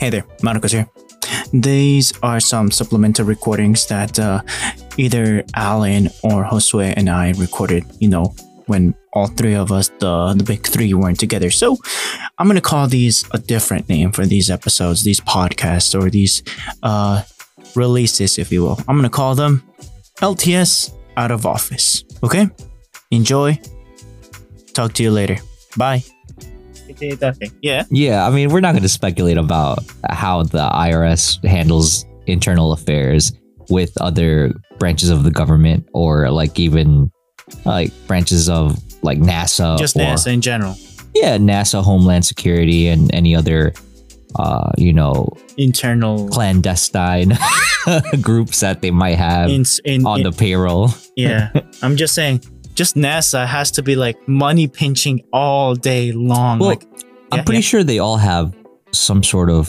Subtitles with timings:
[0.00, 0.88] Hey there, Marcos here.
[1.52, 4.40] These are some supplemental recordings that uh,
[4.96, 8.34] either Alan or Josue and I recorded, you know,
[8.64, 11.50] when all three of us, the, the big three, weren't together.
[11.50, 11.76] So
[12.38, 16.42] I'm going to call these a different name for these episodes, these podcasts, or these
[16.82, 17.22] uh,
[17.76, 18.78] releases, if you will.
[18.88, 19.62] I'm going to call them
[20.22, 22.04] LTS Out of Office.
[22.22, 22.48] Okay?
[23.10, 23.60] Enjoy.
[24.72, 25.36] Talk to you later.
[25.76, 26.04] Bye.
[27.60, 27.84] Yeah.
[27.90, 29.78] Yeah, I mean, we're not going to speculate about
[30.08, 33.32] how the IRS handles internal affairs
[33.68, 37.10] with other branches of the government or like even
[37.64, 40.76] like branches of like NASA Just or NASA in general.
[41.14, 43.72] yeah, NASA Homeland Security and any other
[44.36, 45.28] uh, you know,
[45.58, 46.28] Internal.
[46.28, 47.36] clandestine
[48.20, 50.90] groups that they might have In, in, on in- the payroll.
[51.16, 51.50] yeah.
[51.82, 52.40] I'm just saying,
[52.80, 56.58] just NASA has to be like money pinching all day long.
[56.60, 56.84] Well, like,
[57.32, 57.70] I'm Yeah, pretty yeah.
[57.72, 58.46] sure they all have
[58.92, 59.62] some sort of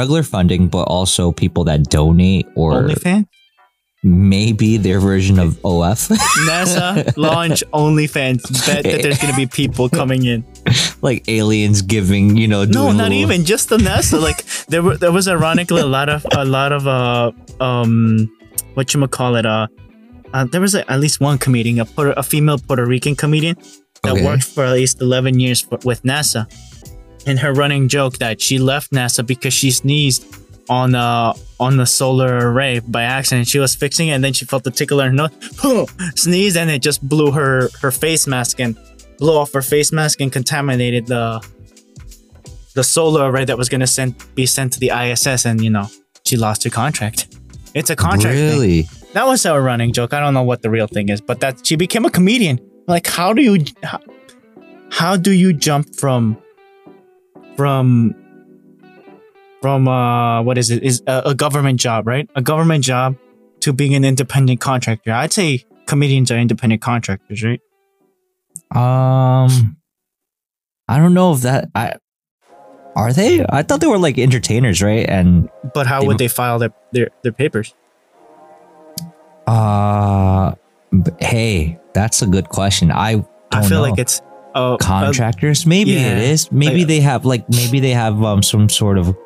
[0.00, 3.24] regular funding, but also people that donate or OnlyFans?
[4.02, 5.98] maybe their version of OF.
[6.48, 8.42] NASA launch OnlyFans.
[8.66, 10.44] Bet that there's gonna be people coming in.
[11.02, 14.20] like aliens giving, you know, No, not little- even just the NASA.
[14.20, 18.28] Like there were there was ironically a lot of a lot of uh um
[18.74, 19.66] what you call it uh,
[20.32, 23.56] uh there was a, at least one comedian a Puerto, a female Puerto Rican comedian
[24.02, 24.24] that Okay.
[24.24, 26.46] worked for at least 11 years for, with NASA
[27.26, 30.24] and her running joke that she left NASA because she sneezed
[30.68, 34.44] on uh on the solar array by accident she was fixing it and then she
[34.44, 35.30] felt the tickle in her nose
[36.14, 38.78] sneezed and it just blew her her face mask and
[39.18, 41.40] blew off her face mask and contaminated the
[42.74, 45.70] the solar array that was going to send be sent to the ISS and you
[45.70, 45.86] know
[46.24, 47.26] she lost her contract
[47.74, 48.84] it's a contract thing.
[49.12, 50.14] That was a running joke.
[50.14, 52.60] I don't know what the real thing is but that she became a comedian.
[52.86, 54.00] Like how do you how,
[54.90, 56.36] how do you jump from
[57.56, 58.14] from
[59.62, 60.82] from uh what is it?
[60.82, 62.28] Is a, a government job right?
[62.36, 63.16] A government job
[63.60, 65.12] to being an independent contractor.
[65.12, 67.60] I'd say comedians are independent contractors right?
[68.72, 69.76] Um,
[70.88, 71.94] I don't know if that I
[72.96, 73.44] are they.
[73.48, 75.08] I thought they were like entertainers, right?
[75.08, 77.74] And but how They- would they file their their, their papers
[79.54, 80.54] uh,
[81.20, 82.90] hey, that's a good question.
[82.90, 83.90] I don't i feel know.
[83.90, 84.22] like it's
[84.54, 85.66] uh, contractors.
[85.66, 86.12] Maybe yeah.
[86.12, 86.50] it is.
[86.52, 89.16] Maybe Like- they have like maybe they have um some sort of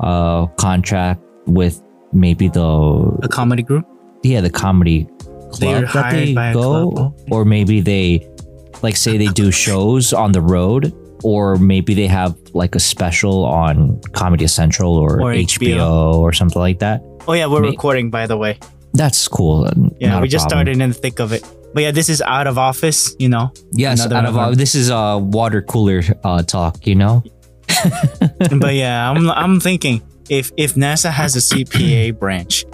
[0.00, 1.82] uh contract with
[2.12, 2.68] maybe the
[3.22, 3.86] a comedy group
[4.24, 5.06] yeah the comedy
[5.52, 7.20] club that they go club.
[7.30, 8.26] or maybe they
[8.82, 10.92] like say they do shows on the road
[11.22, 15.76] or maybe they have like a special on comedy central or, Or HBO.
[15.76, 16.14] HBO.
[16.18, 18.58] or something like that oh yeah we're May- recording by the way
[18.94, 19.68] that's cool
[19.98, 20.66] yeah Not we just problem.
[20.66, 23.52] started in the thick of it but yeah this is out of office you know
[23.72, 27.22] yes out of this is uh water cooler uh talk you know
[28.60, 32.64] but yeah, I'm I'm thinking if if NASA has a CPA branch,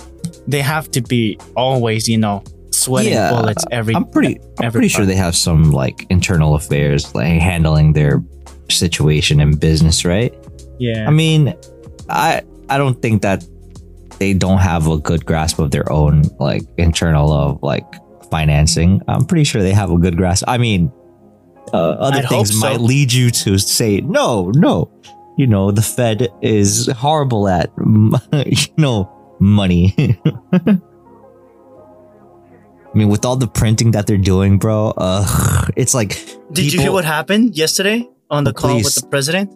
[0.48, 3.94] they have to be always, you know, sweating Yeah, bullets every.
[3.94, 8.22] i'm pretty i'm every pretty sure they have some like internal affairs like handling their
[8.68, 10.34] situation in business right
[10.78, 11.06] yeah.
[11.06, 11.54] I mean,
[12.08, 13.44] I I don't think that
[14.18, 17.84] they don't have a good grasp of their own like internal of like
[18.30, 19.00] financing.
[19.08, 20.44] I'm pretty sure they have a good grasp.
[20.48, 20.90] I mean,
[21.72, 22.58] uh, other I'd things so.
[22.60, 24.90] might lead you to say no, no.
[25.38, 27.70] You know, the Fed is horrible at
[28.32, 29.94] you know money.
[32.94, 36.18] I mean, with all the printing that they're doing, bro, uh, it's like
[36.52, 39.52] Did you hear what happened yesterday on the Oh, call with the president?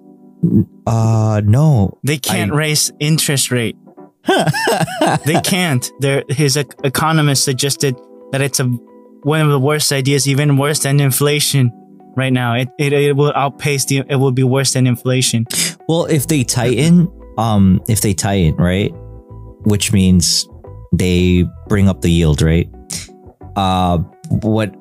[0.86, 1.98] uh no.
[2.04, 3.76] They can't I- raise interest rate.
[4.26, 5.90] They can't.
[6.00, 7.96] Their his ec- economist suggested
[8.32, 8.64] that it's a
[9.22, 11.72] one of the worst ideas, even worse than inflation.
[12.16, 14.02] Right now, it, it, it will outpace the.
[14.08, 15.46] It will be worse than inflation.
[15.88, 18.92] Well, if they tighten, um, if they tighten, right,
[19.64, 20.48] which means
[20.92, 22.68] they bring up the yield, right?
[23.56, 23.98] Uh,
[24.42, 24.74] what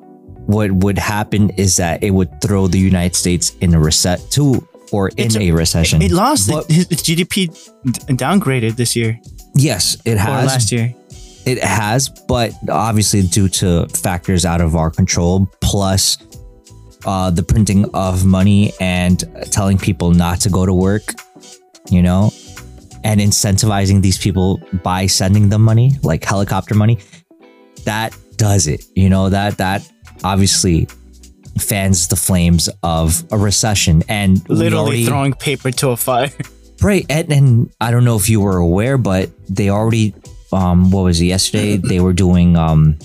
[0.46, 4.66] what would happen is that it would throw the United States in a reset to
[4.92, 6.02] or in It's a- a, recession.
[6.02, 6.48] It lost.
[6.50, 7.48] But- It, its GDP
[8.16, 9.18] downgraded this year
[9.54, 10.46] yes, it or has.
[10.46, 10.94] last year.
[11.46, 16.18] It has, but obviously due to factors out of our control, plus
[17.06, 21.14] uh, the printing of money and telling people not to go to work,
[21.90, 22.30] you know,
[23.04, 26.98] and incentivizing these people by sending them money, like helicopter money,
[27.84, 28.84] that does it.
[28.94, 29.90] You know that that
[30.22, 30.86] obviously
[31.58, 36.30] fans the flames of a recession, and literally already- throwing paper to a fire.
[36.82, 40.14] Right, and, and I don't know if you were aware, but they already,
[40.50, 41.76] um, what was it yesterday?
[41.90, 42.96] they were doing, um,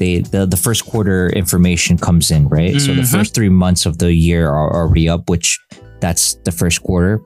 [0.00, 2.80] they the the first quarter information comes in, right?
[2.80, 3.12] So the Mhm.
[3.12, 5.60] first three months of the year are already up, which
[6.00, 7.20] that's the first quarter.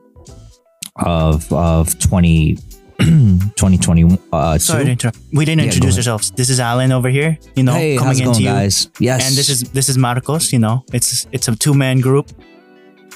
[0.97, 2.57] of of 20
[2.99, 5.17] 2020 uh Sorry to interrupt.
[5.33, 6.31] We didn't Yeah, introduce ourselves.
[6.31, 7.37] This is Alan over here.
[7.55, 8.49] You know, hey coming into you.
[8.49, 10.51] guys yes And this is this is Marcos.
[10.53, 12.29] You know, it's it's a two man group.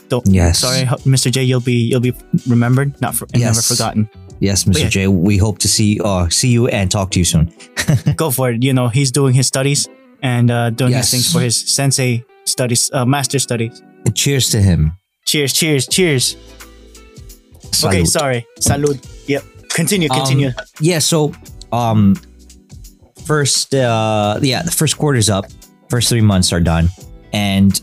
[0.10, 0.26] Don't.
[0.28, 0.60] Yes.
[0.60, 1.30] Sorry, Mr.
[1.32, 1.44] J.
[1.44, 2.14] You'll be you'll be
[2.48, 4.10] remembered, not for, and never forgotten.
[4.40, 4.90] yes mr yeah.
[4.96, 7.50] j we hope to see uh see you and talk to you soon
[8.16, 8.62] Go for it.
[8.64, 9.90] You know, he's doing his studies
[10.22, 11.02] and uh, doing Yes.
[11.04, 13.82] his things for his sensei studies, uh, master studies.
[14.14, 14.92] cheers to him
[15.26, 16.36] Cheers, cheers, cheers.
[17.84, 18.46] Okay, sorry.
[18.62, 18.98] Salud.
[19.28, 19.44] Yep.
[19.78, 20.52] Continue, Um, continue.
[20.82, 21.32] yeah so
[21.72, 22.16] um
[23.26, 25.46] first uh yeah the first quarter's up
[25.90, 26.90] first three months are done
[27.34, 27.82] and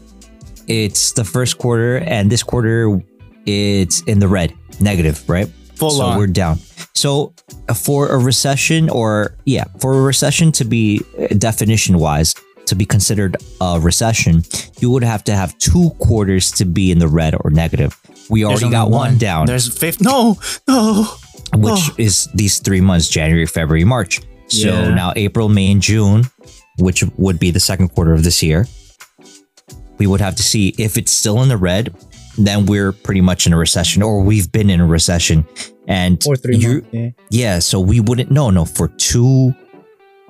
[0.66, 3.00] it's the first quarter and this quarter
[3.46, 6.18] it's in the red negative right Full so on.
[6.18, 6.58] we're down
[6.94, 7.32] so
[7.68, 11.00] uh, for a recession or yeah for a recession to be
[11.38, 12.34] definition wise
[12.66, 14.42] to be considered a recession
[14.80, 18.00] you would have to have two quarters to be in the red or negative
[18.30, 20.00] we There's already got one down There's fifth.
[20.00, 21.06] No, no.
[21.56, 21.94] Which Oh.
[21.98, 24.20] is these three months January, February, March.
[24.48, 24.94] So Yeah.
[24.94, 26.24] now April, May, and June,
[26.78, 28.66] which would be the second quarter of this year,
[29.98, 31.94] we would have to see if it's still in the red,
[32.36, 35.46] then we're pretty much in a recession or we've been in a recession.
[35.86, 36.88] And Or three you- months.
[36.92, 37.10] Yeah.
[37.30, 39.54] Yeah, so we wouldn't no no for two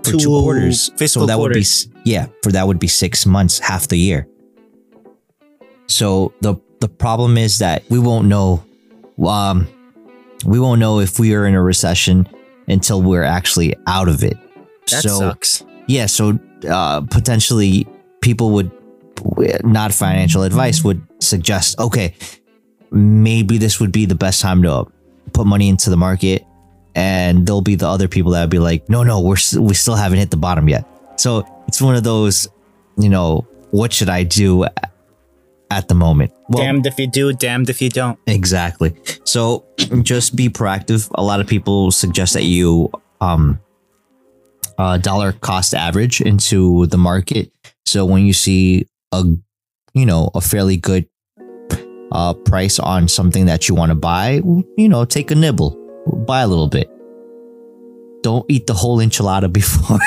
[0.02, 0.90] for two, Two quarters.
[0.98, 1.64] fiscal so that would be
[2.04, 4.26] yeah, for that would be 6 months, half the year.
[5.86, 8.62] So the the problem is that we won't know
[9.24, 9.66] um
[10.44, 12.28] we won't know if we are in a recession
[12.68, 14.36] until we're actually out of it.
[14.90, 15.64] That so sucks.
[15.86, 16.38] yeah, so
[16.68, 17.86] uh, potentially
[18.20, 18.70] people would
[19.62, 22.14] not financial advice would suggest okay,
[22.90, 24.86] maybe this would be the best time to
[25.32, 26.44] put money into the market,
[26.94, 29.96] and there'll be the other people that would be like, no, no, we're we still
[29.96, 30.86] haven't hit the bottom yet.
[31.16, 32.48] So it's one of those,
[32.98, 34.66] you know, what should I do
[35.70, 36.32] at the moment?
[36.48, 38.18] Well, damned if you do, damned if you don't.
[38.26, 38.94] Exactly.
[39.24, 39.64] So
[40.02, 41.10] just be proactive.
[41.14, 42.90] A lot of people suggest that you
[43.20, 43.60] um
[44.78, 47.52] uh dollar cost average into the market.
[47.86, 49.24] So when you see a
[49.94, 51.08] you know a fairly good
[52.12, 54.42] uh price on something that you want to buy,
[54.76, 55.70] you know, take a nibble,
[56.26, 56.90] buy a little bit.
[58.22, 59.98] Don't eat the whole enchilada before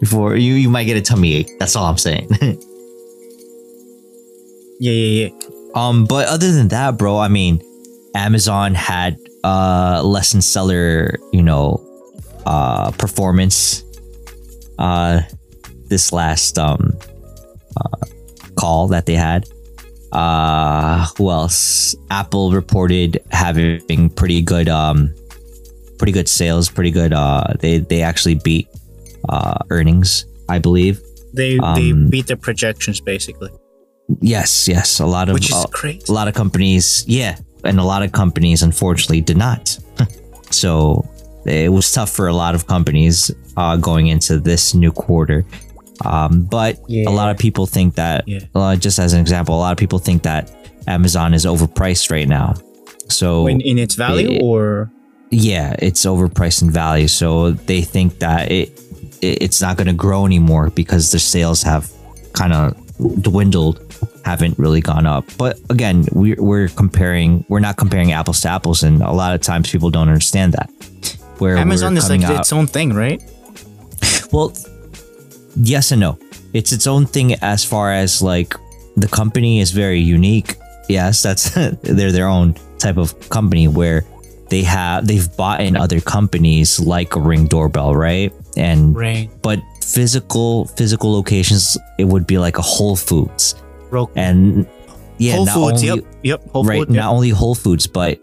[0.00, 1.50] before you you might get a tummy ache.
[1.58, 2.28] That's all I'm saying.
[4.82, 5.48] Yeah, yeah, yeah.
[5.76, 7.62] Um, but other than that, bro, I mean,
[8.16, 11.78] Amazon had uh less than stellar, you know,
[12.46, 13.84] uh performance
[14.78, 15.22] uh
[15.86, 16.98] this last um
[17.78, 18.06] uh,
[18.56, 19.46] call that they had.
[20.10, 21.94] Uh who else?
[22.10, 25.14] Apple reported having pretty good um
[25.96, 28.66] pretty good sales, pretty good uh they they actually beat
[29.28, 31.00] uh earnings, I believe.
[31.32, 33.50] They Um, they beat their projections basically,
[34.20, 36.02] Yes, yes, a lot of which is uh, crazy.
[36.08, 39.78] a lot of companies, yeah, and a lot of companies unfortunately did not.
[40.50, 41.08] so
[41.46, 45.44] it was tough for a lot of companies uh, going into this new quarter.
[46.04, 47.08] Um, but Yeah.
[47.08, 48.40] a lot of people think that, Yeah.
[48.54, 50.50] uh, just as an example, a lot of people think that
[50.86, 52.54] Amazon is overpriced right now.
[53.08, 54.90] So When in its value, it- or
[55.30, 57.08] yeah, it's overpriced in value.
[57.08, 58.78] So they think that it,
[59.20, 61.90] it it's not going to grow anymore because their sales have
[62.32, 62.74] kind of
[63.20, 63.80] dwindled,
[64.24, 65.24] haven't really gone up.
[65.38, 69.40] But again, we're we're comparing, we're not comparing apples to apples, and a lot of
[69.40, 70.70] times people don't understand that.
[71.38, 73.22] Where Amazon is like out, its own thing, right?
[74.32, 74.52] well,
[75.56, 76.18] yes and no.
[76.52, 78.54] It's its own thing as far as like
[78.96, 80.56] the company is very unique.
[80.88, 81.50] Yes, that's
[81.82, 84.04] they're their own type of company where
[84.50, 88.32] they have they've bought in other companies like a Ring doorbell, right?
[88.56, 89.30] And Right.
[89.40, 93.54] but physical physical locations it would be like a Whole Foods
[93.90, 94.12] Roku.
[94.16, 94.66] and
[95.18, 95.84] yeah, Whole not Foods.
[95.84, 96.14] only, yep.
[96.22, 96.50] Yep.
[96.50, 96.90] Whole right, Foods.
[96.92, 98.18] not only Whole Foods but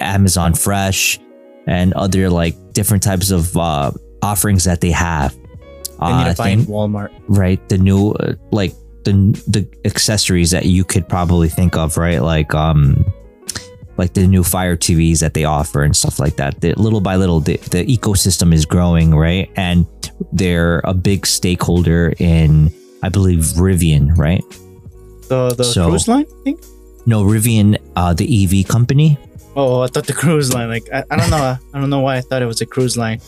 [0.00, 1.20] Amazon Fresh
[1.66, 3.92] and other like different types of uh,
[4.22, 5.34] offerings that they have.
[5.34, 7.10] They need Uh, to find Walmart.
[7.28, 9.12] right the new uh, like the
[9.46, 13.04] the accessories that you could probably think of right like um
[14.02, 17.14] like the new fire tvs that they offer and stuff like that the, little by
[17.22, 19.86] little the, the ecosystem is growing right and
[20.32, 24.42] they're a big stakeholder in i believe rivian right
[25.30, 26.58] The the So- cruise line I think?
[27.06, 29.18] no rivian uh the ev company
[29.54, 30.70] Oh, I thought the cruise line.
[30.72, 31.44] Like I, I don't know.
[31.74, 33.20] I don't know why I thought it was a cruise line.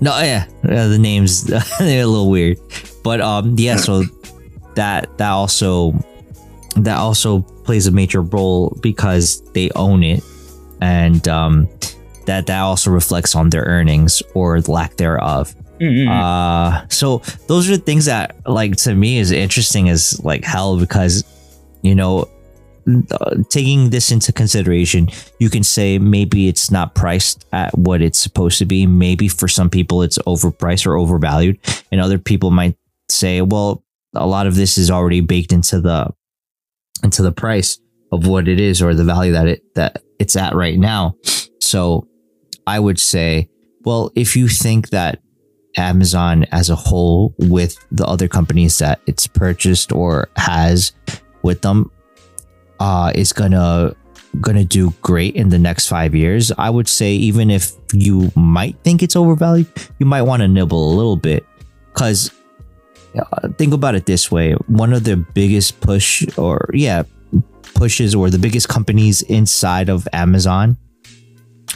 [0.00, 1.44] No, yeah, uh, the names
[1.78, 2.56] they're a little weird,
[3.04, 3.76] but um, yeah.
[3.76, 4.04] So
[4.74, 5.92] that that also
[6.76, 10.22] that also plays a major role because they own it,
[10.80, 11.68] and um,
[12.26, 15.54] that that also reflects on their earnings or lack thereof.
[15.80, 16.08] Mm-mm.
[16.08, 20.78] Uh, so those are the things that like to me is interesting as like hell
[20.78, 21.24] because
[21.82, 22.28] you know
[23.10, 28.18] uh, taking this into consideration, you can say maybe it's not priced at what it's
[28.18, 28.86] supposed to be.
[28.86, 31.58] Maybe for some people it's overpriced or overvalued,
[31.90, 32.76] and other people might
[33.08, 33.82] say, well,
[34.14, 36.12] a lot of this is already baked into the
[37.02, 37.78] into the price
[38.12, 41.16] of what it is or the value that it that it's at right now.
[41.60, 42.06] So
[42.66, 43.48] I would say,
[43.84, 45.20] well, if you think that
[45.76, 50.92] Amazon as a whole with the other companies that it's purchased or has
[51.42, 51.90] with them
[52.80, 53.94] uh, is gonna
[54.40, 56.52] gonna do great in the next five years.
[56.58, 60.92] I would say even if you might think it's overvalued, you might want to nibble
[60.92, 61.44] a little bit
[61.92, 62.32] because
[63.58, 67.04] think about it this way: one of the biggest push or yeah
[67.74, 70.76] pushes or the biggest companies inside of Amazon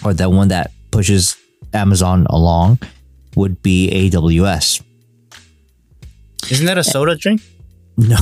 [0.05, 1.37] or the one that pushes
[1.75, 2.79] Amazon along
[3.35, 4.83] would be AWS.
[6.51, 7.43] Isn't that a soda drink?
[7.97, 8.17] No,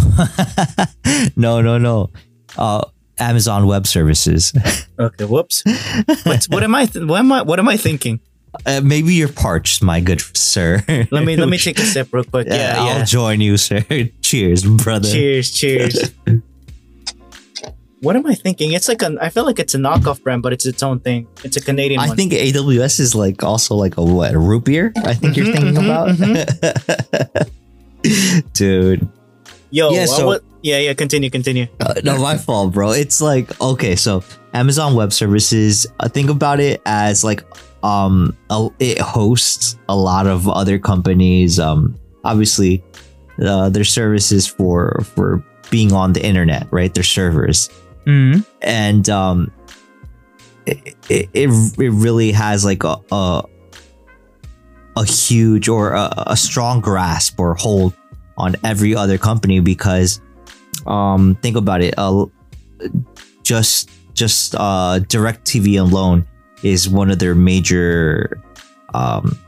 [1.36, 2.10] no, no, no.
[2.56, 2.82] Uh,
[3.18, 4.52] Amazon Web Services.
[4.98, 5.62] Okay, whoops.
[6.24, 6.86] What's, what am I?
[6.86, 7.42] Th- what am I?
[7.42, 8.18] What am I thinking?
[8.64, 10.82] Uh, maybe you're parched, my good sir.
[10.88, 12.46] Let me let me take a sip real quick.
[12.48, 13.04] Yeah, I'll yeah.
[13.04, 13.84] join you, sir.
[14.22, 15.08] cheers, brother.
[15.10, 16.12] Cheers, cheers.
[18.00, 18.72] what am I thinking?
[18.72, 19.16] It's like a.
[19.20, 21.26] I feel like it's a knockoff brand, but it's its own thing.
[21.44, 22.16] It's a Canadian I one.
[22.16, 24.92] think AWS is like also like a what a root beer.
[25.04, 27.52] I think you're Mhm, thinking mhm, about,
[28.54, 29.08] dude.
[29.70, 30.94] Yo, Yeah, yeah, so- yeah, yeah.
[30.94, 31.66] Continue, continue.
[31.80, 32.90] Uh, no, my fault, bro.
[32.92, 34.22] It's like okay, so
[34.54, 35.86] Amazon Web Services.
[36.00, 37.44] Uh, think about it as like
[37.82, 38.36] um,
[38.78, 41.58] it hosts a lot of other companies.
[41.60, 42.82] Um, obviously,
[43.44, 46.92] uh, their services for for being on the internet, right?
[46.94, 47.68] Their servers,
[48.06, 48.40] Mm-hmm.
[48.62, 49.50] and um,
[50.64, 53.42] it, it it really has like a a,
[54.96, 57.92] a huge or a, a strong grasp or hold
[58.38, 60.20] on every other company because
[60.86, 62.26] um think about it uh,
[63.42, 66.26] just just uh direct tv alone
[66.62, 68.40] is one of their major
[68.94, 69.38] um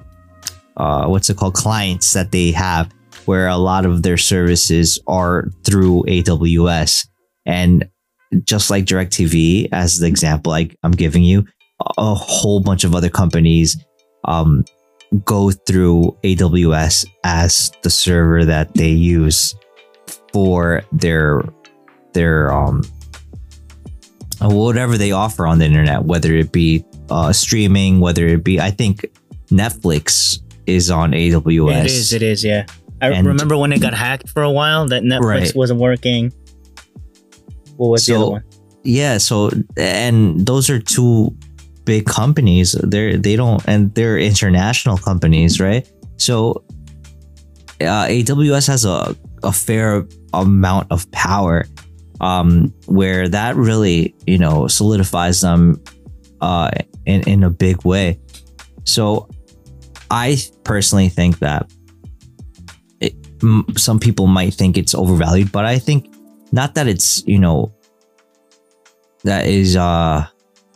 [0.76, 1.54] uh what's it called?
[1.54, 2.92] clients that they have
[3.24, 7.06] where a lot of their services are through aws
[7.44, 7.88] and
[8.44, 11.46] just like DirecTV, as the example I, I'm giving you,
[11.96, 13.76] a whole bunch of other companies
[14.24, 14.64] um,
[15.24, 19.54] go through AWS as the server that they use
[20.32, 21.42] for their
[22.12, 22.82] their um
[24.40, 28.70] whatever they offer on the internet, whether it be uh, streaming, whether it be I
[28.70, 29.06] think
[29.48, 31.84] Netflix is on AWS.
[31.84, 32.12] It is.
[32.12, 32.44] It is.
[32.44, 32.66] Yeah.
[33.00, 35.52] I And- remember when it got hacked for a while that Netflix Right.
[35.56, 36.32] wasn't working.
[37.76, 38.42] What was the other one?
[38.84, 41.34] yeah so and those are two
[41.84, 45.86] big companies they're they don't and they're international companies right
[46.16, 46.64] so
[47.80, 51.66] uh, aws has a, a fair amount of power
[52.20, 55.80] um where that really you know solidifies them
[56.40, 56.70] uh
[57.06, 58.18] in, in a big way.
[58.84, 59.28] So
[60.10, 61.70] i personally think that
[63.00, 66.08] it, m- some people might think it's overvalued but i think
[66.50, 67.70] not that it's you know
[69.24, 70.26] that is uh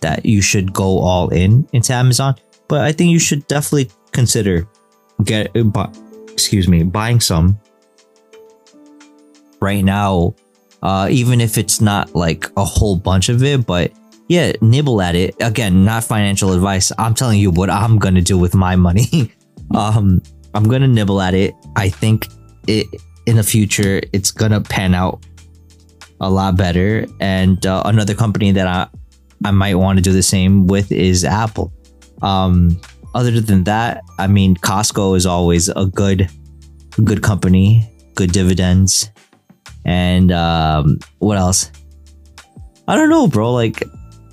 [0.00, 2.34] that you should go all in into Amazon,
[2.68, 4.68] but I think you should definitely consider
[5.24, 5.92] get bu-
[6.32, 7.58] excuse me buying some
[9.60, 10.34] right now
[10.82, 13.92] uh even if it's not like a whole bunch of it but
[14.28, 18.38] yeah nibble at it again not financial advice i'm telling you what i'm gonna do
[18.38, 19.32] with my money
[19.74, 20.22] um
[20.54, 22.28] i'm gonna nibble at it i think
[22.66, 22.86] it
[23.26, 25.24] in the future it's gonna pan out
[26.22, 27.04] a lot better.
[27.20, 28.88] And uh, another company that I
[29.44, 31.72] I might want to do the same with is Apple.
[32.22, 32.80] Um,
[33.14, 36.30] other than that, I mean, Costco is always a good
[37.04, 39.10] good company, good dividends,
[39.84, 41.70] and um, what else?
[42.86, 43.52] I don't know, bro.
[43.52, 43.82] Like,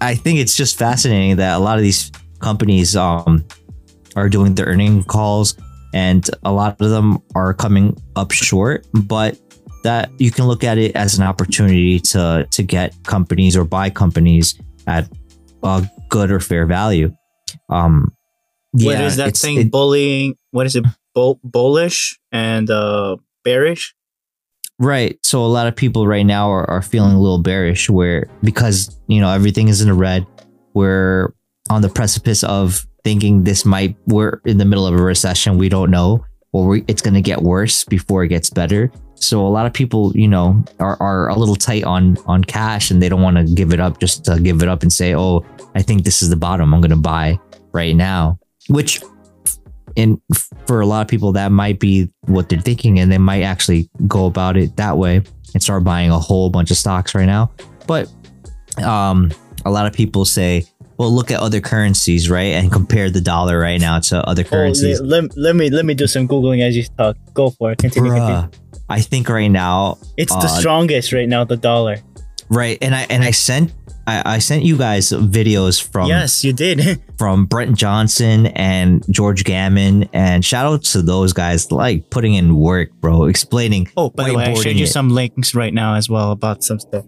[0.01, 3.45] I think it's just fascinating that a lot of these companies um
[4.15, 5.55] are doing their earning calls,
[5.93, 9.37] and a lot of them are coming up short, but
[9.83, 13.89] that you can look at it as an opportunity to to get companies or buy
[13.89, 15.09] companies at
[15.63, 17.13] a good or fair value.
[17.69, 18.13] Um,
[18.71, 19.57] what is that thing?
[19.59, 20.35] it- bullying.
[20.51, 20.85] What is it?
[21.15, 23.95] Bull, bullish and uh bearish.
[24.79, 25.17] Right.
[25.23, 28.99] So a lot of people right now are, are feeling a little bearish, where because
[29.07, 30.25] you know everything is in the red,
[30.73, 31.33] we're
[31.69, 35.57] on the precipice of thinking this might we're in the middle of a recession.
[35.57, 38.91] We don't know, or we, it's going to get worse before it gets better.
[39.15, 42.89] So a lot of people, you know, are, are a little tight on on cash
[42.89, 45.13] and they don't want to give it up just to give it up and say,
[45.15, 45.45] "Oh,
[45.75, 46.73] I think this is the bottom.
[46.73, 47.39] I'm going to buy
[47.73, 49.01] right now." Which
[49.95, 50.21] in
[50.67, 53.89] for a lot of people that might be what they're thinking and they might actually
[54.07, 55.21] go about it that way
[55.53, 57.51] and start buying a whole bunch of stocks right now.
[57.87, 58.11] But
[58.83, 59.31] um,
[59.65, 60.65] a lot of people say,
[60.97, 64.49] well, look at other currencies, right, and compare the dollar right now to other Oh,
[64.49, 64.99] currencies.
[65.01, 67.15] let, let, let me let me do some googling as you talk.
[67.33, 67.77] Go for it.
[67.77, 68.11] Continue.
[68.11, 68.49] continue.
[68.89, 71.43] I think right now, It's the uh, strongest right now.
[71.45, 71.97] The dollar.
[72.49, 73.71] right, and I and I sent
[74.09, 77.01] I, I sent you guys videos from yes, you did.
[77.17, 82.55] from Brent Johnson and George Gammon, and shout out to those guys like putting in
[82.55, 83.89] work, bro, explaining.
[83.97, 84.87] oh, by the way, I showed you it.
[84.87, 87.05] some links right now as well about some stuff.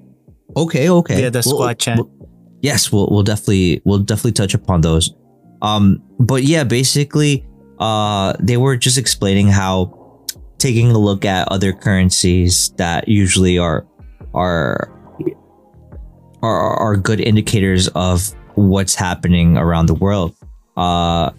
[0.55, 1.97] Okay, okay, Yeah, the We'll- squad chat.
[1.97, 2.11] we'll-
[2.61, 5.13] yes, we'll we'll definitely we'll definitely touch upon those.
[5.61, 7.45] Um, but yeah, basically,
[7.79, 9.97] uh, they were just explaining how
[10.57, 13.87] taking a look at other currencies that usually are
[14.33, 14.91] are
[16.41, 20.35] are, are good indicators of what's happening around the world.
[20.77, 21.31] Uh,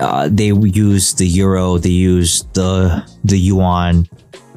[0.00, 4.08] uh, they use the euro, they use the the yuan,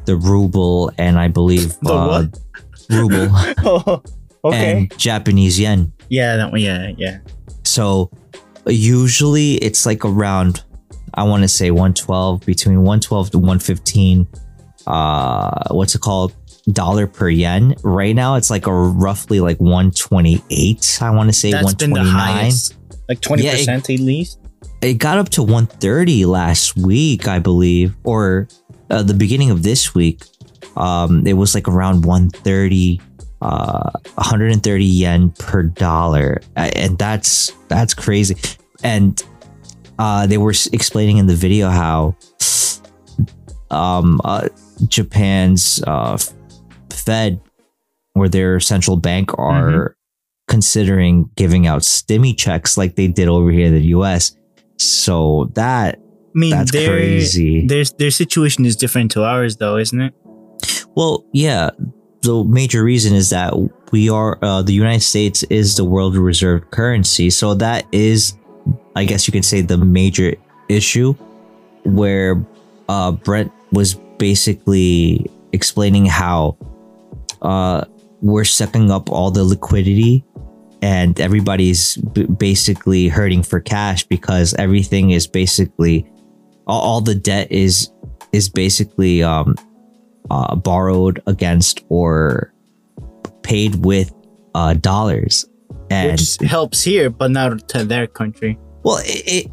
[0.06, 2.40] the ruble, and I believe The uh, what?
[2.90, 3.28] ruble
[3.66, 4.04] oh,
[4.46, 4.78] okay.
[4.78, 5.92] and Japanese yen.
[6.10, 6.62] yeah, that one.
[6.62, 7.20] Yeah, yeah.
[7.64, 8.12] So
[8.68, 10.64] usually it's like around
[11.16, 14.28] I want to say 112 between 112 to 115
[14.88, 16.34] uh what's it called
[16.72, 17.76] dollar per yen.
[17.84, 21.00] Right now it's like a roughly like 128.
[21.02, 22.06] I want to say That's been the 129.
[22.44, 22.76] highest.
[23.10, 24.38] Like twenty Yeah, it- percent at least.
[24.82, 28.48] It got up to 130 last week, I believe, or
[28.90, 30.24] uh, the beginning of this week.
[30.76, 33.00] Um, it was like around 130,
[33.44, 38.36] uh, 130 yen per dollar, and that's that's crazy.
[38.84, 39.22] And
[40.00, 42.16] uh, they were explaining in the video how
[43.70, 44.50] um, uh,
[44.88, 46.18] Japan's uh,
[47.02, 47.42] Fed
[48.16, 49.96] or their central bank are
[50.48, 54.36] considering giving out stimmy checks like they did over here in the U.S.
[54.78, 57.68] So that I mean, that's their crazy.
[57.68, 60.14] their their situation is different to ours, though, isn't it?
[60.96, 61.72] Well, yeah.
[62.22, 63.54] The major reason is that
[63.92, 68.38] we are uh, the United States is the world reserve currency, so that is,
[68.96, 70.36] I guess you could say, the major
[70.70, 71.14] issue
[71.84, 72.46] where
[72.90, 76.58] uh, Brent was basically explaining how
[77.42, 77.86] uh,
[78.22, 80.24] we're sucking up all the liquidity
[80.82, 86.10] and everybody's b- basically hurting for cash because everything is basically
[86.68, 87.92] all, all the debt is
[88.32, 89.56] is basically um,
[90.30, 92.54] uh, borrowed against or
[93.44, 94.14] paid with
[94.56, 95.46] uh, dollars.
[95.90, 98.58] And Which helps here, but not to their country.
[98.84, 99.52] well, it, it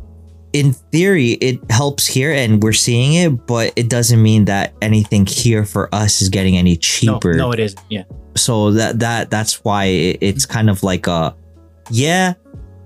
[0.52, 5.26] in theory it helps here, and we're seeing it, but it doesn't mean that anything
[5.26, 7.34] here for us is getting any cheaper.
[7.34, 7.80] no, it isn't.
[7.90, 8.04] Yeah.
[8.36, 11.34] so that that that's why it, it's kind of like a
[11.90, 12.34] yeah.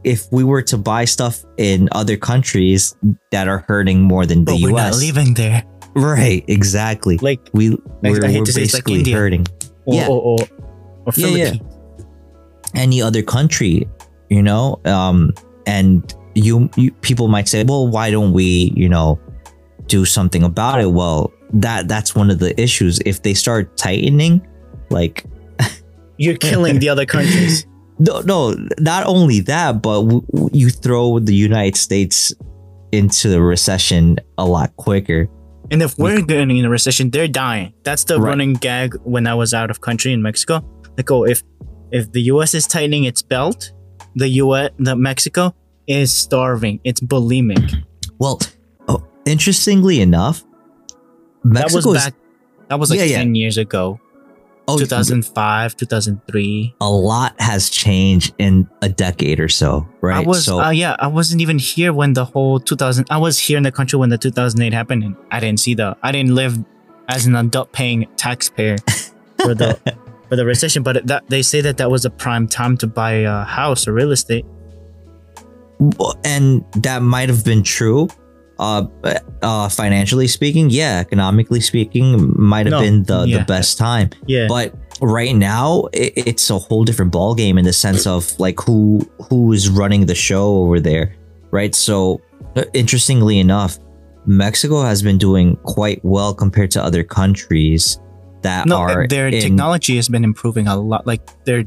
[0.05, 2.96] If we were to buy stuff in other countries
[3.31, 5.62] that are hurting more than the But we're U.S., not leaving there.
[5.94, 6.44] right?
[6.48, 7.18] Exactly.
[7.18, 9.16] Like, we I- we're, I hate we're to say it's like basically India.
[9.16, 9.46] hurting.
[9.85, 10.09] or, Yeah.
[10.09, 10.38] or, or,
[11.07, 11.53] or Yeah, yeah.
[12.75, 13.88] Any other country,
[14.29, 14.81] you know.
[14.87, 15.35] Um,
[15.66, 19.18] and you, you people might say, well, why don't we, you know,
[19.87, 20.90] do something about it?
[20.92, 22.99] Well, that that's one of the issues.
[23.05, 24.47] If they start tightening,
[24.90, 25.25] like
[26.18, 27.66] You're killing the other countries.
[27.99, 32.33] no, no, not only that, but w- w- you throw the United States
[32.92, 35.29] into the recession a lot quicker.
[35.71, 37.73] And if we're getting in a recession, they're dying.
[37.83, 38.29] That's the Right.
[38.29, 40.62] running gag when I was out of country in Mexico.
[40.99, 41.42] Like, oh, if
[41.90, 42.55] if the U.S.
[42.55, 43.73] is tightening its belt,
[44.14, 44.71] the U.S.
[44.79, 45.55] the Mexico
[45.87, 46.81] is starving.
[46.85, 47.85] It's bulimic.
[48.18, 48.40] Well,
[48.88, 50.45] oh, interestingly enough,
[51.45, 52.14] Mexico that was back.
[52.68, 53.16] That was like Yeah, yeah.
[53.18, 54.01] ten years ago.
[54.68, 56.77] oh, 2005, 2003.
[56.81, 60.25] a lot has changed in a decade or so, right?
[60.25, 63.07] I was, so uh, yeah, I wasn't even here when the whole 2000.
[63.11, 65.97] I was here in the country when the 2008 happened, and I didn't see the.
[66.03, 66.59] I didn't live
[67.09, 68.77] as an adult paying taxpayer
[69.42, 69.79] for the
[70.29, 70.83] for the recession.
[70.85, 73.92] But that they say that that was a prime time to buy a house or
[73.92, 74.47] real estate.
[76.25, 78.09] And that might have been true
[78.59, 78.87] uh
[79.40, 83.38] uh financially speaking yeah economically speaking might have No, been the yeah.
[83.38, 87.64] the best time Yeah, but right now it, it's a whole different ball game in
[87.64, 91.16] the sense of like who who is running the show over there
[91.51, 92.21] right so
[92.75, 93.79] interestingly enough
[94.27, 97.99] mexico has been doing quite well compared to other countries
[98.42, 101.07] that no, are their in, technology has been improving a lot.
[101.07, 101.64] Like their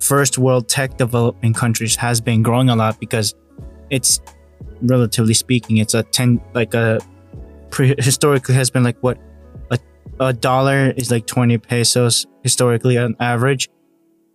[0.00, 3.34] first world tech developing countries has been growing a lot because
[3.90, 4.20] it's
[4.82, 7.00] relatively speaking, it's a ten like a
[7.70, 9.18] pre- historically has been like what
[9.70, 9.78] a,
[10.20, 13.68] a dollar is like 20 pesos historically on average.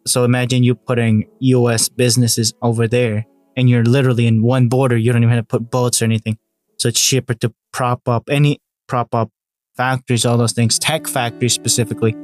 [0.08, 4.98] So imagine you putting US businesses over there and you're literally in one border.
[4.98, 6.38] You don't even have to put boats or anything.
[6.78, 9.30] So it's cheaper to prop up any prop up
[9.78, 12.16] factories, all those things, tech factories specifically.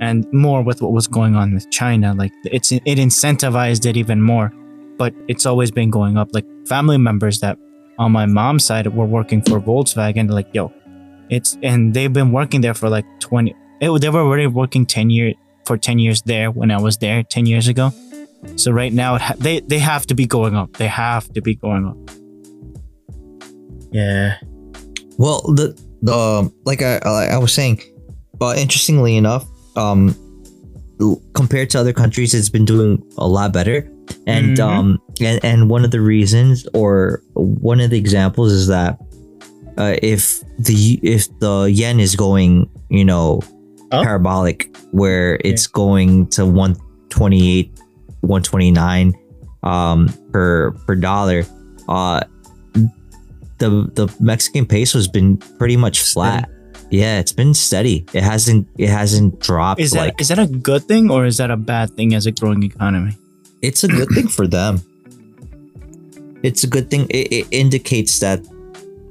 [0.00, 2.14] And more with what was going on with China.
[2.14, 4.52] Like it's it incentivized it even more,
[4.96, 6.28] but it's always been going up.
[6.32, 7.58] Like family members that
[7.98, 10.72] on my mom's side were working for Volkswagen, like yo,
[11.30, 13.54] it's and they've been working there for like twenty.
[13.80, 17.22] It, they were already working ten years for ten years there when I was there
[17.22, 17.92] ten years ago.
[18.56, 20.76] So right now ha- they they have to be going up.
[20.76, 21.96] They have to be going up.
[23.90, 24.38] Yeah.
[25.16, 27.80] Well, the the um, like I I was saying,
[28.36, 30.14] but interestingly enough, um,
[31.34, 33.90] compared to other countries, it's been doing a lot better.
[34.26, 34.60] And Mhm.
[34.62, 38.98] um, and and one of the reasons, or one of the examples, is that
[39.78, 43.40] uh, if the if the yen is going, you know,
[43.92, 44.04] Up?
[44.04, 46.76] parabolic, where it's going to one
[47.08, 47.72] twenty eight,
[48.20, 49.14] one twenty nine,
[49.62, 51.44] um, per per dollar,
[51.88, 52.20] uh,
[53.58, 56.48] the the Mexican peso has been pretty much flat.
[56.94, 58.06] Yeah, it's been steady.
[58.12, 61.38] It hasn't it hasn't dropped Is that like is that a good thing or is
[61.38, 63.16] that a bad thing as a growing economy?
[63.62, 64.82] it's a good thing for them.
[66.42, 67.06] It's a good thing.
[67.08, 68.44] It, it indicates that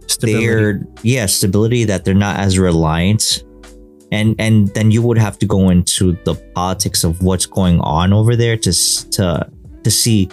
[0.07, 0.45] Stability.
[0.45, 3.43] they're yeah stability that they're not as reliant
[4.11, 8.13] and and then you would have to go into the politics of what's going on
[8.13, 8.71] over there to
[9.11, 9.49] to
[9.83, 10.29] to see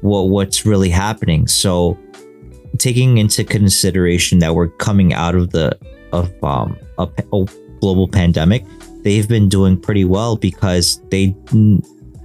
[0.00, 1.96] what what's really happening so
[2.78, 5.78] taking into consideration that we're coming out of the
[6.12, 7.46] of um a, a
[7.80, 8.64] global pandemic
[9.02, 11.34] they've been doing pretty well because they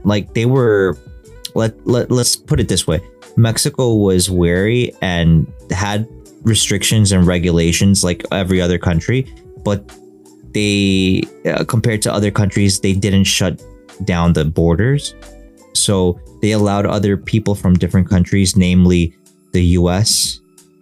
[0.03, 0.97] like they were
[1.55, 2.99] let, let let's put it this way
[3.37, 6.07] mexico was wary and had
[6.45, 9.27] restrictions and regulations like every other country,
[9.63, 9.91] but
[10.53, 13.61] they, uh, compared to other countries, they didn't shut
[14.05, 15.13] down the borders.
[15.73, 19.13] So they allowed other people from different countries, namely
[19.51, 20.39] the US,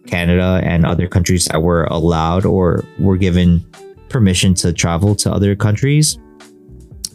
[0.07, 3.63] Canada, and other countries that were allowed or were given
[4.09, 6.17] permission to travel to other countries.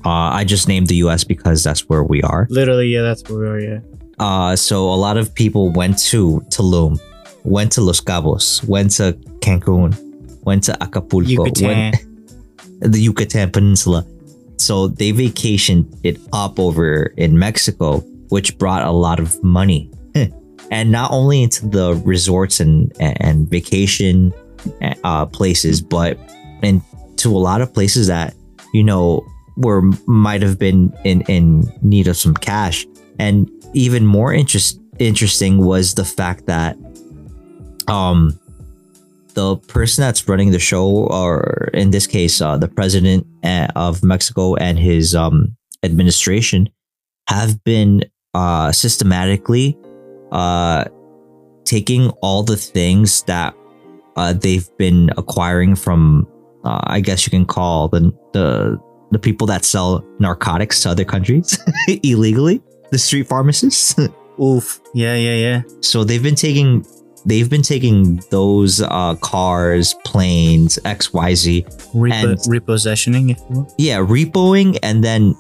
[0.04, 2.46] Uh, I just named the US because that's where we are.
[2.50, 3.60] Literally, yeah, that's where we are.
[3.60, 3.80] Yeah.
[4.18, 6.98] Uh, so a lot of people went to Tulum,
[7.44, 9.96] went to Los Cabos, went to Cancun,
[10.42, 11.66] went to Acapulco, Yucatan.
[11.66, 11.96] went
[12.80, 14.04] the Yucatan Peninsula.
[14.56, 19.90] So they vacationed it up over in Mexico, which brought a lot of money,
[20.70, 24.32] and not only into the resorts and and vacation
[25.04, 26.18] uh, places, but
[26.62, 28.34] into a lot of places that
[28.72, 29.24] you know
[29.56, 32.86] were might have been in in need of some cash.
[33.18, 36.76] And even more interest interesting was the fact that
[37.86, 38.38] um
[39.34, 44.02] the person that's running the show or in this case uh, the president uh, of
[44.02, 46.68] mexico and his um administration
[47.28, 48.02] have been
[48.34, 49.78] uh systematically
[50.32, 50.84] uh
[51.64, 53.54] taking all the things that
[54.16, 56.26] uh they've been acquiring from
[56.64, 58.78] uh, i guess you can call the the
[59.10, 61.58] the people that sell narcotics to other countries
[62.02, 62.60] illegally
[62.90, 63.94] the street pharmacists
[64.40, 64.80] Oof.
[64.94, 65.62] Yeah, yeah, yeah.
[65.80, 66.86] so they've been taking
[67.26, 73.74] they've been taking those uh cars planes xyz Repo- And- repossessioning, if you will.
[73.78, 75.34] yeah repoing and then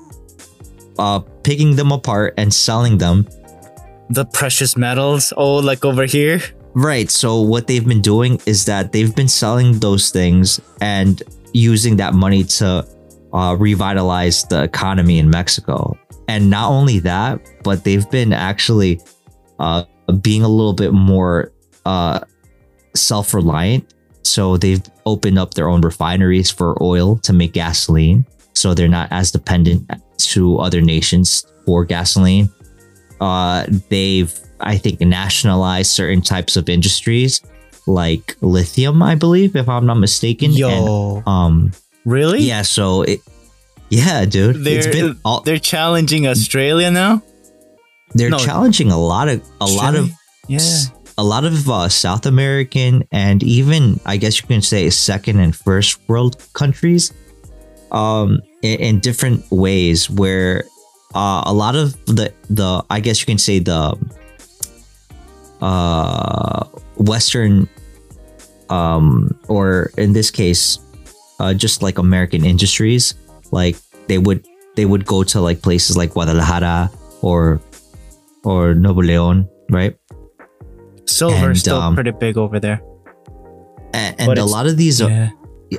[0.98, 3.24] uh picking them apart and selling them
[4.10, 5.32] The precious metals.
[5.36, 6.40] Oh, like over here.
[6.74, 11.22] right so what they've been doing is that they've been selling those things and
[11.54, 12.86] using that money to
[13.32, 15.96] uh, revitalize the economy in mexico
[16.28, 19.00] and not only that but they've been actually
[19.58, 19.82] uh
[20.20, 21.50] being a little bit more
[21.86, 22.20] uh
[22.94, 28.88] self-reliant so they've opened up their own refineries for oil to make gasoline so they're
[28.88, 32.48] not as dependent to other nations for gasoline
[33.20, 37.40] uh they've i think nationalized certain types of industries
[37.86, 41.16] like lithium i believe if i'm not mistaken Yo.
[41.18, 41.72] And, um
[42.04, 42.40] really?
[42.42, 43.20] yeah so it
[43.90, 47.22] yeah dude They're- been all, They're challenging Australia now.
[48.14, 48.38] they're no.
[48.38, 50.10] challenging a lot of a lot of
[50.48, 50.58] Yeah.
[51.18, 55.54] a lot of uh, South American and even I guess you can say second and
[55.56, 57.12] first world countries
[57.92, 60.64] um in, in different ways where
[61.14, 63.96] uh, a lot of the the I guess you can say the
[65.60, 66.64] uh
[66.96, 67.68] western
[68.70, 70.78] um or in this case
[71.40, 73.14] uh just like American industries
[73.50, 74.44] like they would
[74.76, 76.90] they would go to like places like Guadalajara
[77.22, 77.60] or
[78.44, 79.96] or Nuevo Leon right
[81.06, 82.80] Silver And, still um, pretty big over there.
[83.94, 85.30] and, and a lot of these uh, Yeah.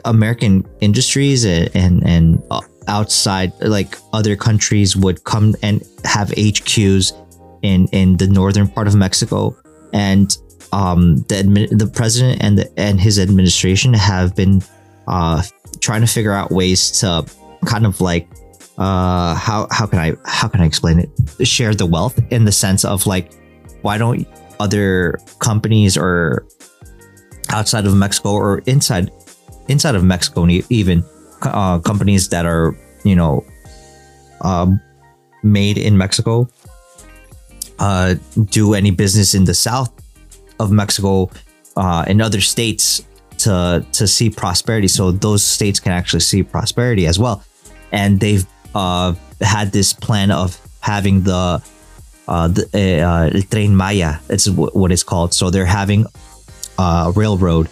[0.04, 7.14] American industries and and, and uh, outside like other countries would come and have HQs
[7.62, 9.56] in in the northern part of Mexico
[9.94, 10.38] and
[10.74, 14.62] um the the president and the, and his administration have been
[15.08, 15.42] uh
[15.80, 17.26] trying to figure out ways to
[17.66, 18.28] kind of like
[18.78, 21.48] uh how how can I how can I explain it?
[21.48, 23.32] Share the wealth in the sense of like
[23.82, 24.28] why don't
[24.60, 26.46] other companies or
[27.50, 29.12] outside of Mexico or inside
[29.68, 31.04] inside of Mexico even
[31.44, 33.46] uh, companies that are you know
[34.42, 34.80] um,
[35.44, 36.48] made in Mexico
[37.80, 39.92] uh, do any business in the south
[40.60, 41.30] of Mexico
[41.78, 43.06] uh, in other states
[43.38, 47.44] to to see prosperity so those states can actually see prosperity as well
[47.92, 51.62] and they've uh, had this plan of having the
[52.28, 54.20] uh, the uh, El Tren Maya.
[54.30, 55.34] It's wh- what it's called.
[55.34, 56.06] So they're having
[56.78, 57.70] a railroad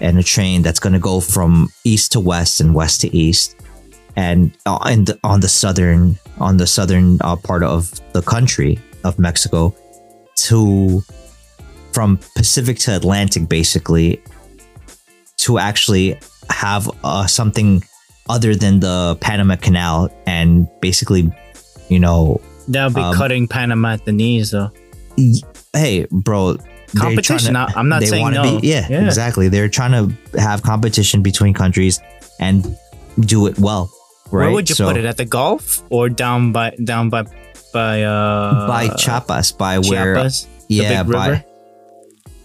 [0.00, 3.56] and a train that's going to go from east to west and west to east,
[4.16, 9.18] and uh, and on the southern on the southern uh, part of the country of
[9.18, 9.74] Mexico
[10.36, 11.02] to
[11.92, 14.22] from Pacific to Atlantic, basically,
[15.38, 17.82] to actually have uh, something
[18.28, 21.28] other than the Panama Canal and basically,
[21.88, 24.70] you know, that'll be Um, cutting Panama at the knees, though.
[25.74, 26.56] hey, bro.
[26.96, 27.56] Competition.
[27.56, 28.60] I- I'm not they saying no.
[28.60, 29.04] Be, yeah, Yeah.
[29.06, 29.48] exactly.
[29.48, 32.00] They're trying to have competition between countries
[32.38, 32.76] and
[33.20, 33.90] do it well.
[34.30, 34.46] Right.
[34.46, 35.04] Where would you So, put it?
[35.04, 37.24] At the Gulf or down by down by
[37.72, 40.14] by uh by Chiapas, by where?
[40.14, 40.46] Chiapas?
[40.68, 41.44] yeah, by.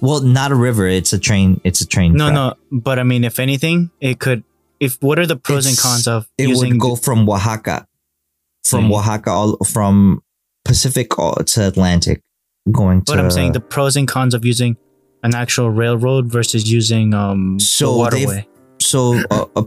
[0.02, 0.88] Well, not a river.
[0.88, 1.62] It's a train.
[1.64, 2.14] It's a train.
[2.14, 2.34] No, track.
[2.36, 2.54] no.
[2.80, 4.44] But I mean, if anything, it could.
[4.80, 6.72] If what are the pros and cons of It using?
[6.74, 7.88] would go from Oaxaca,
[8.68, 8.92] from?
[8.92, 10.22] Oaxaca, all from
[10.66, 12.22] Pacific to Atlantic,
[12.72, 13.12] going to.
[13.12, 14.78] but I'm saying the pros and cons of using
[15.24, 18.48] an actual railroad versus using um So the waterway.
[18.80, 19.64] so uh, uh,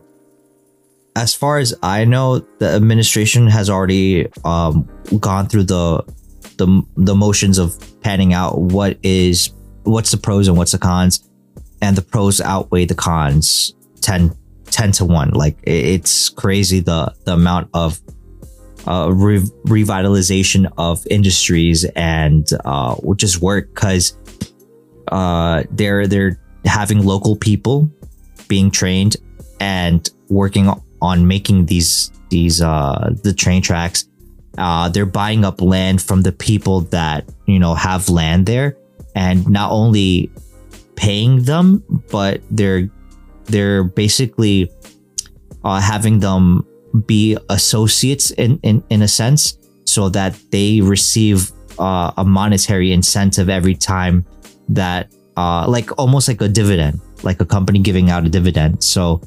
[1.17, 6.03] as far as i know the administration has already um, gone through the
[6.59, 9.51] the the motions of panning out what is
[9.83, 11.29] what's the pros and what's the cons
[11.83, 14.31] and the pros outweigh the cons 10
[14.67, 18.01] 10 to 1 like it's crazy the the amount of
[18.87, 24.17] uh, re- revitalization of industries and uh, just work because
[25.09, 27.91] uh, they're they're having local people
[28.49, 29.17] being trained
[29.61, 34.09] and working on making these these uh the train tracks.
[34.57, 38.77] Uh they're buying up land from the people that you know have land there
[39.15, 40.31] and not only
[40.97, 42.91] paying them but they're
[43.45, 44.71] they're basically
[45.65, 46.67] uh having them
[47.07, 53.49] be associates in in, in a sense so that they receive uh, a monetary incentive
[53.49, 54.25] every time
[54.69, 58.83] that uh like almost like a dividend like a company giving out a dividend.
[58.83, 59.21] So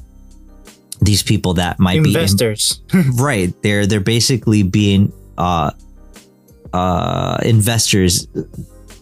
[1.00, 2.80] these people that might be Investors.
[3.14, 5.72] right, they're they're basically being uh
[6.72, 8.26] uh investors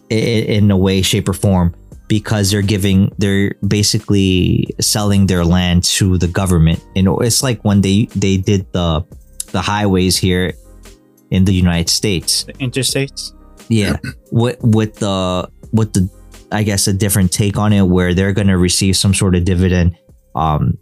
[0.08, 1.74] in, in a way, shape, or form
[2.10, 6.84] because they're giving they're basically selling their land to the government.
[6.96, 9.06] You know, it's like when they they did the
[9.52, 10.52] the highways here
[11.30, 13.32] in the United States the interstates.
[13.68, 13.96] yeah
[14.32, 16.10] with with the with the
[16.52, 19.44] i guess a different take on it where they're going to receive some sort of
[19.44, 19.96] dividend
[20.34, 20.76] um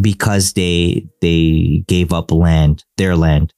[0.00, 3.52] because they they gave up land their land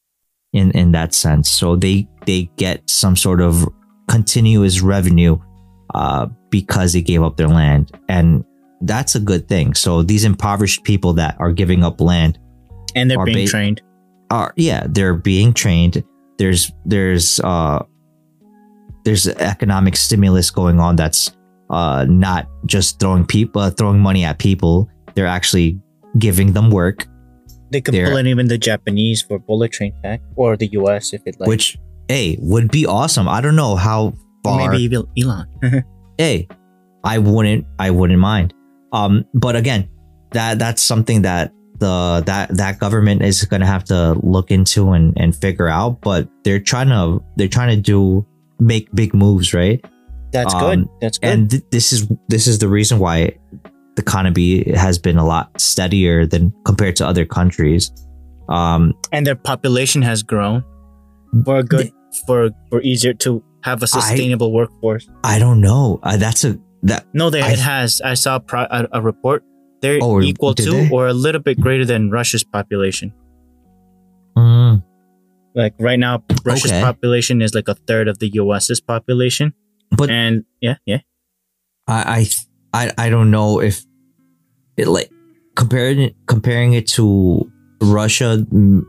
[0.52, 3.66] in in that sense so they they get some sort of
[4.08, 5.36] continuous revenue
[5.96, 7.90] uh because they gave up their land.
[8.08, 8.44] And
[8.82, 9.72] that's a good thing.
[9.74, 12.38] So these impoverished people that are giving up land
[12.94, 13.80] And they're being ba- trained.
[14.30, 16.04] are yeah they're being trained.
[16.38, 17.80] There's there's uh
[19.04, 21.32] there's economic stimulus going on that's
[21.70, 24.88] uh not just throwing people uh, throwing money at people.
[25.14, 25.80] They're actually
[26.18, 27.06] giving them work.
[27.70, 31.12] They could they're- pull in even the Japanese for bullet train tech or the US
[31.14, 31.48] if it like.
[31.48, 31.78] Which
[32.08, 33.26] hey would be awesome.
[33.28, 34.12] I don't know how
[34.46, 35.46] or far maybe even Elon.
[36.18, 36.46] hey
[37.04, 38.54] i wouldn't i wouldn't mind
[38.92, 39.88] um but again
[40.32, 44.92] that that's something that the that that government is going to have to look into
[44.92, 48.24] and and figure out but they're trying to they're trying to do
[48.58, 49.84] make big moves right
[50.32, 50.88] That's Um, good.
[51.00, 51.28] That's good.
[51.30, 53.36] and th- this is this is the reason why
[53.96, 57.92] the economy has been a lot steadier than compared to other countries
[58.48, 60.64] um and their population has grown
[61.44, 61.90] for a good
[62.26, 65.04] for for easier to have a sustainable workforce.
[65.24, 66.54] i don't know uh, that's a
[66.86, 68.00] that No, they, I- it has.
[68.00, 69.42] I saw pro, a, a report.
[69.82, 70.88] They're Oh, equal to they?
[70.94, 73.10] or a little bit greater than Russia's population.
[74.38, 74.82] mm,
[75.54, 76.80] Like right now, Russia's Okay.
[76.82, 79.52] population is like a third of the U.S.'s population.
[79.96, 81.00] But- and yeah, yeah,
[81.88, 82.26] I,
[82.74, 83.82] I I I don't know if
[84.76, 85.10] it like
[85.54, 87.50] comparing it comparing it to
[87.80, 88.44] Russia.
[88.52, 88.82] mm,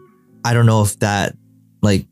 [0.44, 1.36] I don't know if that
[1.82, 2.06] like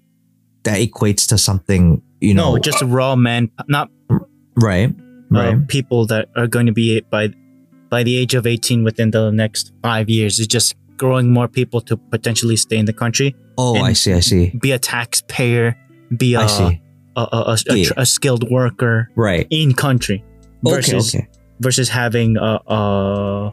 [0.63, 3.89] that equates to something you know no, just raw men, not
[4.57, 4.89] right
[5.31, 7.29] right uh, people that are going to be by
[7.89, 10.39] by the age of eighteen within the next five years.
[10.39, 14.13] It's just growing more people to potentially stay in the country, Oh, I see.
[14.13, 14.51] I see.
[14.61, 15.75] be a taxpayer,
[16.17, 16.81] be a I see.
[17.15, 17.89] a, a, a, a, Yeah.
[17.97, 19.45] a skilled worker Right.
[19.49, 20.23] in country
[20.63, 21.23] versus okay.
[21.23, 21.27] Okay.
[21.59, 23.51] versus having a, a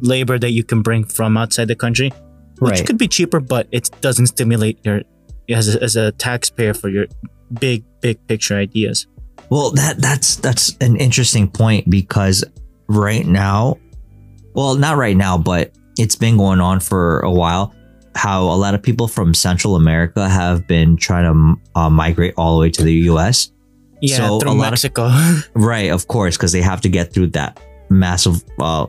[0.00, 2.10] labor that you can bring from outside the country,
[2.58, 2.86] which Right.
[2.86, 5.02] could be cheaper, but it doesn't stimulate your
[5.50, 7.06] as a, as a taxpayer for your
[7.58, 9.06] big big picture ideas.
[9.50, 12.44] Well, that that's that's an interesting point because
[12.88, 13.78] right now,
[14.54, 17.74] well, not right now, but it's been going on for a while.
[18.14, 22.56] How a lot of people from Central America have been trying to uh, migrate all
[22.56, 23.50] the way to the U.S.
[24.02, 25.10] Yeah, So, through a lot of- Mexico.
[25.54, 28.86] Right, of course, because they have to get through that massive, uh,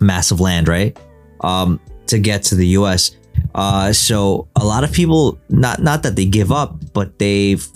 [0.00, 0.98] massive land, right?
[1.40, 3.12] Um, to get to the U.S.
[3.54, 7.66] Uh, so a lot of people, not not that they give up, but they've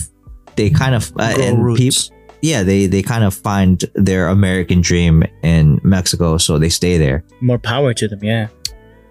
[0.56, 2.10] they kind of uh, and peop- roots.
[2.42, 7.24] yeah, they they kind of find their American dream in Mexico, so they stay there.
[7.40, 8.22] More power to them.
[8.22, 8.48] Yeah.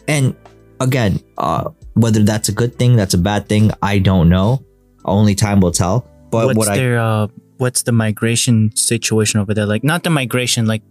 [0.07, 0.35] And
[0.79, 4.63] again, uh, whether that's a good thing, that's a bad thing, I don't know.
[5.05, 6.07] Only time will tell.
[6.31, 9.65] But what's what I their uh, what's the migration situation over there?
[9.65, 10.83] Like not the migration, like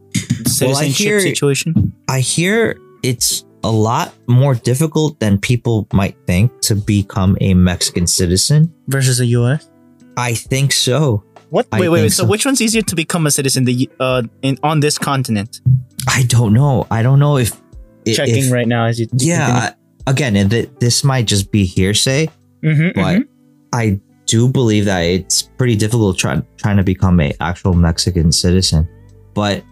[0.47, 1.93] citizenship hear- situation.
[2.09, 8.07] I hear it's a lot more difficult than people might think to become a Mexican
[8.07, 8.73] citizen.
[8.89, 9.69] versus the U.S.
[10.17, 11.25] I think so.
[11.51, 11.67] What?
[11.73, 12.11] I Wait, wait.
[12.13, 12.29] So, so.
[12.29, 13.65] which one's easier to become a citizen?
[13.65, 15.61] The uh, in on this continent.
[16.09, 16.87] I don't know.
[16.91, 17.61] I don't know if
[18.07, 19.09] Checking if- right now as you.
[19.13, 19.71] Yeah.
[20.07, 22.29] I- again, and th- this might just be hearsay,
[22.63, 23.25] hmm but
[23.73, 28.89] I do believe that it's pretty difficult trying trying to become a actual Mexican citizen.
[29.35, 29.65] But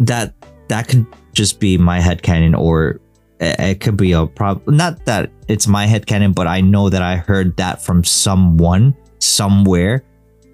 [0.00, 0.34] that
[0.68, 3.00] that could just be my headcanon or
[3.40, 4.76] it could be a problem.
[4.76, 10.04] Not that it's my headcanon, but I know that I heard that from someone somewhere.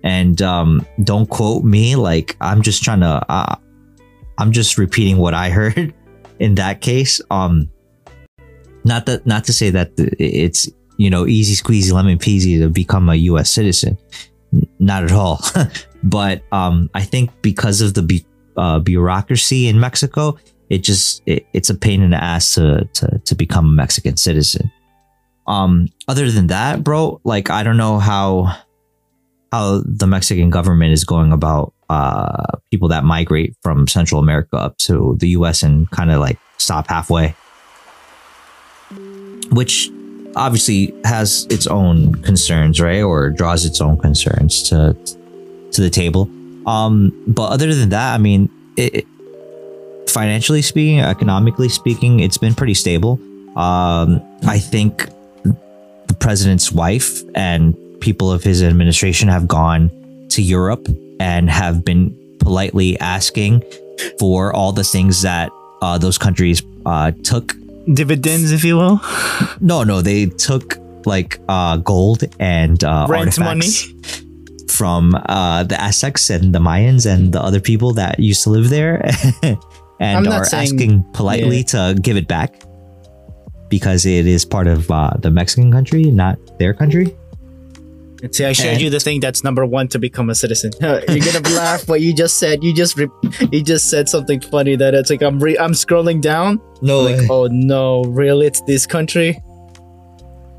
[0.05, 1.95] And um, don't quote me.
[1.95, 3.25] Like I'm just trying to.
[3.29, 3.57] Uh,
[4.39, 5.95] I'm just repeating what I heard.
[6.41, 7.71] In that case, um,
[8.85, 13.09] not that not to say that it's you know easy squeezy lemon peasy to become
[13.09, 13.51] a U.S.
[13.51, 13.97] citizen.
[14.81, 15.41] Not at all.
[16.03, 20.37] but um, I think because of the bu- uh, bureaucracy in Mexico,
[20.69, 24.17] it just it, it's a pain in the ass to, to to become a Mexican
[24.17, 24.71] citizen.
[25.47, 28.57] Um, other than that, bro, like I don't know how
[29.51, 34.79] how the Mexican government is going about uh people that migrate from Central America up
[34.79, 37.35] to the US and kind of like stop halfway.
[39.51, 39.91] Which
[40.37, 43.03] obviously has its own concerns, right?
[43.03, 44.97] Or draws its own concerns to
[45.73, 46.31] to the table.
[46.67, 49.07] Um, but other than that, I mean, it,
[50.09, 53.19] financially speaking, economically speaking, it's been pretty stable.
[53.57, 55.07] Um, I think
[55.45, 59.91] the president's wife and people of his administration have gone
[60.31, 60.87] to Europe
[61.21, 63.63] and have been politely asking
[64.19, 67.55] for all the things that uh, those countries uh, took.
[67.93, 69.01] Dividends, if you will.
[69.61, 74.23] No, no, they took like uh, gold and uh, Rent artifacts
[74.73, 78.71] from uh, the Aztecs and the Mayans and the other people that used to live
[78.71, 79.05] there,
[79.43, 79.59] I'm
[80.01, 82.63] and are saying- asking politely to give it back
[83.69, 87.15] because it is part of uh, the Mexican country, not their country.
[88.31, 90.71] See, I showed And- you the thing that's number one to become a citizen.
[90.81, 92.63] You're gonna laugh what you just said.
[92.63, 93.09] You just re-
[93.51, 96.61] you just said something funny that it's like I'm re- I'm scrolling down.
[96.83, 98.47] No, Like, oh no, really?
[98.47, 99.41] It's this country?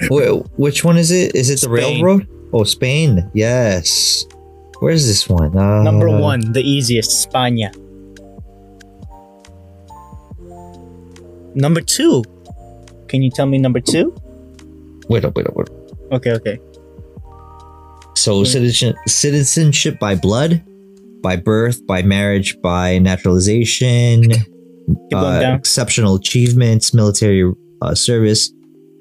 [0.09, 1.35] which one is it?
[1.35, 2.27] Is it the railroad?
[2.53, 3.29] Oh, Spain.
[3.33, 4.25] Yes.
[4.79, 5.57] Where's this one?
[5.57, 7.73] Uh, Number one, the easiest, España.
[11.55, 12.23] Number two.
[13.07, 14.13] Can you tell me number two?
[15.09, 16.11] Wait up, wait up, wait up.
[16.13, 16.59] Okay, okay.
[18.15, 20.63] So citizen citizenship by blood,
[21.21, 24.31] by birth, by marriage, by naturalization,
[25.13, 28.51] uh, exceptional achievements, military uh, service,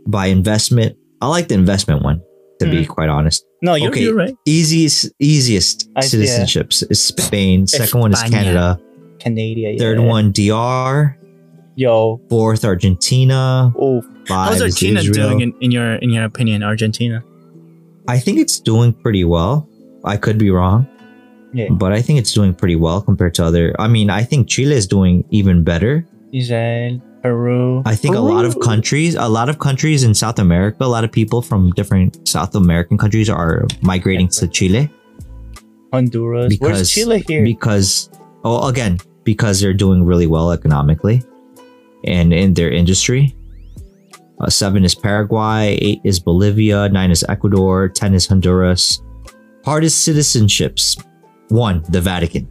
[0.06, 0.96] by investment.
[1.20, 2.20] I like the investment one,
[2.64, 3.44] to be quite honest.
[3.62, 4.02] No, you're, okay.
[4.02, 4.34] you're right.
[4.44, 6.08] Easiest easiest I- yeah.
[6.08, 7.66] citizenships is Spain.
[7.66, 8.30] Second one is España.
[8.30, 8.80] Canada.
[9.18, 9.78] Canada.
[9.78, 10.06] Third yeah.
[10.06, 11.18] one DR.
[11.76, 12.20] Yo.
[12.28, 13.72] Fourth Argentina.
[13.78, 15.30] Oh, Five how's Argentina Israel.
[15.30, 16.62] doing in, in your in your opinion?
[16.62, 17.22] Argentina.
[18.08, 19.68] I think it's doing pretty well.
[20.04, 20.88] I could be wrong.
[21.54, 21.68] Yeah.
[21.70, 23.74] But I think it's doing pretty well compared to other.
[23.78, 26.06] I mean, I think Chile is doing even better.
[26.32, 27.82] Israel, Peru.
[27.86, 31.04] I think a lot of countries, a lot of countries in South America, a lot
[31.04, 34.90] of people from different South American countries are migrating to Chile
[35.92, 36.56] Honduras.
[36.58, 37.44] Where's because Chile here?
[37.44, 38.10] because
[38.44, 41.22] oh again because they're doing really well economically
[42.04, 43.36] and in their industry.
[44.40, 49.00] Uh, seven is Paraguay, eight is Bolivia, nine is Ecuador, ten is Honduras.
[49.64, 50.98] Hardest citizenships.
[51.50, 52.48] One, the Vatican.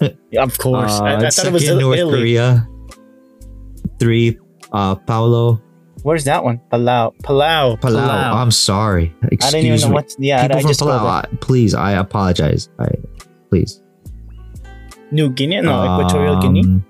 [0.38, 0.92] of course.
[0.92, 2.18] I, Uh, I thought it was second, North Italy.
[2.20, 2.66] Korea.
[4.00, 4.38] Three.
[4.72, 5.60] Uh, Paulo,
[6.02, 6.60] Where's that one?
[6.72, 7.12] Palau.
[7.22, 7.78] Palau.
[7.80, 8.32] Palau.
[8.34, 9.14] I'm sorry.
[9.30, 9.94] Excuse I didn't even know me.
[9.94, 10.16] what's.
[10.18, 11.24] Yeah, People I from just Palau, Palau.
[11.32, 12.70] I- please, I apologize.
[12.78, 12.88] I
[13.50, 13.82] please.
[15.12, 15.60] New Guinea?
[15.60, 16.60] No, Equatorial Guinea.
[16.62, 16.84] Um,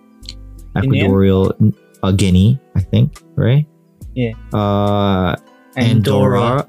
[0.83, 0.99] Guinea?
[1.01, 1.55] Equatorial
[2.03, 3.67] uh, Guinea, I think, right?
[4.15, 4.33] Yeah.
[4.53, 5.35] Uh,
[5.77, 6.69] Andorra.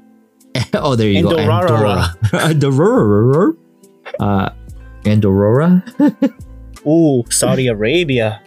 [0.74, 1.46] oh, there you Andorra.
[1.46, 1.52] go.
[1.52, 2.16] Andorra.
[2.32, 3.52] Andorra.
[4.20, 4.50] Uh,
[5.06, 5.82] Andorra.
[6.86, 8.42] Ooh, Saudi Arabia.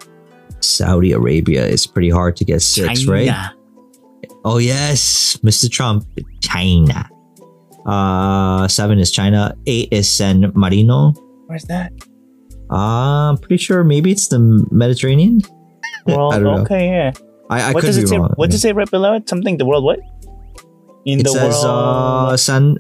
[0.66, 3.30] Saudi Arabia is pretty hard to get six, right?
[4.44, 5.70] Oh yes, Mr.
[5.70, 6.06] Trump,
[6.42, 7.10] China.
[7.86, 9.56] Uh, seven is China.
[9.68, 11.12] Eight is San Marino.
[11.48, 11.92] Where's that?
[12.72, 14.40] Uh, I'm pretty sure maybe it's the
[14.72, 15.42] Mediterranean.
[16.08, 16.62] Well, I don't know.
[16.64, 17.12] okay, yeah.
[17.50, 18.18] I, I what could does be it say?
[18.18, 18.34] wrong.
[18.38, 19.30] What does it say right below it?
[19.30, 20.00] Something the world what?
[21.06, 22.34] In it the says world.
[22.34, 22.78] uh, San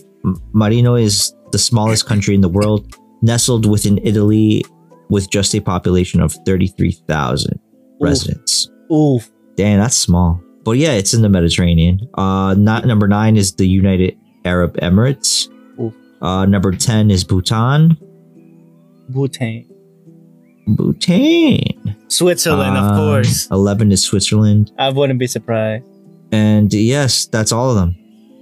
[0.53, 4.65] Marino is the smallest country in the world, nestled within Italy,
[5.09, 7.59] with just a population of thirty-three thousand
[7.99, 8.69] residents.
[8.91, 9.19] Ooh,
[9.55, 10.41] Damn, that's small.
[10.63, 12.09] But yeah, it's in the Mediterranean.
[12.15, 15.49] Uh, not number nine is the United Arab Emirates.
[16.21, 17.97] Uh, number ten is Bhutan.
[19.09, 19.65] Bhutan.
[20.67, 21.95] Bhutan.
[22.07, 23.47] Switzerland, of Um, course.
[23.51, 25.85] Eleven is Switzerland, I wouldn't be surprised.
[26.31, 27.95] and yes, that's all of them.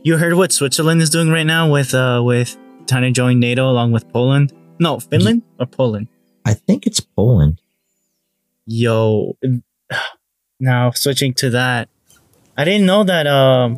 [0.04, 3.70] You heard what Switzerland is doing right now with uh with trying to join NATO
[3.70, 4.52] along with Poland?
[4.80, 6.08] No, Finland or Poland?
[6.46, 7.62] I think it's Poland.
[8.66, 9.38] Yo,
[10.60, 11.90] now switching to that,
[12.58, 13.76] I didn't know that um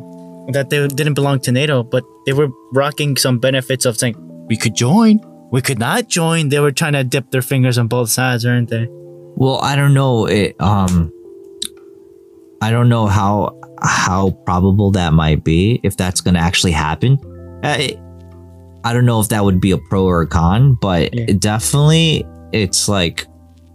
[0.52, 4.14] that they didn't belong to NATO, but they were rocking some benefits of saying
[4.48, 5.18] we could join,
[5.50, 6.50] we could not join.
[6.50, 8.86] They were trying to dip their fingers on both sides, aren't they?
[8.90, 10.26] Well, I don't know.
[10.26, 11.12] It um,
[12.62, 17.18] I don't know how how probable that might be if that's going to actually happen.
[17.62, 17.98] I,
[18.84, 21.34] I don't know if that would be a pro or a con, but Yeah.
[21.38, 23.26] definitely it's like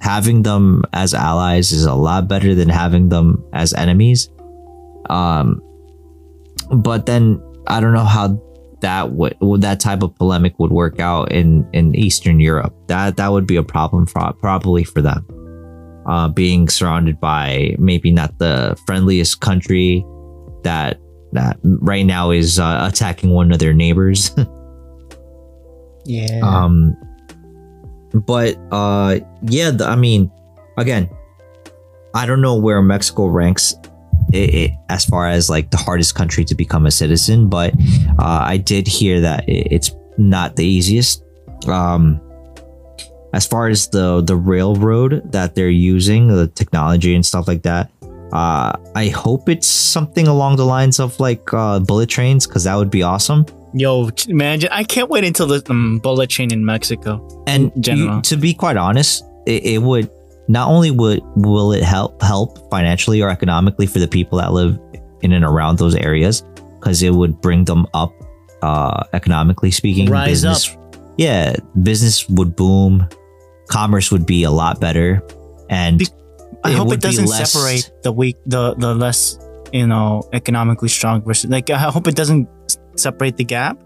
[0.01, 4.29] having them as allies is a lot better than having them as enemies.
[5.09, 5.61] Um,
[6.71, 8.41] but then I don't know how
[8.81, 12.73] that would that type of polemic would work out in in Eastern Europe.
[12.87, 15.25] That that would be a problem for probably for them
[16.07, 20.03] uh, being surrounded by maybe not the friendliest country
[20.63, 20.99] that
[21.33, 24.31] that right now is uh, attacking one of their neighbors.
[26.03, 26.39] Yeah.
[26.41, 26.97] um,
[28.14, 30.32] but uh, yeah, the, I mean,
[30.78, 31.09] again,
[32.14, 33.76] I don't know where Mexico ranks
[34.34, 37.74] it, it, as far as like the hardest country to become a citizen, but
[38.20, 41.24] uh, I did hear that it, it's not the easiest.
[41.68, 42.20] Um,
[43.34, 47.89] as far as the the railroad that they're using, the technology and stuff like that,
[48.34, 52.76] uh, I hope it's something along the lines of like uh, bullet trains because that
[52.76, 53.45] would be awesome.
[53.74, 57.26] Yo, man, I can't wait until the um, bullet chain in Mexico.
[57.47, 58.15] and in general.
[58.17, 60.09] you- to be quite honest it, it would
[60.47, 64.78] not only would will it help help financially or economically for the people that live
[65.22, 66.43] in and around those areas
[66.80, 68.11] because it would bring them up
[68.61, 70.57] uh economically speaking Rise up.
[71.17, 73.07] yeah business would boom
[73.69, 75.22] commerce would be a lot better
[75.69, 76.07] and Be-
[76.63, 79.39] I It hope it doesn't less- separate the weak, the the less,
[79.74, 81.72] you know, economically strong versus like.
[81.72, 82.47] I hope it doesn't
[83.01, 83.77] separate the gap,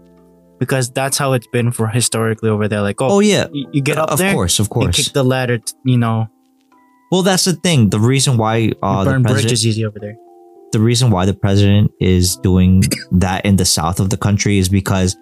[0.58, 2.82] because that's how it's been for historically over there.
[2.82, 5.12] Like, oh, oh yeah you, you get up of there, course of you course kick
[5.12, 6.28] the ladder, t- you know,
[7.10, 10.16] well that's the thing the reason why uh the burn president bridges easy over there.
[10.72, 14.68] the reason why the president is doing that in the south of the country is
[14.68, 15.16] because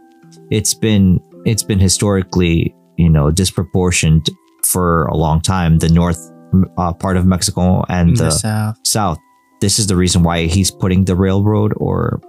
[0.50, 4.26] it's been it's been historically you know disproportioned
[4.64, 6.18] for a long time the north
[6.78, 8.76] uh, part of mexico and the, the south.
[8.84, 9.18] south
[9.60, 12.20] this is the reason why he's putting the railroad or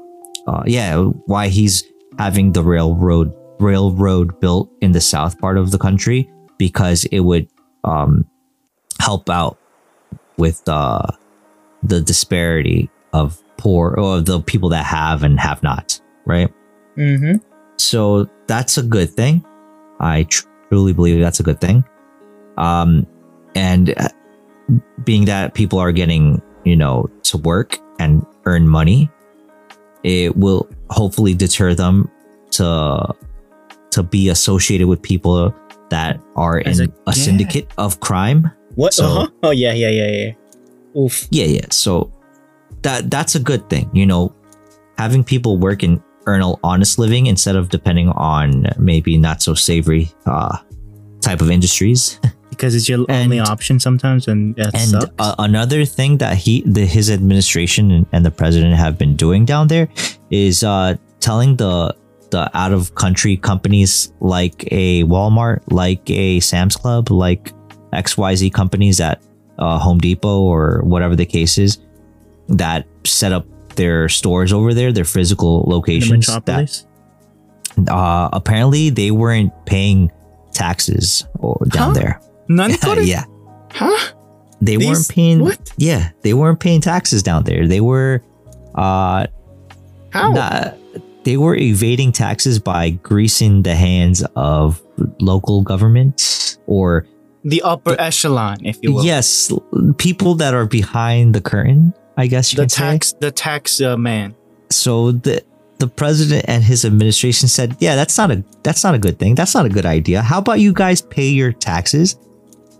[0.48, 1.84] uh, yeah why he's
[2.18, 7.48] having the railroad railroad built in the south part of the country because it would
[7.84, 8.26] um,
[9.00, 9.58] help out
[10.38, 11.06] with uh,
[11.84, 16.52] the disparity of poor or the people that have and have not right?
[16.98, 17.38] Mm-hmm.
[17.78, 19.46] so that's a good thing.
[20.00, 21.84] I tr- truly believe that's a good thing.
[22.58, 23.06] Um
[23.56, 24.10] and uh,
[25.04, 29.10] being that people are getting you know to work and earn money
[30.06, 32.10] it will hopefully deter them
[32.52, 33.10] to
[33.92, 35.50] to be associated with people
[35.90, 37.24] that are As in a- a, yeah.
[37.26, 38.94] syndicate of crime What?
[38.94, 39.28] So- uh-huh.
[39.44, 40.32] Oh yeah, yeah, yeah, yeah.
[41.02, 41.28] Oof.
[41.32, 42.12] yeah yeah so
[42.84, 44.32] that that's a good thing you know
[44.98, 49.54] having people work and earn an honest living instead of depending on maybe not so
[49.54, 50.58] savory uh
[51.22, 52.20] type of industries
[52.56, 55.12] Because it's your And- only option sometimes, and that and sucks.
[55.20, 59.68] uh, another thing that he the his administration and, the president have been doing down
[59.68, 59.88] there
[60.32, 61.94] is uh telling the
[62.32, 67.54] the out of country companies like a Walmart like a Sam's Club like
[67.94, 69.22] XYZ companies at
[69.60, 71.78] uh, Home Depot or whatever the case is,
[72.50, 73.46] that set up
[73.76, 76.26] their stores over there, their physical locations.
[76.28, 76.84] That
[77.88, 80.12] uh, apparently they weren't paying
[80.54, 82.00] taxes or down Huh?
[82.00, 82.22] there.
[82.48, 82.72] None
[83.04, 83.24] yeah,
[83.72, 84.14] Huh?
[84.62, 85.40] they These- weren't paying.
[85.40, 85.72] What?
[85.78, 87.68] Yeah, they weren't paying taxes down there.
[87.68, 88.22] They were,
[88.76, 89.28] uh,
[90.12, 90.32] How?
[90.32, 90.78] not-
[91.24, 94.82] they were evading taxes by greasing the hands of
[95.20, 97.06] local governments or
[97.44, 99.06] the upper echelon, if you will.
[99.06, 99.52] yes,
[99.98, 101.94] people that are behind the curtain.
[102.18, 102.78] I guess you The can say.
[102.84, 104.36] tax, the tax uh, man.
[104.72, 105.44] So the
[105.80, 109.36] the president and his administration said, "Yeah, that's not a that's not a good thing.
[109.36, 110.22] That's not a good idea.
[110.22, 112.16] How about you guys pay your taxes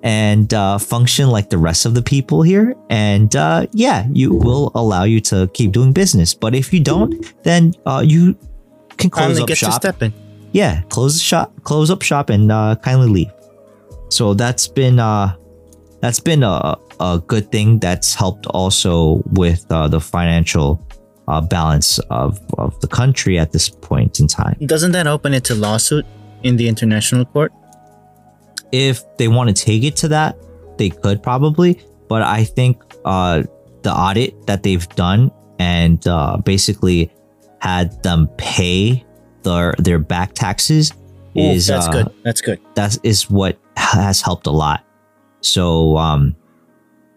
[0.06, 2.76] and uh, function like the rest of the people here?
[2.90, 6.34] And uh, yeah, you will allow you to keep doing business.
[6.34, 8.38] But if you don't, then uh, you
[8.98, 9.74] can close Finally up shop.
[9.74, 10.14] step in.
[10.54, 13.32] Yeah, close the shop, close up shop, and uh, kindly leave.
[14.10, 15.36] So that's been uh,
[16.00, 17.80] that's been a a good thing.
[17.80, 20.80] That's helped also with uh, the financial
[21.28, 24.56] uh, balance of of the country at this point in time.
[24.66, 26.06] Doesn't that open it to lawsuit
[26.44, 27.52] in the international court?
[28.72, 30.38] If they want to take it to that,
[30.78, 31.82] they could probably.
[32.08, 33.44] But I think uh,
[33.82, 37.12] the audit that they've done and uh, basically
[37.62, 39.06] had them pay
[39.44, 40.92] their their back taxes
[41.38, 42.14] Ooh, is that's uh, good.
[42.24, 42.60] That's good.
[42.76, 44.84] that is what has helped a lot.
[45.42, 46.36] So um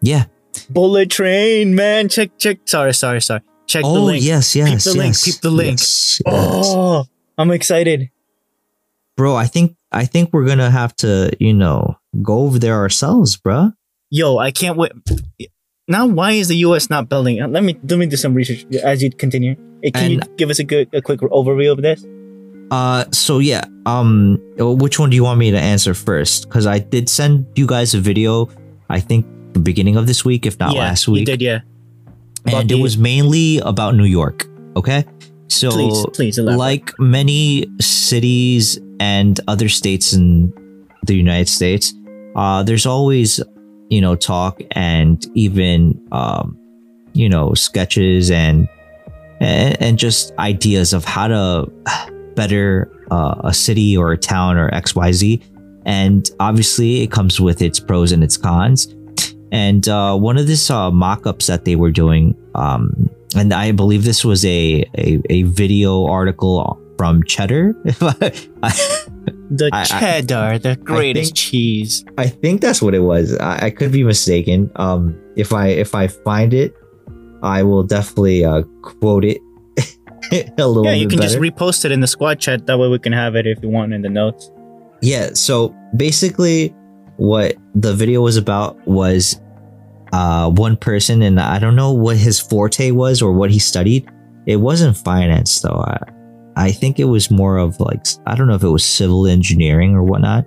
[0.00, 0.26] yeah.
[0.70, 2.08] Bullet train, man.
[2.08, 2.58] Check, check.
[2.64, 3.40] Sorry, sorry, sorry.
[3.66, 4.24] Check the oh link.
[4.24, 4.84] yes, yes.
[4.84, 5.78] the link, yes, peep the link.
[5.78, 6.64] yes, yes.
[6.68, 7.04] Oh,
[7.36, 8.10] I'm excited.
[9.18, 13.36] Bro, I think I think we're gonna have to, you know, go over there ourselves,
[13.36, 13.74] bruh.
[14.10, 14.92] Yo, I can't wait.
[15.88, 16.88] Now, why is the U.S.
[16.88, 17.42] not building?
[17.42, 19.56] Uh, Let me let me do some research as you continue.
[19.84, 22.06] Uh, Can you give us a good, a quick overview of this?
[22.70, 26.46] Uh so yeah, um which one do you want me to answer first?
[26.48, 28.48] Because I did send you guys a video,
[28.88, 31.26] I think the beginning of this week, if not yeah, last you week.
[31.26, 31.60] did, yeah.
[32.46, 34.46] About and the- it was mainly about New York.
[34.76, 35.04] Okay.
[35.48, 36.58] So please, please elaborate.
[36.58, 40.52] like many cities and other states in
[41.06, 41.94] the United States,
[42.36, 43.40] uh, there's always,
[43.88, 46.58] you know, talk and even, um,
[47.12, 48.68] you know, sketches and,
[49.40, 51.66] and and just ideas of how to
[52.34, 55.42] better uh, a city or a town or X Y Z,
[55.86, 58.94] and obviously it comes with its pros and its cons.
[59.50, 64.04] And uh, one of these uh, mock-ups that they were doing, um, and I believe
[64.04, 67.72] this was a, a, a video article from Cheddar.
[67.84, 72.04] the I- I- cheddar, the greatest think- cheese.
[72.18, 73.36] I think that's what it was.
[73.38, 74.70] I, I could be mistaken.
[74.76, 76.74] Um, if I if I find it,
[77.42, 79.38] I will definitely uh, quote it
[80.58, 82.66] a little Yeah, you can just repost it in the squad chat.
[82.66, 84.50] That way, we can have it if you want in the notes.
[85.00, 85.30] yeah.
[85.34, 86.74] So basically,
[87.16, 89.40] what the video was about was
[90.12, 94.08] uh, one person, and I don't know what his forte was or what he studied.
[94.46, 95.84] It wasn't finance though.
[95.86, 95.98] I,
[96.58, 99.94] I think it was more of like I don't know if it was civil engineering
[99.94, 100.44] or whatnot.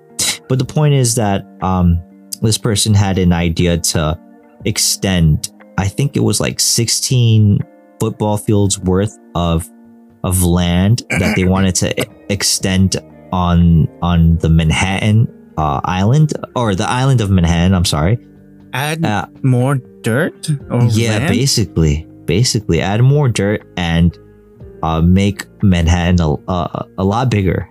[0.50, 2.00] But the point is that um,
[2.42, 4.20] this person had an idea to
[4.66, 5.50] extend.
[5.78, 7.60] I think it was like 16
[8.00, 9.70] football fields worth of
[10.24, 12.98] of land that they wanted to extend
[13.32, 17.74] on on the Manhattan uh, island or the island of Manhattan.
[17.74, 18.20] I'm sorry.
[18.74, 21.28] Add Uh, more dirt or yeah, land?
[21.30, 24.18] basically, basically, add more dirt and
[24.84, 27.70] uh, make Manhattan a, a, a lot bigger.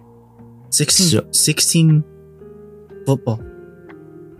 [0.70, 2.04] 16, So- 16
[3.06, 3.40] football.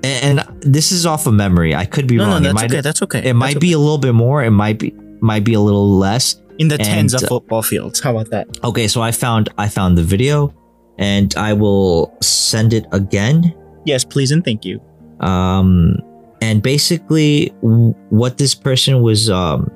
[0.03, 1.75] And, and this is off of memory.
[1.75, 2.43] I could be No, wrong.
[2.43, 2.81] no, it that's might okay.
[2.81, 3.29] That's okay.
[3.29, 4.43] it might be a little bit more.
[4.43, 6.41] It might be might be a little less.
[6.59, 8.01] in the tens of football fields.
[8.01, 8.47] How about that?
[8.65, 10.55] Okay, so I found I found the video,
[10.99, 13.55] and I will send it again.
[13.85, 14.81] Yes, please and thank you.
[15.21, 15.97] Um,
[16.41, 19.71] and basically, w- what this person was um,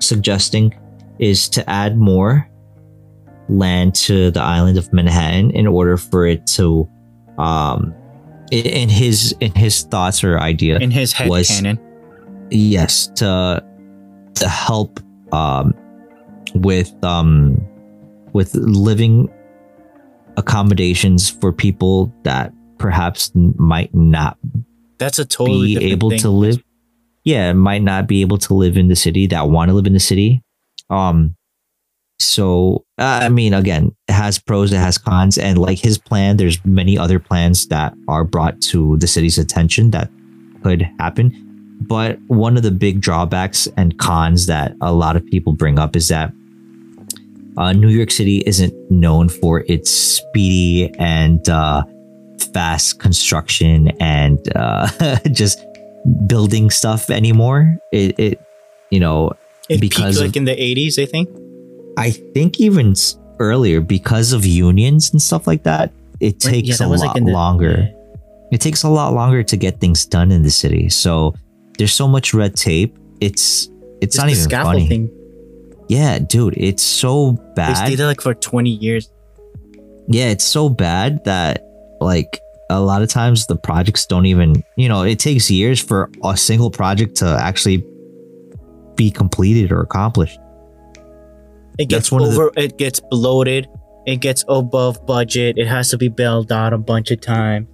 [0.00, 0.74] suggesting
[1.18, 2.48] is to add more
[3.48, 6.88] land to the island of Manhattan in order for it to,
[7.38, 7.94] um,
[8.50, 11.78] in his in his thoughts or idea, In his head was- canon.
[12.50, 13.62] yes, to
[14.34, 15.00] to help
[15.32, 15.74] um,
[16.54, 17.60] with um,
[18.32, 19.28] with living
[20.36, 24.38] accommodations for people that perhaps might not
[24.98, 26.20] That's a totally be able thing.
[26.20, 26.62] to live
[27.24, 29.94] yeah might not be able to live in the city that want to live in
[29.94, 30.40] the city
[30.90, 31.34] um
[32.18, 36.64] so i mean again it has pros it has cons and like his plan there's
[36.64, 40.10] many other plans that are brought to the city's attention that
[40.62, 41.32] could happen
[41.80, 45.94] but one of the big drawbacks and cons that a lot of people bring up
[45.94, 46.32] is that
[47.56, 51.82] uh, New York City isn't known for its speedy and uh,
[52.52, 54.88] fast construction and uh,
[55.32, 55.64] just
[56.26, 57.76] building stuff anymore.
[57.92, 58.40] It, it
[58.90, 59.32] you know,
[59.68, 61.28] It Because peaked of- like in the 80s, I think.
[61.96, 62.94] I think even
[63.40, 67.30] earlier because of unions and stuff like that, it takes that a lot like, the-
[67.30, 67.88] longer.
[68.50, 70.88] It takes a lot longer to get things done in the city.
[70.88, 71.34] So
[71.76, 72.96] there's so much red tape.
[73.20, 73.68] It's
[74.00, 74.80] it's Just not even funny.
[74.86, 75.10] scaffolding.
[75.88, 77.74] Yeah, dude, it's so They bad.
[77.86, 79.10] stayed there like for 20 years.
[80.08, 81.64] yeah, it's so bad that
[82.00, 82.40] like
[82.70, 86.36] a lot of times the projects don't even, you know, it takes years for a
[86.36, 87.84] single project to actually
[88.98, 90.38] be completed or accomplished.
[91.78, 92.50] It gets of the- over.
[92.56, 93.66] It gets bloated.
[94.06, 95.56] It gets above budget.
[95.56, 97.68] It has to be bailed out a bunch of times.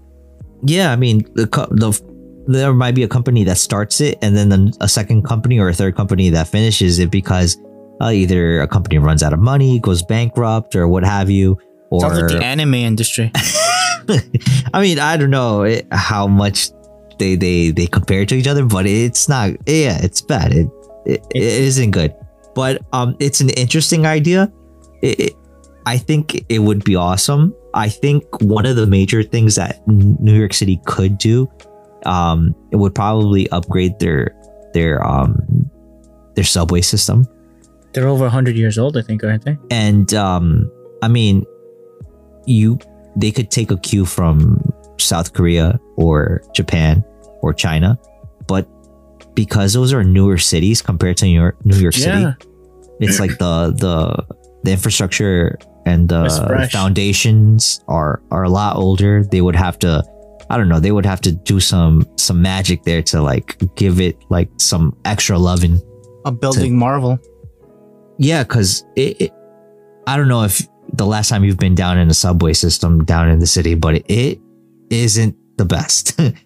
[0.64, 2.00] Yeah, I mean, the, the
[2.46, 5.68] there might be a company that starts it and then the- a second company or
[5.68, 7.56] a third company that finishes it because
[8.00, 11.58] uh, either a company runs out of money, goes bankrupt, or what have you.
[11.90, 13.30] Or Sounds like the anime industry.
[14.74, 16.70] I mean, I don't know it, how much
[17.18, 19.50] they they they compare to each other, but it's not.
[19.66, 20.52] Yeah, it's bad.
[20.52, 20.68] It
[21.06, 22.14] it, it isn't good.
[22.54, 24.52] But um, it's an interesting idea.
[25.02, 25.36] It, it,
[25.86, 27.54] I think it would be awesome.
[27.74, 31.50] I think one of the major things that New York City could do,
[32.06, 34.34] um, it would probably upgrade their
[34.72, 35.36] their um
[36.34, 37.26] their subway system.
[37.92, 39.56] They're over 100 years old, I think, aren't they?
[39.70, 40.70] and um
[41.02, 41.44] i mean
[42.46, 42.78] you
[43.16, 44.60] they could take a cue from
[44.98, 47.04] south korea or japan
[47.42, 47.98] or china
[48.46, 48.68] but
[49.34, 52.34] because those are newer cities compared to new york, new york city Yeah.
[53.00, 56.24] it's like the the the infrastructure and the
[56.72, 60.02] foundations are are a lot older they would have to
[60.50, 64.00] i don't know they would have to do some some magic there to like give
[64.00, 65.80] it like some extra loving
[66.26, 67.18] A building marvel.
[68.18, 69.32] yeah, because it, it,
[70.06, 73.28] I don't know if the last time you've been down in the subway system down
[73.28, 74.38] in the city, but it
[74.90, 76.18] isn't the best.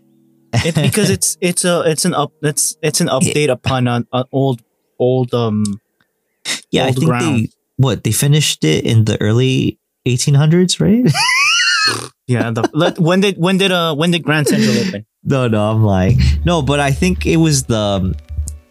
[0.52, 4.24] It, because it's it's a it's an up it's it's an update upon an, an
[4.32, 4.62] old
[4.98, 5.64] old um
[6.70, 7.44] yeah, I think ground.
[7.46, 11.04] they what they finished it in the early 1800s, right?
[12.26, 15.06] yeah the let, when did when did uh when did Grand Central open?
[15.24, 18.14] no, no, I'm like no, but I think it was the.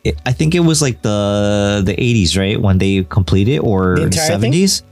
[0.03, 4.01] it- I think it was like the the 80s, right, when they completed, or The
[4.01, 4.53] the, entire thing?
[4.53, 4.83] 70s.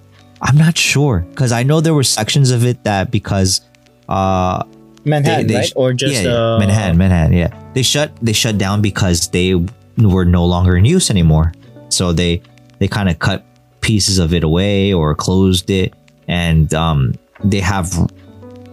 [0.41, 3.61] I'm not sure because I know there were sections of it that because
[4.09, 4.63] uh
[5.05, 5.73] Manhattan, They- they right?
[5.75, 7.33] Or just yeah, uh, Manhattan, Manhattan.
[7.33, 9.55] Yeah, they shut they shut down because they
[9.97, 11.53] were no longer in use anymore.
[11.89, 12.41] So they
[12.79, 13.45] they kind of cut
[13.81, 15.93] pieces of it away or closed it,
[16.27, 17.93] and um, they have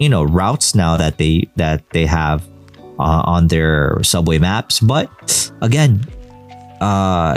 [0.00, 2.42] you know routes now that they that they have
[2.98, 4.80] uh, on their subway maps.
[4.80, 5.10] But
[5.60, 6.00] again,
[6.80, 7.36] uh,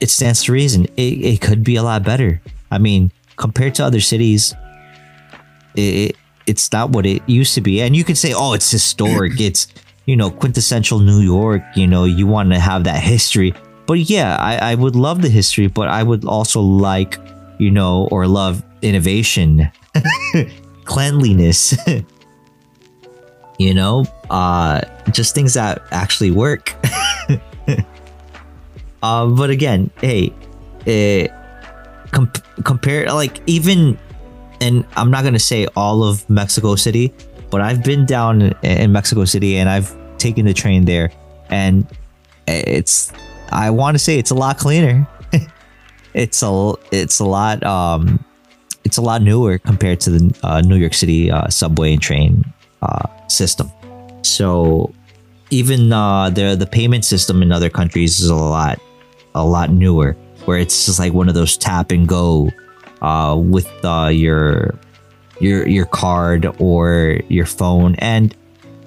[0.00, 2.40] it stands to reason it, it could be a lot better.
[2.70, 4.54] I mean, compared to other cities,
[5.74, 6.16] it,
[6.48, 7.80] it's not what it used to be.
[7.82, 9.40] And you can say, oh, it's historic.
[9.40, 9.68] it's,
[10.06, 11.62] you know, quintessential New York.
[11.76, 13.54] You know, you want to have that history.
[13.86, 17.18] But yeah, I, I would love the history, but I would also like,
[17.58, 19.70] you know, or love innovation,
[20.84, 21.76] cleanliness,
[23.58, 26.74] you know, uh, just things that actually work.
[29.02, 30.34] uh, but again, hey,
[30.86, 31.28] eh,
[32.12, 32.30] com-
[32.64, 33.98] compare, like, even
[34.60, 37.12] and I'm not gonna say all of Mexico City,
[37.50, 41.10] but I've been down in- Mexico City and I've taken the train there,
[41.50, 41.86] and
[42.46, 43.12] it's
[43.50, 45.06] I want to say it's a lot cleaner.
[46.14, 48.24] it's a it's a lot um
[48.84, 52.42] it's a lot newer compared to the uh, New York City uh, subway and train
[52.80, 53.70] uh, system.
[54.22, 54.94] So
[55.50, 58.80] even uh, the the payment system in other countries is a lot
[59.34, 62.50] a lot newer, where it's just like one of those tap and go
[63.02, 64.74] uh, with uh, your
[65.40, 67.94] your your card or your phone.
[67.96, 68.34] And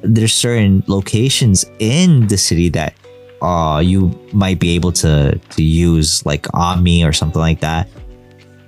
[0.02, 2.96] there's certain locations in the city that
[3.42, 7.90] uh, you might be able to to use like OMNY or something like that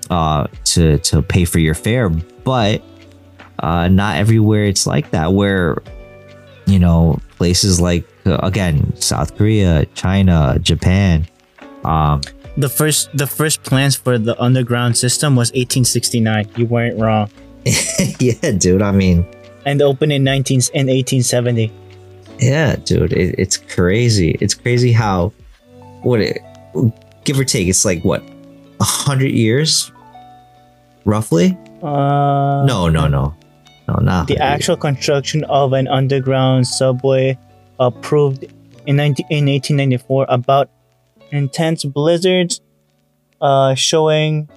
[0.09, 2.09] uh, to to pay for your fare.
[2.09, 2.81] But
[3.59, 5.81] uh, not everywhere it's like that where
[6.65, 11.27] you know places like uh, again South Korea China Japan
[11.83, 12.21] um,
[12.57, 16.49] The first the first plans for the underground system was 1869.
[16.55, 17.29] You weren't wrong.
[18.19, 19.25] yeah dude I mean
[19.65, 21.71] And opened in 19 in 1870.
[22.39, 24.35] Yeah, dude, it, it's crazy.
[24.41, 25.31] It's crazy how
[26.01, 26.39] what it
[27.23, 27.67] give or take.
[27.69, 28.21] It's like what
[28.81, 29.91] a hundred years,
[31.05, 31.57] roughly.
[31.81, 33.33] Uh, No, no, no,
[33.87, 34.41] no, not The 100 years.
[34.41, 37.37] actual construction of an underground subway
[37.79, 38.43] approved
[38.87, 40.69] in 19, in 1894 about
[41.33, 42.61] intense blizzards
[43.41, 44.49] uh, showing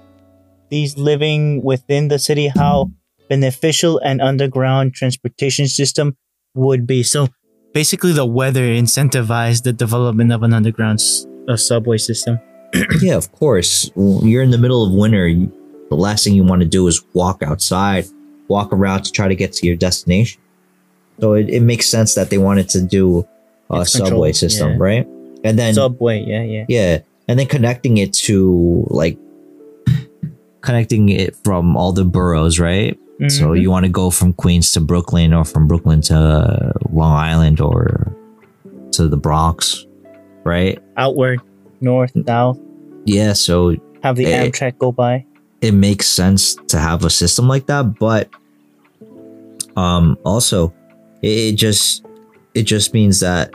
[0.69, 2.91] these living within the city how
[3.29, 6.15] beneficial an underground transportation system
[6.53, 7.03] would be.
[7.03, 7.27] So
[7.73, 11.25] basically the weather incentivized the development of an underground s-
[11.55, 12.39] subway system.
[13.01, 13.89] yeah, of course.
[13.95, 15.27] When You're in the middle of winter.
[15.27, 15.51] You,
[15.89, 18.05] the last thing you want to do is walk outside,
[18.49, 20.41] walk around to try to get to your destination.
[21.19, 23.25] So it, it makes sense that they wanted to do
[23.69, 24.77] a It's subway controlled, system, yeah.
[24.79, 25.07] right?
[25.47, 26.65] And then subway, yeah, yeah.
[26.67, 29.17] yeah, and then connecting it to like
[30.61, 32.97] connecting it from all the boroughs, right?
[33.29, 33.61] So Mhm.
[33.61, 38.13] you want to go from Queens to Brooklyn, or from Brooklyn to Long Island, or
[38.91, 39.85] to the Bronx,
[40.43, 40.77] right?
[40.97, 41.41] outward,
[41.81, 42.59] north, south,
[43.05, 43.33] Yeah.
[43.33, 44.49] So have the Eh.
[44.49, 45.25] Amtrak go by.
[45.61, 48.29] it makes sense to have a system like that but
[49.75, 50.71] um also
[51.23, 52.05] it, it just
[52.53, 53.51] it just means that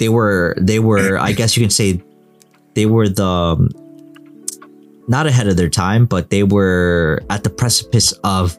[0.00, 2.02] they were they were i guess you can say
[2.74, 3.68] they were the um,
[5.08, 8.58] not ahead of their time but they were at the precipice of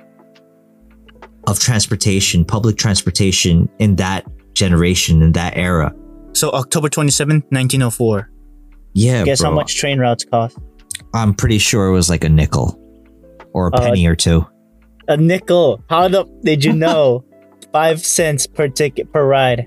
[1.47, 5.93] of transportation public transportation in that generation in that era
[6.33, 8.29] So October 27th, 1904.
[8.93, 10.57] yeah Guess how much train routes cost?
[11.13, 12.77] i'm pretty sure it was like a nickel
[13.53, 14.45] or a Uh, penny or two
[15.07, 15.83] A nickel.
[15.89, 17.25] How the did you know?
[17.73, 19.65] Five cents per ticket per ride.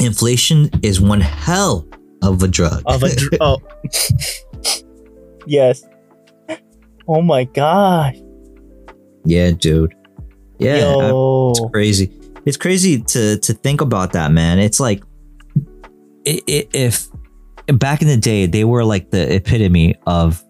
[0.00, 1.86] Inflation is one hell
[2.22, 2.82] of a drug.
[2.86, 3.58] Of a dr- oh.
[5.46, 5.82] yes.
[7.08, 8.16] Oh my gosh.
[9.24, 9.94] yeah, dude.
[10.58, 11.50] Yeah, Yo.
[11.50, 12.20] it's crazy.
[12.46, 14.58] It's crazy to to think about that, man.
[14.58, 15.02] It's like
[16.26, 17.08] i- i- if
[17.68, 20.42] back in the day they were like the epitome of,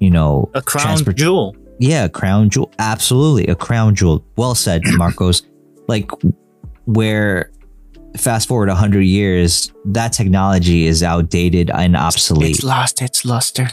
[0.00, 1.56] you know, A crown transport- jewel.
[1.78, 2.70] Yeah, a crown jewel.
[2.78, 4.24] Absolutely, a crown jewel.
[4.36, 5.42] Well said, Marcos.
[5.88, 6.10] like
[6.86, 7.50] where
[8.20, 12.56] fast forward 100 years, that technology is outdated and obsolete.
[12.56, 13.68] It's lost its luster.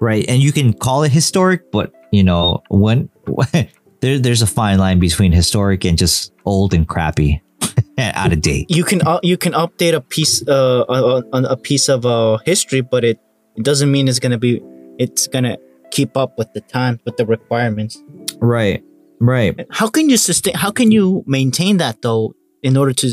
[0.00, 3.08] right and you can call it historic but you know when
[4.00, 7.42] there, there's a fine line between historic and just old and crappy
[7.98, 11.56] out of date You can uh, you can update a piece uh a, a- a
[11.56, 13.18] piece of uh history, but it,
[13.56, 14.60] it doesn't mean it's gonna be
[14.98, 15.56] it's gonna
[15.90, 17.98] keep up with the time with the requirements.
[18.40, 18.82] right
[19.20, 20.54] right How can you sustain?
[20.54, 22.34] How can you maintain that though?
[22.62, 23.06] In order to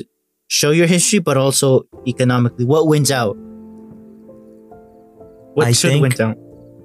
[0.48, 3.36] show your history, but also economically, what wins out?
[5.54, 6.38] What I should think- win out?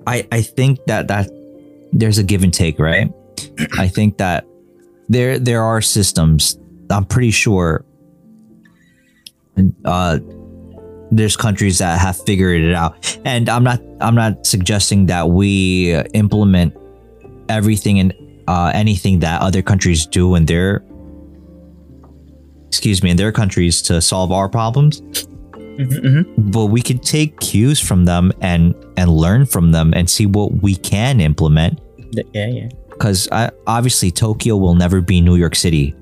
[0.07, 1.29] i i think that that
[1.93, 3.13] there's a give and take right
[3.79, 4.47] i think that
[5.11, 6.59] there there are systems
[6.89, 7.85] i'm pretty sure
[9.85, 10.19] uh
[11.11, 12.97] there's countries that have figured it out
[13.27, 16.73] and i'm not i'm not suggesting that we implement
[17.51, 18.15] everything and
[18.49, 20.83] uh, anything that other countries do in their
[22.71, 25.03] excuse me in their countries to solve our problems
[25.81, 26.23] Mhm, mhm.
[26.53, 30.49] but we could take cues from them and and learn from them and see what
[30.63, 31.81] we can implement
[32.35, 32.69] Yeah, yeah.
[32.93, 33.29] because
[33.67, 35.95] obviously tokyo will never be new york city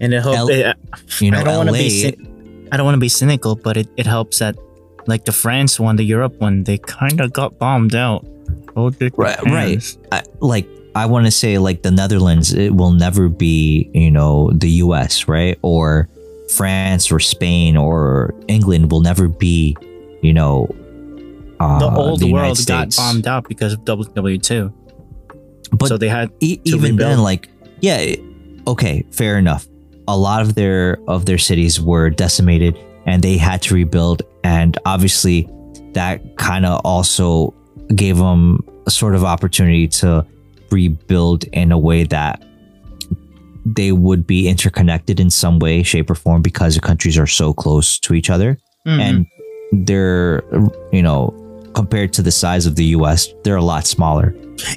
[0.00, 0.38] And it helps.
[0.38, 0.76] L- it,
[1.20, 1.88] you know I don't want to be.
[2.02, 2.18] Cyn-
[2.72, 4.56] I don't want to be cynical, but it, it helps that,
[5.06, 8.26] like the France one, the Europe one, they kind of got bombed out.
[8.74, 9.78] Oh, Right, right.
[10.10, 14.50] I, like i want to say like the netherlands it will never be you know
[14.54, 16.08] the us right or
[16.50, 19.76] france or spain or england will never be
[20.22, 20.68] you know
[21.60, 22.96] uh, The old the world got States.
[22.96, 24.72] bombed out because of WW2.
[25.72, 27.48] but so they had e- even then like
[27.80, 28.14] yeah
[28.66, 29.66] okay fair enough
[30.08, 32.76] a lot of their of their cities were decimated
[33.06, 35.48] and they had to rebuild and obviously
[35.92, 37.54] that kind of also
[37.94, 40.26] gave them a sort of opportunity to
[40.74, 42.42] rebuild in a way that
[43.78, 47.54] they would be interconnected in some way shape or form because the countries are so
[47.54, 49.00] close to each other Mhm.
[49.06, 49.16] and
[49.86, 50.42] they're
[50.92, 51.32] you know
[51.74, 54.34] compared to the size of the US they're a lot smaller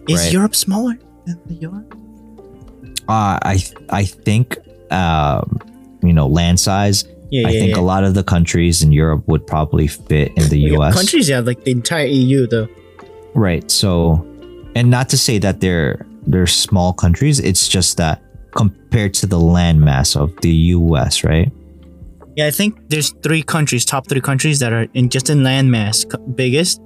[0.07, 0.33] is right.
[0.33, 0.95] Europe smaller
[1.25, 1.83] than the US?
[3.09, 3.55] Uh, I
[4.01, 4.57] I think
[4.91, 5.59] um,
[6.01, 7.03] you know land size.
[7.29, 7.81] Yeah, I yeah, think yeah.
[7.83, 10.93] a lot of the countries in Europe would probably fit in the U.S.
[10.95, 12.67] countries, yeah, like the entire EU, though.
[13.35, 13.69] right?
[13.69, 14.23] So,
[14.77, 17.39] and not to say that they're they're small countries.
[17.39, 18.21] It's just that
[18.55, 21.51] compared to the landmass of the U.S., right?
[22.35, 26.05] Yeah, I think there's three countries, top three countries that are in just in landmass
[26.35, 26.81] biggest.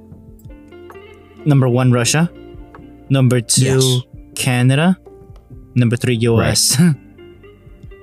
[1.44, 2.32] Number one, Russia.
[3.10, 4.02] Number two, Yes.
[4.36, 4.98] Canada.
[5.76, 6.80] Number three, US.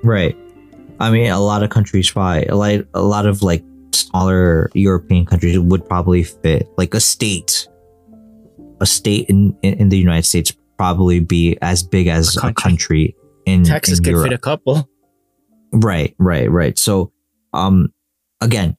[0.04, 0.36] Right.
[1.00, 5.58] I mean, a lot of countries probably like a lot of like smaller European countries
[5.58, 7.66] would probably fit like a state.
[8.80, 12.62] A state in in, the United States probably be as big as A a country.
[12.62, 13.16] country
[13.46, 14.28] in Texas in could Europe.
[14.30, 14.88] fit a couple.
[15.72, 16.78] Right, right, right.
[16.78, 17.12] So,
[17.52, 17.92] um,
[18.40, 18.76] again,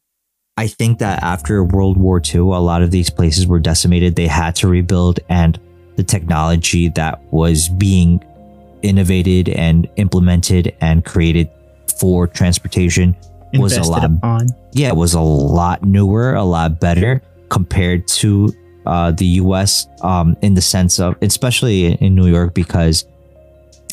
[0.57, 4.15] I think that after World War II, a lot of these places were decimated.
[4.15, 5.59] They had to rebuild, and
[5.97, 8.23] the technology that was being
[8.81, 11.49] innovated and implemented and created
[11.99, 13.15] for transportation
[13.53, 14.47] was a lot upon.
[14.73, 18.53] yeah, it was a lot newer, a lot better compared to
[18.89, 19.87] uh, the U.S.
[20.01, 23.05] Um, in the sense of, especially in New York, because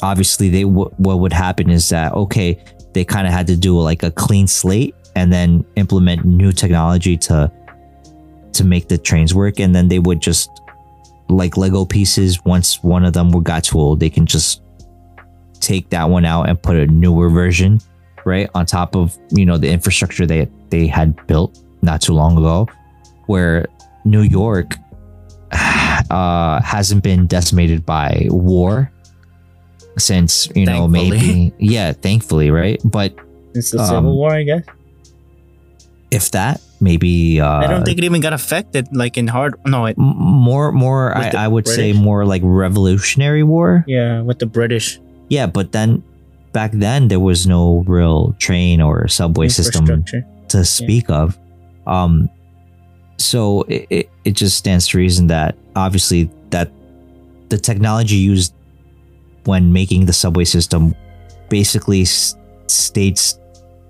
[0.02, 2.58] obviously they w- what would happen is that okay,
[2.92, 7.16] they kind of had to do like a clean slate and then implement new technology
[7.16, 7.52] to
[8.54, 10.50] to make the trains work, and then they would just
[11.28, 12.42] like Lego pieces.
[12.44, 14.62] Once one of them got too old, they can just
[15.60, 17.80] take that one out and put a newer version
[18.24, 22.36] right on top of you know the infrastructure they they had built not too long
[22.36, 22.68] ago
[23.26, 23.66] where
[24.04, 24.76] new york
[26.10, 28.90] uh hasn't been decimated by war
[29.98, 31.10] since you know Thankfully.
[31.10, 33.14] maybe yeah thankfully right but
[33.54, 34.64] It's the Um, Civil War, I guess.
[36.10, 39.56] if that maybe uh I don't think it even got affected like in hard.
[39.64, 44.46] No, it more more I, I would say more like revolutionary war yeah with the
[44.46, 45.00] British
[45.32, 46.02] yeah but then
[46.52, 50.04] back then there was no real train or subway system
[50.48, 51.36] to speak of.
[51.86, 52.28] Um,
[53.18, 56.70] so it, it, it just stands to reason that obviously that
[57.48, 58.52] the technology used
[59.44, 60.94] when making the subway system
[61.48, 62.34] basically s-
[62.66, 63.38] states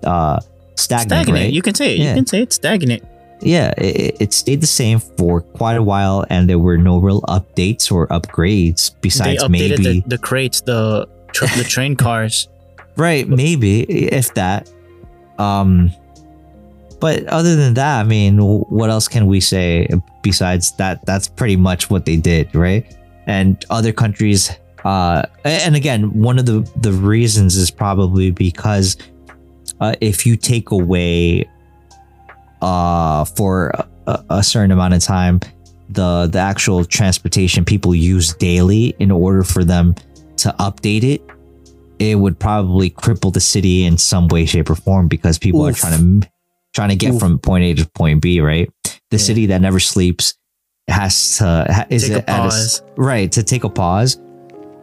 [0.03, 0.39] uh,
[0.75, 1.29] stagnant, Stagnant.
[1.45, 1.53] right?
[1.53, 1.99] You can say it.
[1.99, 2.09] Yeah.
[2.09, 3.03] You can say it's stagnant.
[3.41, 7.21] yeah, it, it stayed the same for quite a while, and there were no real
[7.23, 12.47] updates or upgrades They besides updated maybe the, the crates, the tr- the train cars.
[12.95, 14.71] Right, maybe if that.
[15.39, 15.91] Um,
[16.99, 19.87] but other than that, I mean, what else can we say
[20.23, 21.05] besides that?
[21.05, 22.85] That's pretty much what they did, right?
[23.27, 24.51] And other countries,
[24.83, 28.97] uh, and again, one of the the reasons is probably because
[29.79, 31.47] uh, if you take away,
[32.61, 33.71] uh, for
[34.07, 35.39] a, a certain amount of time,
[35.89, 39.93] the the actual transportation people use daily in order for them
[40.37, 41.21] to update it
[41.99, 45.73] it would probably cripple the city in some way, shape, or form because people are
[45.73, 46.29] trying to
[46.77, 47.19] trying to get Oof.
[47.19, 48.39] from point A to point B.
[48.39, 48.69] Right,
[49.11, 49.23] the Yeah.
[49.29, 50.35] city that never sleeps
[50.87, 54.19] has to is Take a at s- right to take a pause,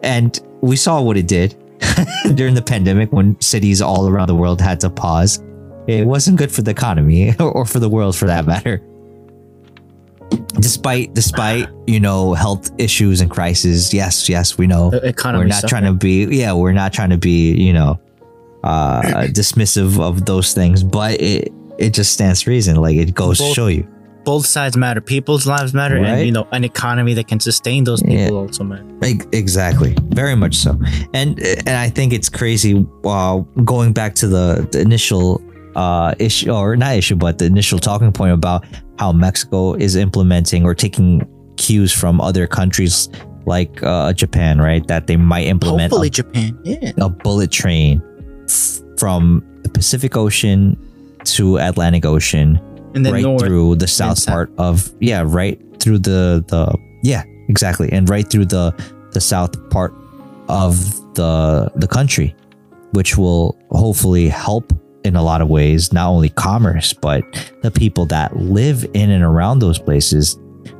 [0.02, 1.54] and we saw what it did
[2.34, 5.42] during the pandemic when cities all around the world had to pause.
[5.86, 8.82] It wasn't good for the economy or for the world, for that matter.
[10.60, 15.84] Despite despite you know health issues and crises, yes, yes, we know we're not trying
[15.84, 18.00] to be yeah we're not trying to be you know
[18.64, 23.52] uh dismissive of those things but it it just stands reason like it goes to
[23.54, 23.86] show you
[24.24, 25.02] Both sides matter.
[25.02, 26.08] People's lives matter, Right?
[26.08, 28.46] and you know, an economy that can sustain those people Yeah.
[28.46, 28.86] also matter.
[29.32, 30.70] Exactly very much so
[31.12, 35.42] and and i think it's crazy uh going back to the, the initial
[35.76, 38.64] uh issue or not issue but the initial talking point about
[38.98, 41.10] how mexico is implementing or taking
[41.56, 43.08] cues from other countries
[43.46, 46.56] like uh japan right that they might implement a Hopefully, Japan.
[46.64, 46.92] Yeah.
[46.98, 48.00] a bullet train
[48.48, 50.76] f- from the Pacific Ocean
[51.24, 52.60] to Atlantic Ocean,
[52.94, 53.42] And then right north.
[53.42, 58.46] through the south part of yeah, right through the the yeah, exactly, and right through
[58.46, 58.72] the
[59.12, 59.92] the south part
[60.48, 60.76] of
[61.14, 62.34] the the country,
[62.92, 64.72] which will hopefully help
[65.04, 67.22] in a lot of ways, not only commerce but
[67.62, 70.38] the people that live in and around those places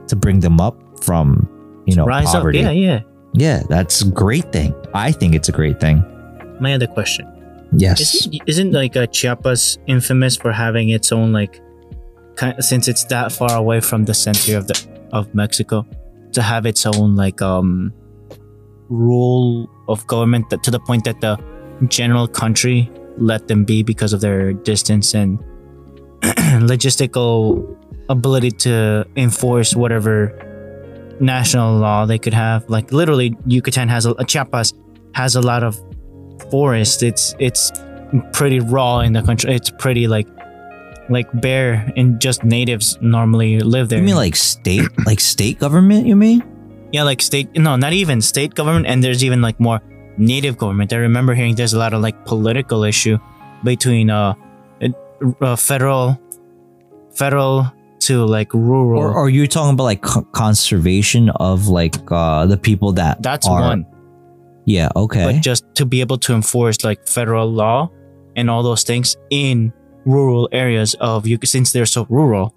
[0.09, 1.49] to bring them up from
[1.87, 2.61] you know Rise poverty.
[2.61, 2.65] up.
[2.65, 3.01] Yeah, yeah.
[3.35, 4.75] yeah, that's a great thing.
[4.95, 6.03] I think it's a great thing.
[6.61, 7.27] My other question.
[7.77, 8.29] Yes.
[8.47, 11.61] Isn't, like Chiapas infamous for having its own like,
[12.37, 15.87] kind since it's that far away from the center of the of Mexico,
[16.33, 17.93] to have its own like um
[18.89, 21.39] rule of government that, to the point that the
[21.89, 25.39] general country let them be because of their distance and
[26.23, 27.77] logistical
[28.09, 30.33] ability to enforce whatever
[31.21, 32.69] national law they could have.
[32.69, 34.75] Like literally, Yucatan has a Chiapas
[35.15, 35.81] has a lot of
[36.55, 37.03] forest.
[37.03, 37.73] It's it's
[38.33, 39.55] pretty raw in the country.
[39.59, 40.29] It's pretty like
[41.09, 43.99] like bare and just natives normally live there.
[43.99, 46.07] You mean like state, like state government?
[46.07, 46.43] You mean?
[46.93, 47.49] yeah, like state?
[47.59, 48.87] No, not even state government.
[48.87, 49.81] And there's even like more
[50.17, 50.93] native government.
[50.93, 53.19] I remember hearing there's a lot of like political issue
[53.65, 54.35] between uh,
[55.41, 56.17] uh federal
[57.19, 57.67] federal
[58.07, 59.03] to like rural.
[59.03, 63.49] Or, are you talking about like co- conservation of like uh the people that That's
[63.49, 63.87] are- one.
[64.67, 64.89] Yeah.
[64.97, 65.25] Okay.
[65.33, 67.91] but just to be able to enforce like federal law
[68.37, 69.73] and all those things in
[70.05, 72.55] rural areas of you since they're so rural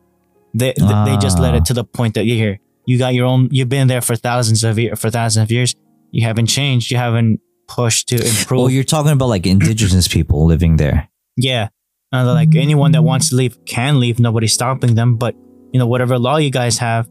[0.53, 1.57] they th- they just let Ah.
[1.57, 4.15] it to the point that you here you got your own you've been there for
[4.15, 5.75] thousands of years for thousands of years
[6.11, 10.45] you haven't changed you haven't pushed to improve oh, you're talking about like indigenous people
[10.45, 11.09] living there.
[11.35, 11.67] yeah
[12.13, 15.35] uh, like anyone that wants to leave can leave nobody's stopping them but
[15.73, 17.07] you know whatever law you guys have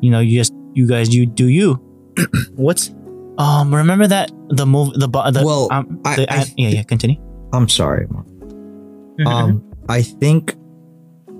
[0.00, 1.74] you know you just you guys you do you
[2.56, 2.90] what's
[3.38, 6.68] Um, remember that the move the bu- the Well, um, I- the, I- uh, yeah
[6.68, 7.16] yeah continue.
[7.52, 8.06] I'm sorry.
[8.10, 8.26] Mark.
[8.26, 9.26] Mm-hmm.
[9.26, 10.54] Um, I think,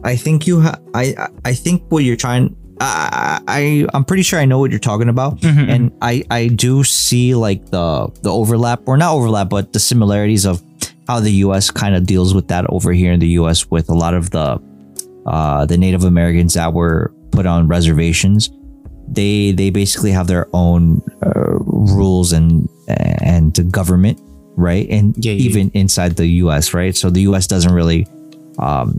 [0.04, 0.80] I think you have.
[0.94, 2.56] I I- I think what you're trying.
[2.82, 6.48] I, I I'm pretty sure I know what you're talking about, Mhm, and I I
[6.48, 10.62] do see like the the overlap or not overlap, but the similarities of
[11.06, 11.70] how the U.S.
[11.70, 13.70] kind of deals with that over here in the U.S.
[13.70, 14.58] with a lot of the
[15.26, 18.48] uh the Native Americans that were put on reservations.
[19.10, 24.20] They they basically have their own uh, rules and and government,
[24.56, 24.88] right?
[24.90, 26.96] And Yeah, yeah, even inside the U.S., right?
[26.96, 27.46] So the U.S.
[27.46, 28.06] doesn't really
[28.58, 28.98] um,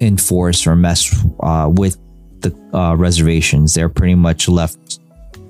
[0.00, 1.98] enforce or mess uh, with
[2.40, 3.74] the uh, reservations.
[3.74, 4.98] They're pretty much left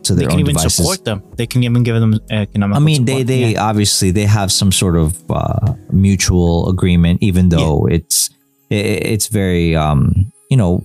[0.05, 0.77] to they their can own even devices.
[0.77, 1.23] support them.
[1.37, 2.77] They can even give them economic.
[2.77, 7.87] I mean, they they obviously they have some sort of uh, mutual agreement, even though
[7.87, 8.31] it's
[8.71, 10.85] it, it's very um you know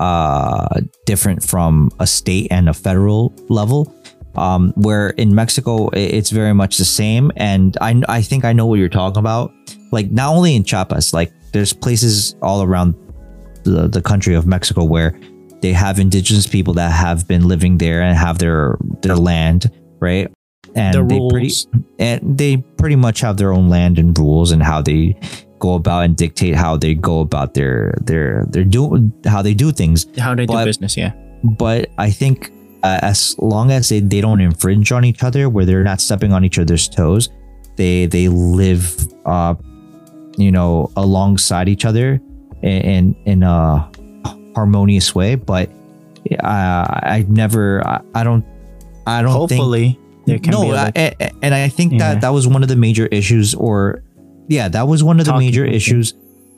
[0.00, 3.92] uh different from a state and a federal level.
[4.34, 8.66] Um, where in Mexico it's very much the same, and I I think I know
[8.66, 9.50] what you're talking about.
[9.92, 12.94] Like not only in Chiapas, like there's places all around
[13.64, 15.18] the the country of Mexico where
[15.60, 19.70] they have indigenous people that have been living there and have their their land,
[20.00, 20.30] right?
[20.74, 21.32] And the they rules.
[21.32, 25.18] pretty and they pretty much have their own land and rules and how they
[25.58, 29.72] go about and dictate how they go about their their their do how they do
[29.72, 30.96] things how they do business.
[30.96, 32.50] Yeah, but i think
[32.82, 36.32] uh, as long as they, they don't infringe on each other where they're not stepping
[36.32, 37.30] on each other's toes
[37.76, 38.94] they they live
[39.24, 39.54] uh
[40.36, 42.20] you know alongside each other
[42.62, 43.90] in in a
[44.54, 45.70] harmonious way but
[46.42, 48.44] uh, i never I, I don't
[49.06, 50.72] i don't think hopefully there can no, be.
[50.72, 51.98] Like, I- and I think Yeah.
[52.14, 54.02] that that was one of the major issues, or
[54.48, 56.14] yeah, that was one of the major issues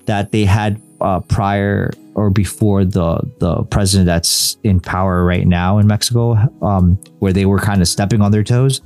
[0.06, 5.78] that they had uh, prior or before the the president that's in power right now
[5.78, 8.80] in Mexico, um, where they were kind of stepping on their toes.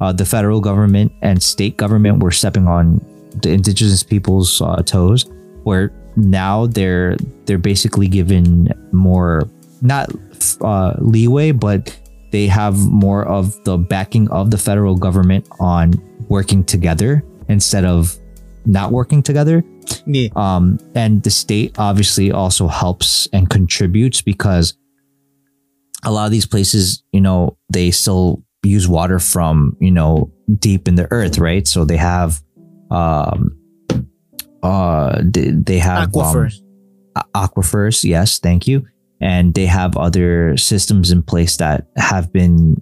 [0.00, 3.04] Uh, the federal government and state government were stepping on
[3.42, 5.26] the indigenous people's uh, toes,
[5.64, 9.48] where now they're they're basically given more
[9.82, 10.10] not
[10.60, 11.96] uh, leeway, but
[12.30, 15.94] they have more of the backing of the federal government on
[16.28, 18.16] working together instead of
[18.68, 19.64] not working together.
[20.06, 24.76] yeah, Um, and the state obviously also helps and contributes because
[26.04, 30.86] a lot of these places, you know, they still use water from, you know, deep
[30.88, 31.66] in the earth, right?
[31.66, 32.40] So they have,
[32.90, 33.56] um,
[34.62, 36.60] uh, they, they have um, aquifers.
[37.16, 38.84] a- aquifers yes thank you
[39.20, 42.80] and they have other systems in place that have been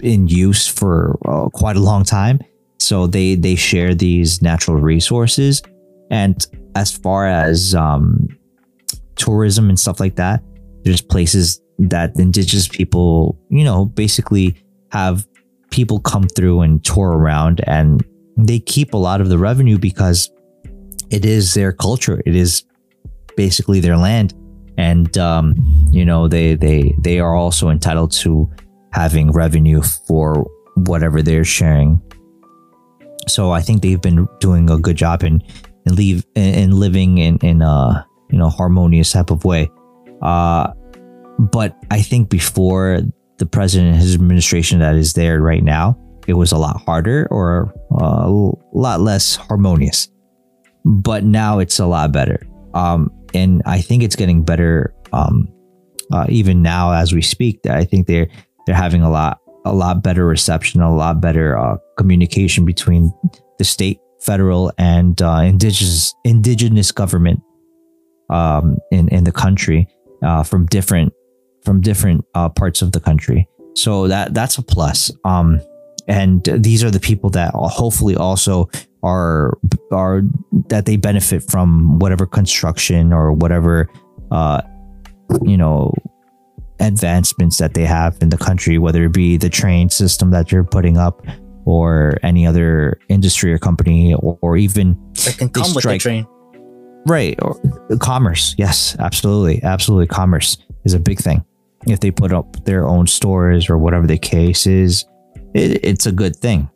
[0.00, 2.40] in use for uh, quite a long time
[2.80, 5.62] so they they share these natural resources.
[6.10, 8.28] And as far as um
[9.16, 10.42] tourism and stuff like that
[10.82, 14.56] there's places that indigenous people you know basically
[14.92, 15.26] have
[15.70, 17.62] people come through and tour around.
[17.66, 18.04] And
[18.36, 20.30] they keep a lot of the revenue because
[21.10, 22.22] it is their culture.
[22.26, 22.64] It is
[23.36, 24.34] basically their land.
[24.76, 25.54] And um,
[25.90, 28.50] you know they they they are also entitled to
[28.92, 32.00] having revenue for whatever they're sharing
[33.30, 35.42] so i think they've been doing a good job in
[35.86, 39.68] in leave in living in in a you know harmonious type of way
[40.22, 40.70] uh
[41.38, 43.00] but i think before
[43.38, 47.26] the president and his administration that is there right now it was a lot harder
[47.30, 50.08] or uh, a lot less harmonious
[50.84, 52.40] but now it's a lot better.
[52.74, 54.94] Um, and I think it's getting better.
[55.12, 55.48] Um,
[56.12, 58.28] uh, even now as we speak, I think they're
[58.66, 63.12] they're having a lot a lot better reception, a lot better uh, communication between
[63.58, 67.40] the state, federal, and uh, indigenous indigenous government
[68.30, 69.88] um, in in the country
[70.22, 71.12] uh, from different
[71.64, 73.48] from different uh, parts of the country.
[73.74, 75.10] So that that's a plus.
[75.24, 75.60] Um,
[76.08, 78.68] and these are the people that hopefully also
[79.02, 79.56] are
[79.92, 80.22] are
[80.68, 83.88] that they benefit from whatever construction or whatever
[84.30, 84.60] uh
[85.42, 85.92] you know
[86.80, 90.64] advancements that they have in the country whether it be the train system that you're
[90.64, 91.24] putting up
[91.66, 96.26] or any other industry or company or, or even that can come with the train.
[97.06, 97.60] right or
[97.98, 101.44] commerce yes absolutely absolutely commerce is a big thing
[101.86, 105.04] if they put up their own stores or whatever the case is
[105.54, 106.68] it, it's a good thing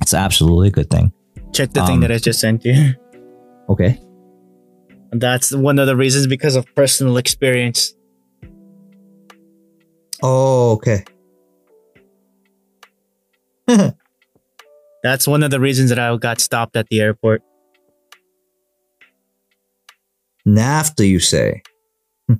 [0.00, 1.12] it's absolutely a good thing
[1.52, 2.94] Check the Um, thing that I just sent you.
[3.68, 3.98] okay
[5.12, 7.94] That's one of the reasons because of personal experience.
[10.22, 11.04] Oh, okay.
[15.02, 17.42] That's one of the reasons that I got stopped at the airport.
[20.46, 21.62] NAFTA, you say?
[22.26, 22.34] Hmm.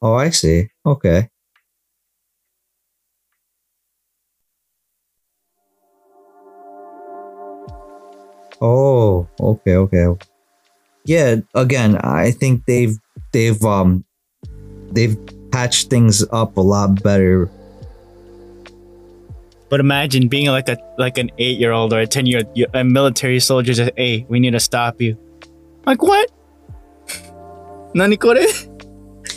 [0.00, 0.68] Oh, I see.
[0.84, 1.28] Okay.
[8.60, 10.06] Oh, okay, okay.
[11.06, 12.96] Yeah, again, I think they've
[13.32, 14.04] they've um
[14.92, 15.16] they've
[15.50, 17.48] patched things up a lot better.
[19.68, 22.66] But imagine being like a like an eight year old or a ten year old
[22.74, 25.16] a military soldier says, "Hey, we need to stop you."
[25.86, 26.30] Like what?
[27.94, 28.36] Nani kore?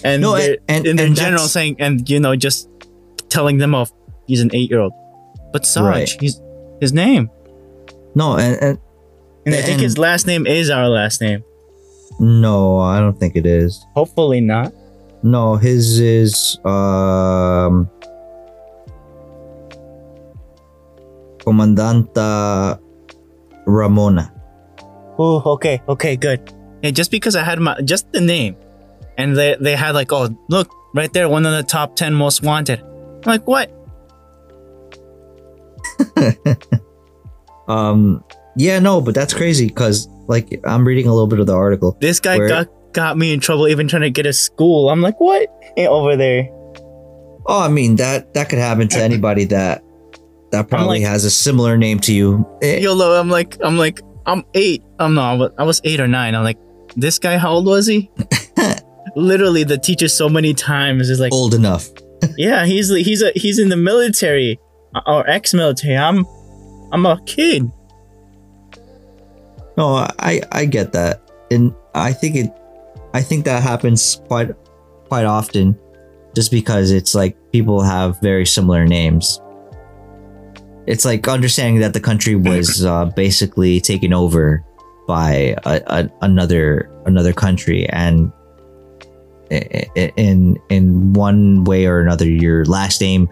[0.04, 2.70] And No, they're- and- in and general saying and you know just
[3.30, 3.92] telling them off.
[4.28, 4.94] He's an eight year old,
[5.52, 6.10] but Saj, Right.
[6.22, 6.40] he's
[6.80, 7.30] his name,
[8.16, 8.78] No, and, and
[9.46, 11.44] and I think And- his last name is our last name.
[12.20, 13.86] No, I don't think it is.
[13.96, 14.74] Hopefully not.
[15.24, 17.90] No, his is um
[21.40, 22.80] Comandanta
[23.66, 24.34] Ramona.
[25.18, 26.54] Oh, okay, okay, good.
[26.82, 28.56] Yeah, just because I had my just the name,
[29.18, 32.44] and they they had like, oh, look right there, one of the top ten most
[32.44, 32.82] wanted.
[32.82, 33.72] I'm like what?
[37.70, 38.24] Um
[38.60, 41.98] yeah, no, but that's crazy because like I'm reading a little bit of the article.
[42.02, 44.90] This guy Where- got got me in trouble even trying to get a school.
[44.90, 45.48] I'm like, what?
[45.78, 46.50] Hey, over there.
[47.48, 49.82] Oh, I mean that that could happen to anybody that
[50.52, 52.46] that probably like- has a similar name to you.
[52.62, 53.20] Eh, YOLO.
[53.20, 54.84] I'm like, I'm like, I'm eight.
[55.00, 56.36] I'm no, I was- eight or nine.
[56.36, 56.60] I'm like,
[56.98, 58.12] this guy, how old was he?
[59.16, 61.88] Literally, the teacher so many times is like, old enough.
[62.38, 64.60] yeah, he's he's a he's in the military
[64.94, 65.96] uh, or ex-military.
[65.98, 66.26] I'm
[66.92, 67.72] I'm a kid.
[69.80, 72.52] No, I I get that, and I think it,
[73.14, 74.52] I think that happens quite
[75.08, 75.80] quite often,
[76.36, 79.40] just because it's like people have very similar names.
[80.86, 84.66] It's like understanding that the country was uh, basically taken over
[85.08, 88.34] by a, a, another another country, and
[89.50, 93.30] in in one way or another, your last name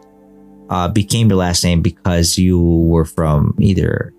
[0.70, 4.14] uh, became your last name because you were from either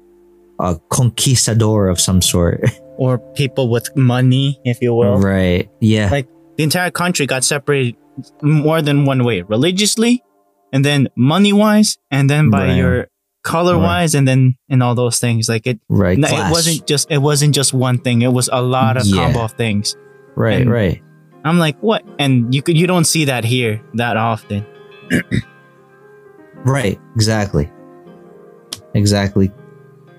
[0.60, 2.60] a conquistador of some sort.
[2.98, 5.18] Or people with money, if you will.
[5.22, 5.70] right.
[5.80, 6.10] Yeah.
[6.10, 7.94] Like- The entire country got separated
[8.42, 10.20] more than one way: religiously,
[10.72, 12.76] and then money-wise, and then by Right.
[12.76, 13.06] your
[13.46, 15.48] color-wise, and then and all those things.
[15.48, 16.18] Like it, right.
[16.18, 18.22] no, it wasn't just it wasn't just one thing.
[18.22, 19.30] It was a lot of Yeah.
[19.30, 19.94] combo of things.
[20.34, 20.62] right.
[20.62, 20.98] and- right.
[21.46, 22.02] I'm like, what?
[22.18, 24.66] And you could you don't see that here that often.
[26.64, 26.98] Right.
[27.14, 27.70] Exactly.
[28.94, 29.52] Exactly.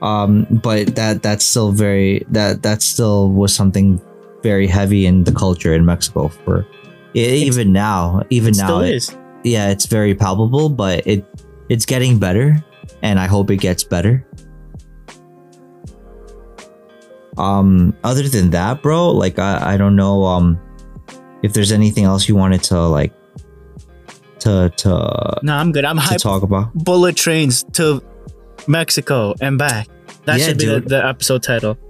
[0.02, 4.02] Um, but that that's still very that that still was something
[4.44, 6.66] very heavy in the culture in Mexico for
[7.14, 8.22] e- even now.
[8.30, 9.18] Even It now, still it- is.
[9.44, 11.26] yeah, it's very palpable, but it
[11.68, 12.64] it's getting better,
[13.02, 14.26] and I hope it gets better.
[17.38, 20.60] Um, other than that, bro, like I, I don't know um
[21.42, 23.14] if there's anything else you wanted to like
[24.40, 25.86] to to No, I'm good.
[25.86, 26.20] I'm to hyped.
[26.22, 26.74] talk about.
[26.74, 28.02] Bullet trains to
[28.70, 29.88] Mexico and back.
[30.26, 31.78] That Yeah, should be the, the episode title.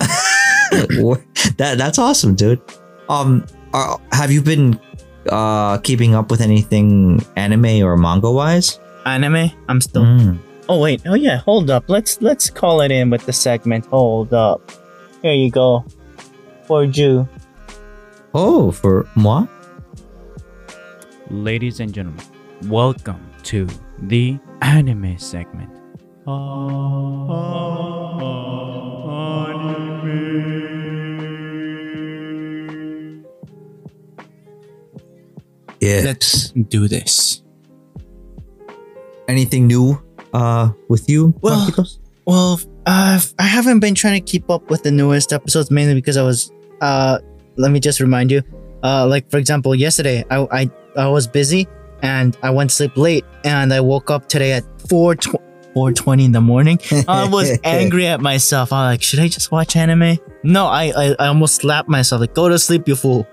[1.58, 2.62] That that's awesome, dude.
[3.10, 4.80] Um, uh, have you been
[5.28, 8.80] uh keeping up with anything anime or manga wise?
[9.06, 9.52] Anime.
[9.68, 10.04] I'm still.
[10.04, 10.38] Mm.
[10.70, 11.02] Oh wait.
[11.06, 11.38] Oh yeah.
[11.44, 11.86] Hold up.
[11.90, 13.88] Let's let's call it in with the segment.
[13.88, 14.62] Hold up.
[15.22, 15.84] Here you go.
[16.64, 17.28] For you.
[18.34, 19.48] Oh, for moi.
[21.32, 22.24] Ladies and gentlemen,
[22.70, 23.68] welcome to
[24.04, 25.70] the anime segment.
[35.80, 36.02] Yeah.
[36.04, 37.42] Let's do this.
[39.30, 39.94] anything new
[40.34, 42.00] uh with you Well- Marquitos?
[42.26, 46.16] Well, uh, I haven't been trying to keep up with the newest episodes mainly because
[46.16, 46.52] I was.
[46.80, 47.18] Uh,
[47.58, 48.44] let me just remind you.
[48.84, 51.68] Uh, like for example, yesterday I I, I was busy
[52.04, 55.16] and I went to sleep late and I woke up today at 4
[55.80, 56.80] 4:20 in the morning.
[57.08, 58.72] I was angry at myself.
[58.74, 60.18] I was like, should I just watch anime?
[60.44, 62.20] No, I, I I almost slapped myself.
[62.22, 63.28] Like, go to sleep, you fool.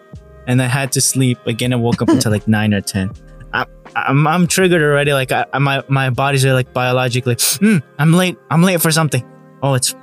[0.49, 1.73] And I had to sleep again.
[1.73, 3.11] I woke up until like nine or ten.
[3.53, 3.67] I,
[3.97, 5.13] I'm I'm triggered already.
[5.13, 7.37] Like I, I- my my body's are like biologically.
[7.61, 8.37] "Hmm, I'm late.
[8.51, 9.25] I'm late for something.
[9.63, 9.95] Oh, it's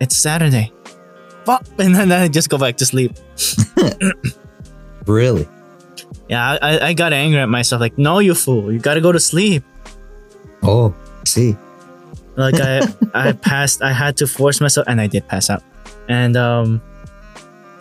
[0.00, 0.72] it's Saturday.
[1.46, 1.64] Fuck.
[1.78, 3.12] And then I just go back to sleep.
[5.06, 5.46] really
[6.28, 7.80] Yeah, I, I- I got angry at myself.
[7.80, 8.72] Like, no, you fool.
[8.72, 9.62] You gotta go to sleep.
[10.62, 10.94] oh
[11.24, 11.56] see
[12.36, 12.80] like i
[13.14, 15.62] i passed i had to force myself and i did pass out
[16.08, 16.80] and um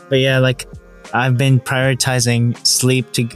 [0.10, 0.68] but yeah like
[1.14, 3.27] i've been prioritizing sleep to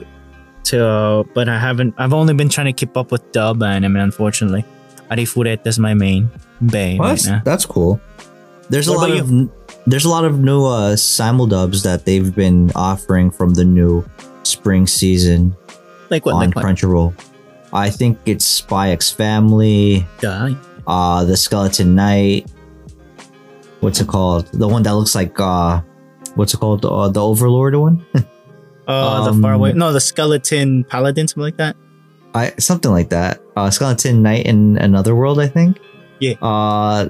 [0.63, 3.95] to uh, but i haven't i've only been trying to keep up with dub anime
[3.97, 4.63] unfortunately
[5.11, 6.29] arifureta is my main
[6.67, 7.99] bay well, right that's, now that's cool
[8.69, 9.51] there's a lot of n-
[9.87, 14.05] there's a lot of new uh simul dubs that they've been offering from the new
[14.43, 15.55] spring season
[16.09, 16.35] Like what?
[16.35, 16.65] on Like what?
[16.65, 17.13] Crunchyroll.
[17.73, 20.53] I think it's Spy X Family, Yeah.
[20.89, 22.51] Uh, the Skeleton Knight.
[23.79, 24.47] What's it called?
[24.51, 25.81] The one that looks like uh,
[26.35, 26.83] what's it called?
[26.83, 28.05] Uh, the Overlord one.
[28.89, 29.71] Uh, the Um, far away.
[29.73, 31.75] No, the skeleton paladin, something like that.
[32.33, 33.39] I something like that.
[33.55, 35.77] Uh, Skeleton Knight in another world, I think.
[36.19, 36.33] Yeah.
[36.41, 37.09] Uh,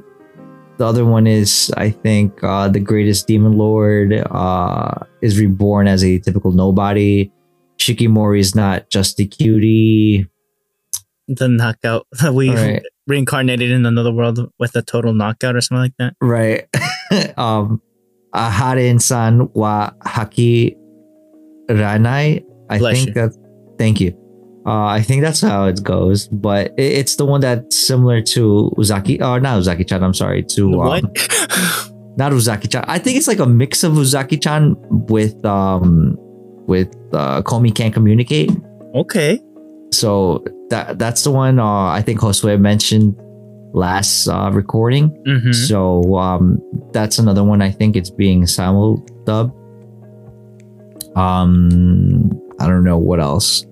[0.75, 4.91] the other one is I think uh, the greatest demon lord uh,
[5.21, 7.31] is reborn as a typical nobody.
[7.77, 10.27] Shikimori is not just a cutie.
[11.29, 12.07] The knockout.
[12.33, 12.83] We Right.
[13.09, 16.15] reincarnated in another world with a total knockout or something like that.
[16.21, 16.67] Right.
[17.37, 17.81] um,
[18.33, 20.75] uh, Haren san wa haki
[21.67, 22.45] ranai.
[22.69, 23.13] I Bless think you.
[23.15, 23.75] that.
[23.77, 24.15] Thank you.
[24.65, 28.71] Uh, I think that's how it goes, but it, it's the one that's similar to
[28.77, 30.03] Uzaki, or not Uzaki-chan.
[30.03, 31.03] I'm sorry, to um, what?
[32.17, 32.83] not Uzaki-chan.
[32.87, 34.75] I think it's like a mix of Uzaki-chan
[35.07, 36.15] with um
[36.67, 38.51] with uh, Komi can't communicate.
[38.93, 39.41] okay.
[39.91, 43.15] So that that's the one uh, I think Josue mentioned
[43.73, 45.11] last uh, recording.
[45.25, 45.51] Mm-hmm.
[45.51, 46.59] So um,
[46.91, 47.61] that's another one.
[47.61, 49.55] I think it's being simul dubbed.
[51.17, 52.29] Um,
[52.59, 53.65] I don't know what else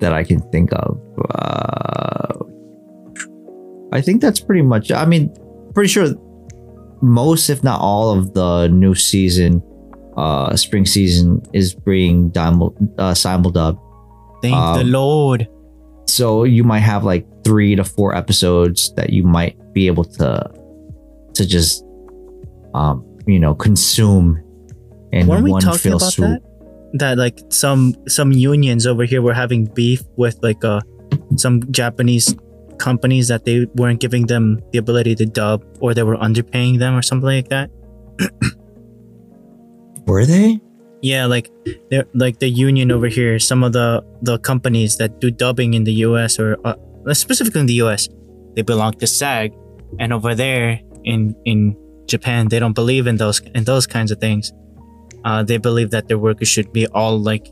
[0.00, 1.00] that I can think of.
[1.30, 2.44] Uh,
[3.92, 4.90] I think that's pretty much.
[4.90, 5.34] I mean,
[5.74, 6.08] pretty sure
[7.00, 9.62] most, if not all, of the new season,
[10.16, 13.80] uh, spring season is being dimul- uh, simul dubbed.
[14.42, 15.48] Thank the um, Lord.
[16.06, 20.50] So you might have like three to four episodes that you might be able to
[21.34, 21.84] to just
[22.74, 24.42] um you know consume
[25.12, 26.42] in Weren't we one talking fell about swoop.
[26.42, 26.98] that?
[26.98, 30.80] That like some some unions over here were having beef with like uh
[31.36, 32.34] some Japanese
[32.78, 36.94] companies that they weren't giving them the ability to dub or they were underpaying them
[36.94, 37.70] or something like that.
[40.06, 40.60] Were they?
[41.06, 41.52] Yeah, like
[42.14, 43.38] like the union over here.
[43.38, 46.40] Some of the the companies that do dubbing in the U.S.
[46.40, 46.74] or uh,
[47.14, 48.08] specifically in the U.S.
[48.56, 49.54] they belong to SAG,
[50.00, 51.76] and over there in in
[52.06, 54.52] Japan they don't believe in those in those kinds of things.
[55.24, 57.46] Uh, they believe that their workers should be all like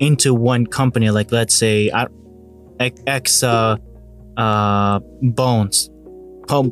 [0.00, 1.10] into one company.
[1.10, 1.92] Like let's say
[2.80, 3.76] X- uh,
[4.38, 5.90] uh, Bones,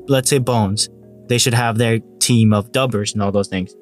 [0.09, 0.89] let's say Bones,
[1.29, 3.77] they should have their team of dubbers and all those things.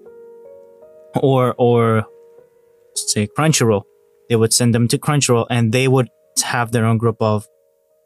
[1.22, 2.08] Or or
[2.94, 3.82] say Crunchyroll,
[4.28, 6.08] they would send them to Crunchyroll and they would
[6.42, 7.46] have their own group of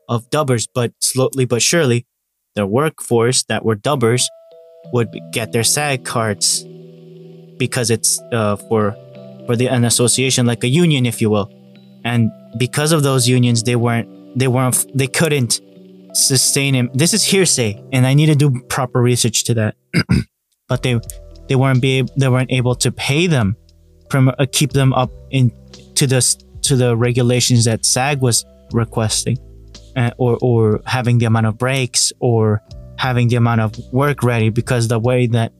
[0.09, 0.69] of dubbers.
[0.73, 2.06] But slowly but surely,
[2.55, 4.27] their workforce that were dubbers
[4.93, 6.65] would get their SAG cards
[7.59, 8.97] because it's uh, for
[9.47, 11.52] for the an association like a union, if you will.
[12.05, 15.60] And because of those unions, they weren't they weren't they couldn't
[16.15, 16.90] sustain him.
[16.94, 19.77] This is hearsay, and I need to do proper research to that.
[20.69, 21.01] but they
[21.48, 23.56] they weren't be they weren't able to pay them
[24.10, 25.52] from uh, keep them up in
[25.94, 26.20] to the
[26.62, 29.39] to the regulations that SAG was requesting,
[29.97, 32.62] uh, or or having the amount of breaks or
[32.98, 35.52] having the amount of work ready because the way that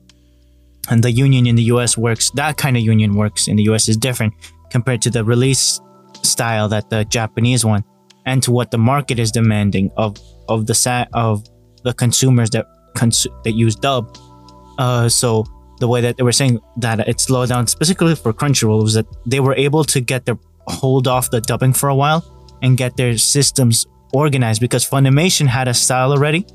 [0.89, 3.87] and the union in the US works that kind of union works in the US
[3.87, 4.33] is different
[4.69, 5.79] compared to the release
[6.21, 7.83] style that the Japanese one
[8.25, 10.17] and to what the market is demanding of
[10.47, 11.43] of the sa- of
[11.83, 12.65] the consumers that
[13.43, 14.17] that use dub.
[14.77, 15.45] Uh so
[15.79, 19.05] the way that they were saying that it slowed down specifically for Crunchyroll was that
[19.25, 20.37] they were able to get their
[20.67, 22.23] hold off the dubbing for a while
[22.61, 26.45] and get their systems organized because Funimation had a style already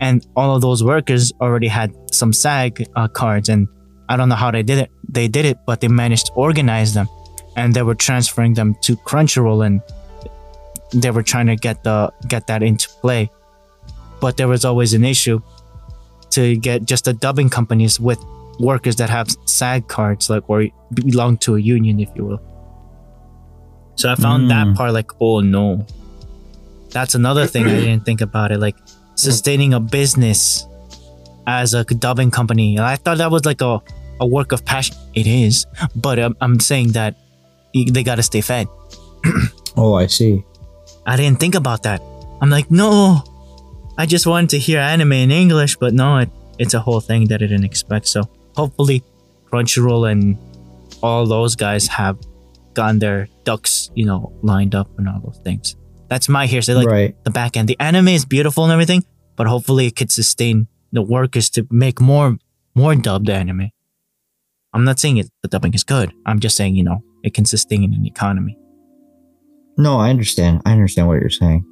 [0.00, 3.68] and all of those workers already had some SAG uh, cards and
[4.08, 6.94] I don't know how they did it they did it but they managed to organize
[6.94, 7.08] them
[7.56, 9.80] and they were transferring them to Crunchyroll and
[10.92, 13.30] they were trying to get the get that into play.
[14.20, 15.40] But there was always an issue
[16.30, 18.18] to get just the dubbing companies with
[18.58, 22.40] workers that have SAG cards, like or belong to a union, if you will.
[23.96, 24.76] So I found that Mm.
[24.76, 25.86] part like, oh no,
[26.90, 28.58] that's another thing I didn't think about it.
[28.60, 28.76] Like
[29.14, 30.66] sustaining a business
[31.46, 33.80] as a dubbing company, I thought that was like a
[34.20, 34.96] a work of passion.
[35.14, 37.16] It is, but um, I'm saying that
[37.74, 38.66] they got to stay fed.
[39.78, 40.42] Oh, I see.
[41.04, 42.00] I didn't think about that.
[42.40, 43.22] I'm like, no,
[43.98, 47.26] I just wanted to hear anime in English, but no, it, it's a whole thing
[47.28, 48.08] that I didn't expect.
[48.08, 48.22] So
[48.56, 49.02] hopefully,
[49.52, 50.36] Crunchyroll and
[51.02, 52.18] all those guys have
[52.74, 55.76] gotten their ducks, you know, lined up and all those things.
[56.08, 56.74] That's my hearsay.
[56.74, 57.24] Like right.
[57.24, 59.04] the back end, the anime is beautiful and everything,
[59.36, 62.36] but hopefully, it could sustain the work is to make more
[62.74, 63.70] more dubbed anime.
[64.72, 66.12] I'm not saying it, the dubbing is good.
[66.26, 68.58] I'm just saying, you know, it can sustain an economy.
[69.78, 70.62] No, I understand.
[70.66, 71.64] I understand what you're saying.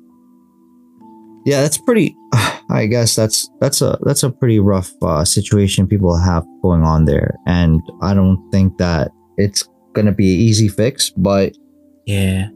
[1.45, 2.17] Yeah, that's pretty.
[2.71, 7.05] I guess that's that's a that's a pretty rough uh, situation people have going on
[7.05, 11.11] there, and I don't think that it's gonna be an easy fix.
[11.11, 11.55] But
[12.07, 12.49] Yeah.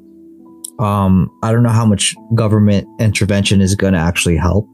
[0.79, 4.69] Um, I don't know how much government intervention is going to actually help.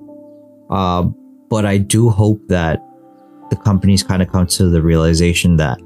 [0.70, 1.04] Uh,
[1.48, 2.80] but I do hope that
[3.50, 5.78] the companies kind of come to the realization that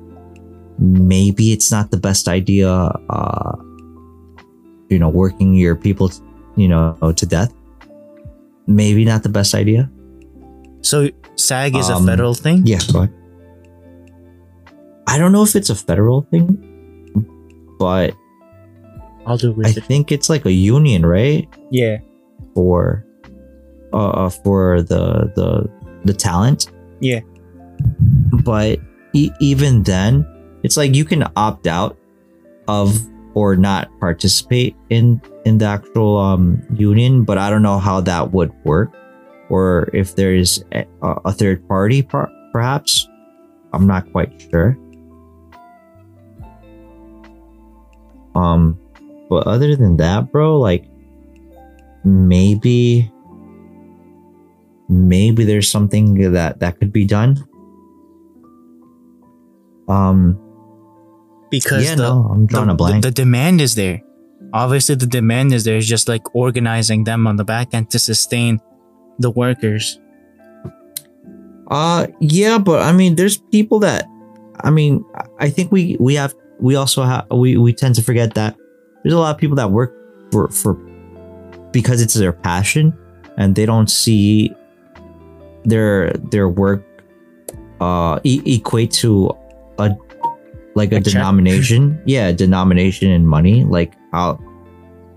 [0.78, 3.56] maybe it's not the best idea, uh,
[4.88, 6.10] you know, working your people,
[6.56, 7.52] you know, to death.
[8.68, 9.88] Maybe not the best idea.
[10.84, 11.08] So
[11.40, 12.62] SAG is Um, a federal thing.
[12.68, 13.14] Yeah, go ahead.
[15.08, 16.60] I don't know if it's a federal thing,
[17.80, 18.12] but
[19.26, 21.48] I'll do I think it's like a union, right?
[21.72, 21.98] yeah.
[22.54, 23.04] For
[23.92, 25.64] uh for the the
[26.04, 26.68] the talent.
[27.00, 27.20] Yeah.
[28.44, 28.80] But
[29.14, 30.26] e- even then,
[30.62, 31.96] it's like you can opt out
[32.68, 32.92] of
[33.34, 38.32] or not participate in in the actual um union, but I don't know how that
[38.32, 38.92] would work
[39.48, 43.08] or if there's a, a third party per- perhaps.
[43.72, 44.76] I'm not quite sure.
[48.34, 48.78] Um,
[49.28, 50.86] but other than that, bro, like
[52.04, 53.10] maybe
[54.88, 57.36] maybe there's something that that could be done.
[59.88, 60.38] Um,
[61.50, 63.02] Because yeah, the, no, I'm drawing the, a blank.
[63.02, 64.02] the demand is there.
[64.52, 65.76] Obviously, the demand is there.
[65.76, 68.60] It's just like organizing them on the back end to sustain
[69.18, 70.00] the workers.
[71.70, 74.06] Uh yeah, but I mean there's people that
[74.60, 75.04] I mean
[75.38, 78.56] I think we we have we also have we we tend to forget that
[79.02, 79.94] there's a lot of people that work
[80.32, 80.74] for for
[81.72, 82.96] because it's their passion
[83.36, 84.54] and they don't see
[85.64, 86.82] their their work
[87.82, 89.30] uh e- equate to
[89.78, 89.94] a
[90.78, 91.12] like a, A check?
[91.18, 92.00] denomination.
[92.06, 94.38] Yeah denomination in money like how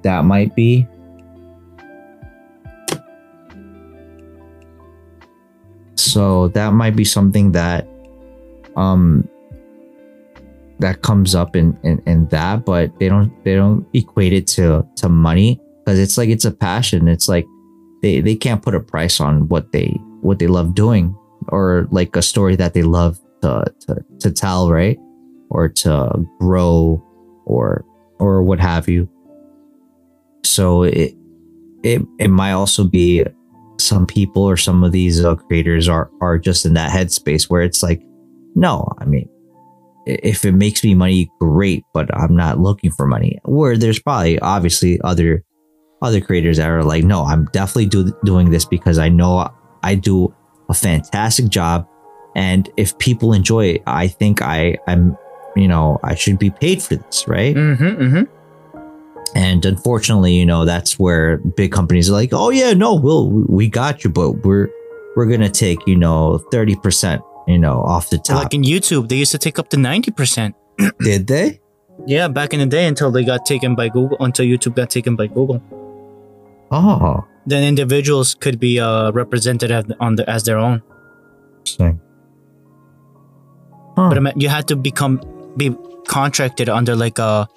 [0.03, 0.87] that might be.
[5.95, 7.87] So that might be something that
[8.75, 9.27] um
[10.79, 14.85] that comes up in, in in that but they don't they don't equate it to
[14.97, 17.07] to money because it's like it's a passion.
[17.07, 17.45] It's like
[18.01, 21.15] they they can't put a price on what they what they love doing
[21.49, 24.97] or like a story that they love to to, to tell right
[25.51, 27.03] or to grow
[27.45, 27.85] or
[28.19, 29.09] or what have you.
[30.43, 31.13] So it
[31.83, 33.25] it it might also be
[33.79, 37.61] some people or some of these uh, creators are are just in that headspace where
[37.61, 38.01] it's like
[38.55, 39.27] no i mean
[40.05, 43.39] if it makes me money great but i'm not looking for money.
[43.45, 45.43] Where there's probably obviously other
[46.01, 49.49] other creators that are like no i'm definitely do, doing this because i know
[49.83, 50.33] i do
[50.69, 51.85] a fantastic job.
[52.33, 55.17] And if people enjoy it i think i i'm
[55.55, 58.01] you know i should be paid for this right Mm-hmm.
[58.03, 58.23] Mm-hmm.
[59.35, 63.69] and unfortunately, you know, that's where big companies are like, "Oh yeah, no, we'll we
[63.69, 64.67] got you, but we're
[65.15, 69.07] we're gonna take you know thirty percent, you know, off the top." Like in YouTube,
[69.07, 70.55] they used to take up to ninety percent.
[70.99, 71.61] Did they?
[72.07, 75.15] Yeah, back in the day until they got taken by Google, until YouTube got taken
[75.15, 75.61] by Google.
[76.71, 80.81] Oh, Then individuals could be uh, represented as, on the, as their own.
[81.59, 81.99] interesting.
[83.95, 84.09] Huh.
[84.09, 85.19] But I mean, you had to become
[85.57, 85.75] be
[86.07, 87.47] contracted under like a,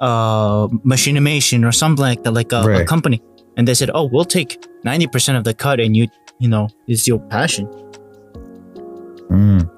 [0.00, 3.22] a machinimation or something like that, like a, a company.
[3.56, 6.08] And they said, "Oh, we'll take ninety percent of the cut, and you,
[6.38, 7.66] you know, it's your passion."
[9.30, 9.70] Mm.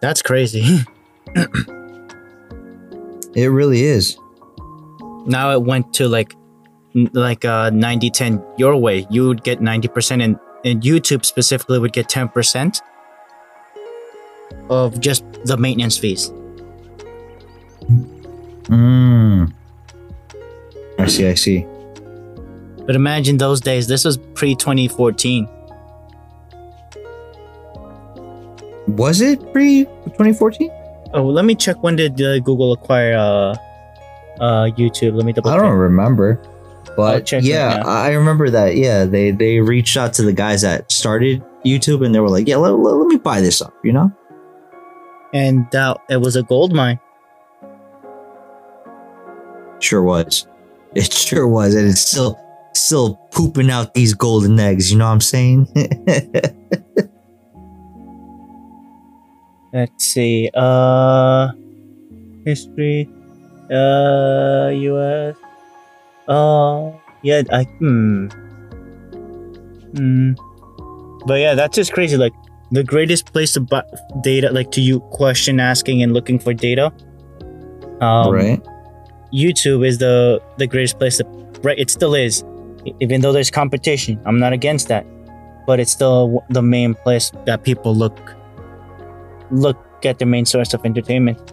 [0.00, 0.80] That's crazy.
[3.34, 4.16] It really is.
[5.26, 6.34] now it went to like,
[7.12, 9.06] like uh 90 10 your way.
[9.10, 12.82] You would get ninety percent, and and YouTube specifically would get ten percent
[14.70, 16.30] of just the maintenance fees.
[18.70, 19.52] Mm.
[20.98, 21.26] I see.
[21.26, 21.66] I see.
[22.86, 23.86] But imagine those days.
[23.86, 25.48] This was pre 2014.
[28.86, 30.70] Was it pre 2014?
[31.12, 31.82] Oh, let me check.
[31.82, 33.56] When did uh, Google acquire uh,
[34.40, 35.16] uh, YouTube?
[35.16, 36.40] Let me double I don't remember.
[36.96, 37.82] But yeah.
[37.84, 38.76] I remember that.
[38.76, 42.46] Yeah, they they reached out to the guys that started YouTube, and they were like,
[42.46, 44.12] "Yeah, let, let, let me buy this up," you know.
[45.32, 46.98] And that it was a gold mine.
[49.78, 50.46] Sure was.
[50.94, 52.38] It sure was, and it's still
[52.74, 54.90] still pooping out these golden eggs.
[54.90, 55.68] You know what I'm saying?
[59.72, 60.50] Let's see.
[60.52, 61.52] Uh,
[62.44, 63.08] history.
[63.70, 65.36] Uh, U.S.
[66.26, 66.90] Uh,
[67.22, 67.42] yeah.
[67.52, 68.26] I hmm.
[69.94, 70.32] Hmm.
[71.26, 72.16] But yeah, that's just crazy.
[72.16, 72.32] Like
[72.72, 73.82] the greatest place to buy
[74.22, 76.92] data, like to you question asking and looking for data.
[78.00, 78.60] Um, right.
[79.32, 81.24] YouTube is the the greatest place to
[81.62, 82.42] right it still is
[83.00, 85.04] even though there's competition I'm not against that
[85.66, 88.18] but it's still the main place that people look
[89.50, 91.52] look at the main source of entertainment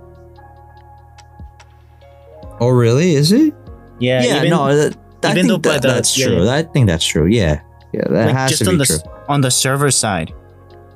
[2.59, 3.13] Oh, really?
[3.15, 3.53] Is it?
[3.99, 6.43] Yeah, Yeah, even, no, that, I even think though by that, the- that's yeah, true.
[6.45, 6.53] yeah.
[6.55, 7.25] I think that's true.
[7.27, 7.61] Yeah,
[7.93, 9.11] yeah, that like has just to on be the true.
[9.27, 10.33] on the server side,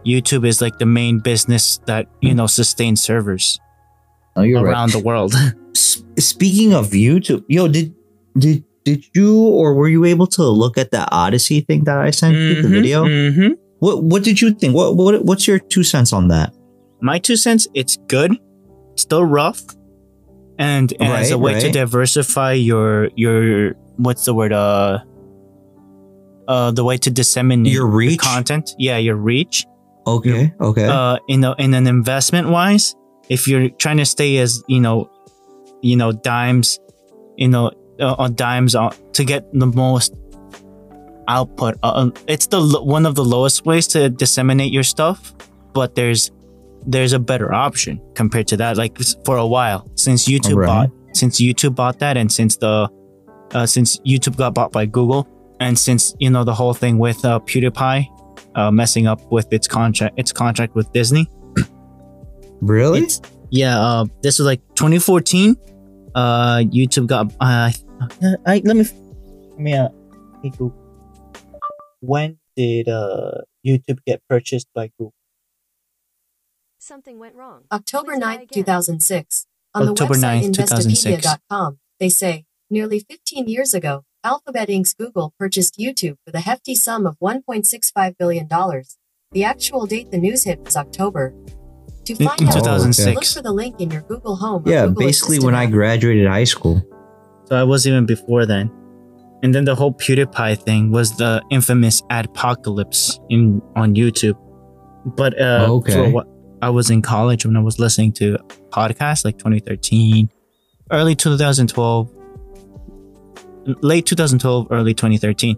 [0.06, 3.60] YouTube is like the main business that you know sustains servers
[4.36, 4.72] Oh, you're right.
[4.72, 5.34] around the world.
[5.76, 7.94] S- speaking of YouTube, yo, did
[8.38, 12.10] did did you or were you able to look at that Odysee thing that I
[12.11, 13.06] sent you, the video?
[13.07, 14.73] hmm What what did you think?
[14.76, 16.53] What what what's your two cents on that?
[17.02, 18.32] My two cents, it's good,
[18.95, 19.61] still rough,
[20.60, 24.99] and as a Right, way to diversify your your what's the word uh
[26.48, 28.19] uh the way to disseminate Your reach?
[28.19, 28.72] content.
[28.78, 29.65] Yeah, your reach.
[30.07, 30.86] Okay, okay.
[30.86, 32.95] uh in a, in an investment wise
[33.30, 35.10] if you're trying to stay as you know
[35.82, 36.80] you know dimes
[37.38, 40.14] you know uh, on dimes on, to get the most
[41.28, 45.34] output uh, um, it's the one of the lowest ways to disseminate your stuff
[45.73, 46.32] but there's
[46.88, 50.68] there's a better option compared to that like for a while since youtube Right.
[50.68, 52.90] bought since youtube bought that and since the
[53.53, 55.28] uh, since youtube got bought by google
[55.60, 58.07] and since you know the whole thing with uh, pewdiepie
[58.56, 61.28] uh, messing up with its contract its contract with disney
[62.61, 62.99] really?
[63.02, 65.56] it's yeah uh this was like 2014
[66.15, 67.72] uh youtube got uh
[68.45, 68.86] I, let me
[69.52, 69.90] let me uh
[70.44, 70.73] Google.
[71.99, 75.14] when did uh youtube get purchased by google
[76.82, 77.65] Something went wrong.
[77.72, 79.45] October Please try 9th, 2006.
[79.76, 81.28] On October the 9th, website 2006.
[81.28, 86.76] Investopedia.com, they say, nearly 15 years ago, Alphabet Inc.'s Google purchased YouTube for the hefty
[86.76, 88.48] sum of $1.65 billion.
[89.31, 91.34] The actual date the news hit was October.
[92.06, 94.64] To in, find in out, 2006 look for the link in your Google Home.
[94.65, 96.81] Yeah, Google basically Assistant when I graduated high school.
[97.45, 98.72] so i was even before then
[99.43, 104.38] and then the whole pewdiepie thing was the infamous adpocalypse in on youtube
[105.06, 105.93] but uh Okay.
[105.93, 106.27] for what
[106.61, 108.38] i was in college when i was listening to
[108.69, 110.30] podcasts like 2013
[110.91, 112.10] early 2012
[113.81, 115.55] late 2012 early 2013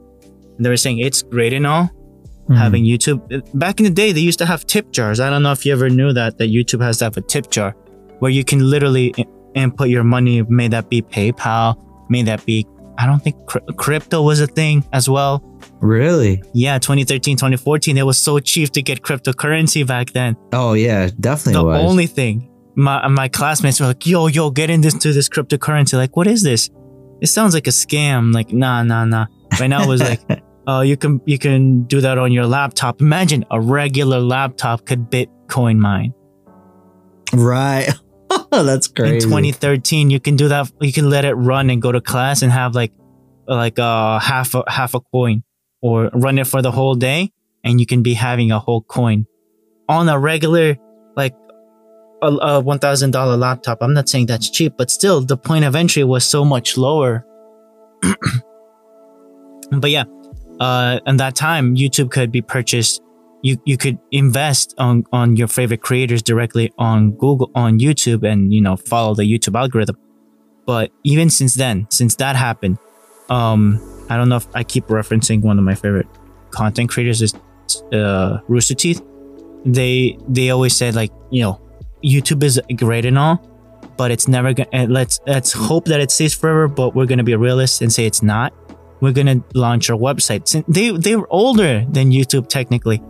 [0.60, 1.90] they were saying it's great and all
[2.50, 2.58] Mhm.
[2.58, 3.20] having youtube
[3.54, 5.72] back in the day they used to have tip jars i don't know if you
[5.72, 7.74] ever knew that that youtube has to have a tip jar
[8.20, 9.26] where you can literally i-
[9.56, 11.76] input your money may that be paypal
[12.10, 12.66] may that be
[12.98, 15.42] i don't think cr- crypto was a thing as well
[15.80, 16.42] really?
[16.54, 21.62] yeah 2013 2014 it was so cheap to get cryptocurrency back then Oh yeah, definitely
[21.62, 21.82] the was.
[21.90, 26.26] only thing my my classmates were like, "Yo, yo, get into this cryptocurrency." Like, what
[26.26, 26.72] is this?
[27.24, 28.34] It sounds like a scam.
[28.34, 29.28] Like, nah, nah, nah.
[29.58, 30.20] Right now, it was like,
[30.68, 33.00] uh, you can you can do that on your laptop.
[33.00, 36.14] Imagine a regular laptop could Bitcoin mine.
[37.34, 37.90] right.
[38.52, 39.16] That's crazy.
[39.16, 40.70] In 2013, you can do that.
[40.82, 42.92] You can let it run and go to class and have like
[43.48, 45.44] like uh half a half a coin,
[45.82, 47.32] or run it for the whole day,
[47.64, 49.28] and you can be having a whole coin
[49.88, 50.76] on a regular
[52.24, 53.80] a, a one thousand dollar laptop.
[53.82, 57.26] I'm not saying that's cheap, but still, the point of entry was so much lower.
[59.72, 60.06] but yeah,
[60.60, 63.02] uh, and that time YouTube could be purchased.
[63.42, 68.54] You you could invest on on your favorite creators directly on Google on YouTube and
[68.54, 69.98] you know follow the YouTube algorithm.
[70.66, 72.78] But even since then, since that happened,
[73.30, 76.08] um, I don't know if I keep referencing one of my favorite
[76.52, 77.34] content creators is
[77.92, 79.02] uh, Rooster Teeth.
[79.66, 81.60] They they always said like you know
[82.04, 83.42] YouTube is great and all,
[83.98, 84.70] but it's never gonna.
[84.74, 86.68] Eh, let's let's hope that it stays forever.
[86.68, 88.54] But we're gonna be realists and say it's not.
[89.02, 90.48] We're gonna launch our website.
[90.48, 93.02] Since they they were older than YouTube technically,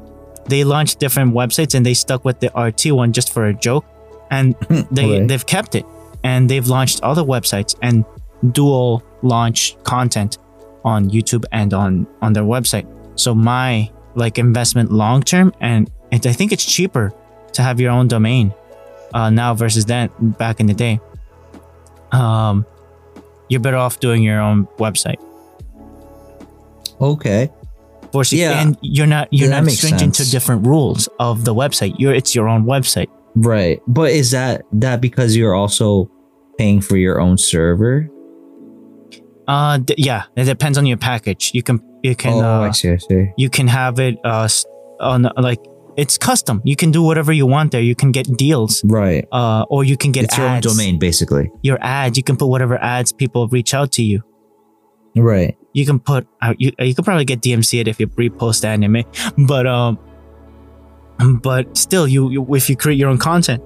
[0.47, 3.85] they launched different websites and they stuck with the RT one just for a joke,
[4.31, 4.55] and
[4.91, 5.27] they Right.
[5.27, 5.85] they've kept it
[6.23, 8.05] and they've launched other websites and
[8.53, 10.37] dual launch content
[10.83, 12.85] on YouTube and on on their website.
[13.15, 17.13] So my like investment long term and it, I think it's cheaper
[17.53, 18.53] to have your own domain
[19.14, 20.99] uh, now versus then back in the day.
[22.11, 22.65] Um,
[23.49, 25.22] you're better off doing your own website.
[27.02, 27.49] okay.
[28.11, 28.61] For sec- Yeah.
[28.61, 31.95] and you're not you're Yeah, not stringent to different rules of the website.
[31.98, 33.07] You're it's your own website.
[33.35, 33.81] Right.
[33.88, 36.10] But is that that because you're also
[36.60, 38.07] paying for your own server?
[39.48, 41.52] Uh, d- yeah, it depends on your package.
[41.56, 42.91] You can you can oh, uh, I see.
[42.91, 43.31] I see.
[43.35, 44.48] you can have it uh
[44.99, 45.60] on like
[45.97, 46.61] it's custom.
[46.63, 47.81] You can do whatever you want there.
[47.81, 48.83] You can get deals.
[48.85, 49.27] Right.
[49.31, 51.51] Uh, or you can get it's your own domain, basically.
[51.61, 52.17] Your ads.
[52.17, 54.23] You can put whatever ads people reach out to you.
[55.15, 55.55] Right.
[55.73, 59.03] You can put uh, you you could probably get DMC it if you repost anime,
[59.47, 59.99] but um,
[61.41, 63.61] but still, you, you if you create your own content,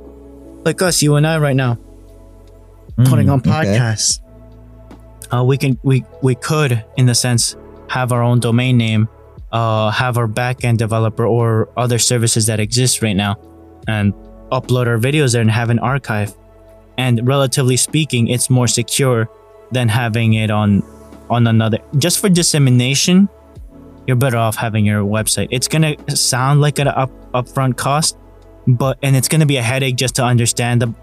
[0.65, 1.75] like us, you and I right now,
[3.05, 3.49] putting Mm, on okay.
[3.49, 4.19] podcasts.
[5.33, 7.55] Uh, we can we we could in the sense
[7.89, 9.07] have our own domain name,
[9.51, 13.35] uh, have our backend developer or other services that exist right now,
[13.87, 14.13] and
[14.51, 16.35] upload our videos there and have an archive.
[16.97, 19.29] and relatively speaking, it's more secure
[19.71, 20.83] than having it on
[21.29, 21.77] on another.
[21.97, 23.29] Just for dissemination,
[24.07, 25.49] you're better off having your website.
[25.51, 28.17] It's gonna sound like an up upfront cost,
[28.65, 30.93] but and it's gonna be a headache just to understand the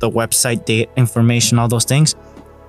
[0.00, 2.14] the website date information, all those things.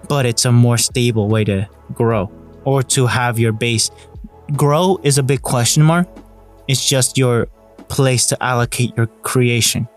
[0.07, 2.31] But it's a more stable way to grow
[2.63, 3.89] or to have your base
[4.53, 6.07] grow is a big question mark.
[6.67, 7.47] It's just your
[7.87, 9.87] place to allocate your creation.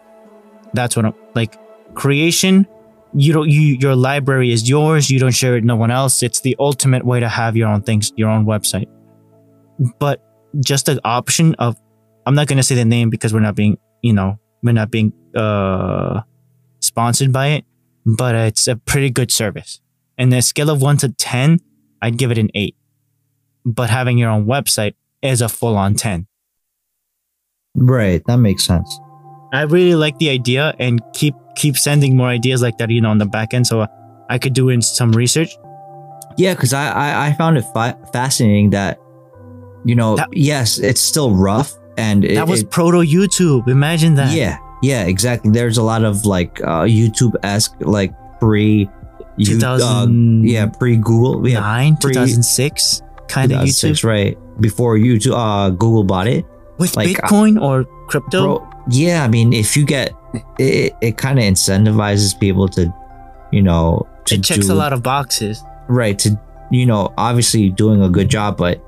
[0.75, 1.59] That's what I'm like.
[1.95, 2.67] Creation,
[3.15, 5.11] you don't you your library is yours.
[5.11, 6.23] You don't share it with no one else.
[6.23, 8.87] It's the ultimate way to have your own things, your own website.
[9.99, 10.23] But
[10.61, 11.77] just the option of,
[12.27, 15.13] I'm not gonna say the name because we're not being, you know, we're not being
[15.35, 16.21] uh
[16.81, 17.65] sponsored by it.
[18.05, 19.81] But it's a pretty good service.
[20.19, 21.61] And the scale of one to ten,
[22.03, 22.77] I'd give it an eight.
[23.69, 26.27] But having your own website is a full on ten.
[27.75, 28.23] Right.
[28.27, 28.99] That makes sense.
[29.53, 33.11] I really like the idea and keep keep sending more ideas like that, you know,
[33.11, 33.87] on the back end, so
[34.29, 35.57] I could do in some research.
[36.37, 38.99] Yeah, because I, I I found it fi- fascinating that
[39.85, 43.69] you know That- yes it's still rough and it, that was it- proto YouTube.
[43.69, 44.35] Imagine that.
[44.35, 45.51] yeah yeah exactly.
[45.51, 48.89] There's a lot of like uh, YouTube esque like pre
[49.37, 54.61] you uh, 2000 yeah pre Google yeah nine, pre- 2006 kind of 2006, YouTube right
[54.61, 56.45] before YouTube uh Google bought it.
[56.79, 58.59] with like, Bitcoin or crypto.
[58.59, 60.15] Bro, yeah, I mean, if you get
[60.59, 62.93] it, it kind of incentivizes people to,
[63.53, 65.63] you know, to it checks do, a lot of boxes.
[65.89, 66.41] right to,
[66.71, 68.83] you know, obviously doing a good job, but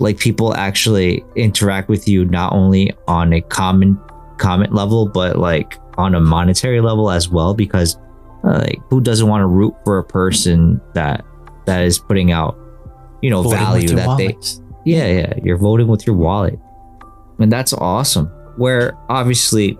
[0.00, 3.98] like people actually interact with you not only on a common
[4.38, 7.96] comment level, but like on a monetary level as well, because
[8.44, 11.24] uh, like who doesn't want to root for a person that
[11.66, 12.56] that is putting out,
[13.22, 14.36] you know, Voting value that they
[14.84, 16.58] yeah, yeah, you're voting with your wallet.
[17.38, 18.26] And that's awesome.
[18.56, 19.78] Where obviously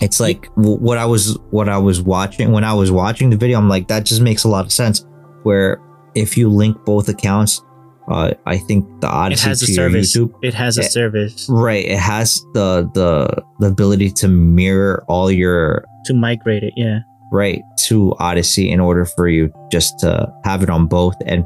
[0.00, 3.58] it's like what I was what I was watching when I was watching the video
[3.58, 5.06] I'm like that just makes a lot of sense
[5.44, 5.80] where
[6.16, 7.62] if you link both accounts
[8.10, 10.14] uh I think the It Odysee has a service.
[10.16, 10.88] YouTube It has a Yeah.
[10.88, 16.74] service right it has the the the ability to mirror all your to migrate it.
[16.76, 16.98] Yeah.
[17.32, 21.44] right to Odysee in order for you just to have it on both and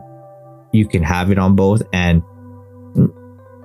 [0.73, 2.23] you can have it on both and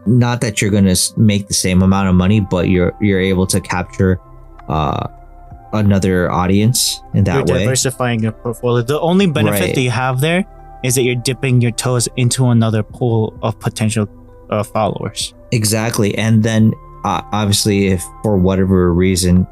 [0.05, 3.47] not that you're going to make the same amount of money but you're you're able
[3.47, 4.19] to capture
[4.69, 5.07] uh
[5.73, 8.83] another audience in that you're way diversifying your portfolio.
[8.83, 9.75] The only benefit Right.
[9.75, 10.45] that you have there
[10.83, 14.07] is that you're dipping your toes into another pool of potential
[14.49, 15.33] uh, followers.
[15.51, 16.73] exactly and then
[17.05, 19.47] uh, obviously if for whatever reason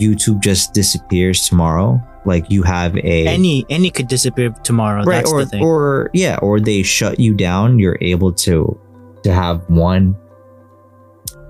[0.00, 5.02] YouTube just disappears tomorrow like you have a Any any could disappear tomorrow.
[5.04, 5.62] right That's or the thing.
[5.64, 8.78] or yeah or they shut you down you're able to
[9.24, 10.16] to have one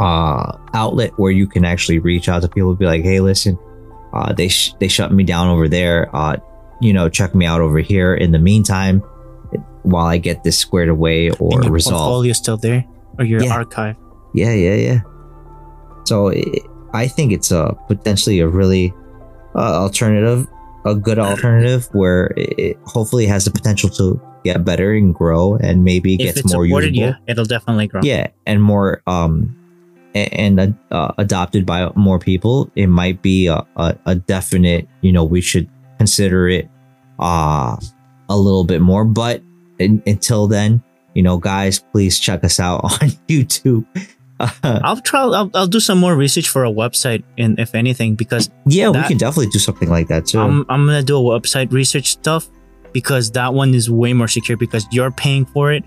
[0.01, 3.59] uh outlet where you can actually reach out to people be like hey listen
[4.15, 6.37] uh they sh- they shut me down over there uh
[6.81, 9.01] you know check me out over here in the meantime
[9.83, 12.85] while i get this squared away or and your resolved portfolio still there
[13.19, 13.53] or your Yeah.
[13.55, 13.97] archive.
[14.35, 15.01] yeah yeah yeah
[16.05, 16.63] so it,
[16.95, 18.93] i think it's a potentially a really
[19.55, 20.47] uh, alternative
[20.85, 25.85] a good alternative where it, hopefully has the potential to get better and grow and
[25.85, 27.17] maybe If gets it's more supported, usable.
[27.27, 28.01] yeah, it'll definitely grow.
[28.03, 29.55] yeah and more um
[30.15, 35.13] a- and uh, adopted by more people it might be a, a, a definite you
[35.13, 35.69] know we should
[35.99, 36.69] consider it
[37.21, 37.77] uh
[38.29, 39.05] a little bit more.
[39.05, 39.43] But
[39.79, 40.83] in, until then
[41.15, 43.85] you know guys please check us out on youtube.
[43.97, 44.01] uh,
[44.63, 45.21] I'll try.
[45.21, 49.03] I'll, I'll do some more research for a website, and if anything, because yeah we
[49.05, 52.49] can definitely do something like that too I'm I'm gonna do a website research stuff
[52.93, 55.85] because that one is way more secure because you're paying for it.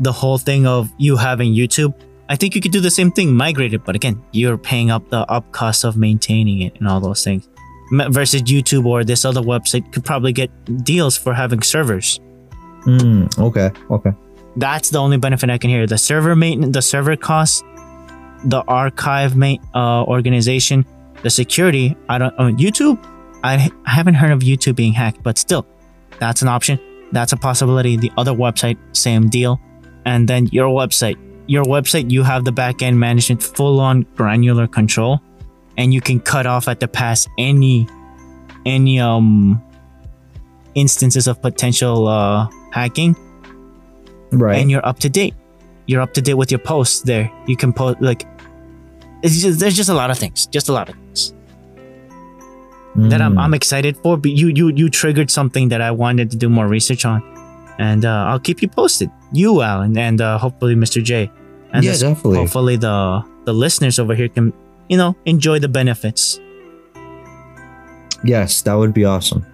[0.00, 1.94] The whole thing of you having YouTube,
[2.28, 5.08] I think you could do the same thing, migrate it, but again, you're paying up
[5.10, 7.48] the up cost of maintaining it and all those things.
[7.92, 10.50] Versus YouTube or this other website could probably get
[10.84, 12.20] deals for having servers.
[12.86, 14.12] Mm, okay okay
[14.56, 15.86] That's the only benefit I can hear.
[15.86, 17.62] The server maintenance, the server costs,
[18.44, 20.86] the archive ma- uh, organization,
[21.22, 21.96] the security.
[22.08, 22.34] I don't.
[22.38, 22.98] I YouTube.
[23.42, 25.66] I, I haven't heard of YouTube being hacked, but still,
[26.18, 26.78] that's an option.
[27.12, 27.96] That's a possibility.
[27.96, 29.60] The other website, same deal.
[30.04, 31.16] And then your website.
[31.46, 35.20] Your website, you have the back end management, full on granular control,
[35.76, 37.88] and you can cut off at the pass any
[38.66, 39.60] any um
[40.74, 43.16] instances of potential uh, hacking
[44.32, 45.34] right and you're up to date.
[45.90, 47.26] You're up to date with your posts there.
[47.48, 48.22] You can post like
[49.22, 51.34] it's just, there's just a lot of things, just a lot of things
[53.10, 53.42] that I'm, Mm.
[53.42, 54.16] I'm excited for.
[54.16, 57.20] But you you you triggered something that I wanted to do more research on,
[57.78, 59.10] and uh, I'll keep you posted.
[59.32, 61.02] You Alan and uh, hopefully Mr.
[61.02, 61.30] J,
[61.72, 64.52] and yeah definitely hopefully the the listeners over here can
[64.88, 66.38] you know enjoy the benefits.
[68.22, 69.44] Yes, that would be awesome.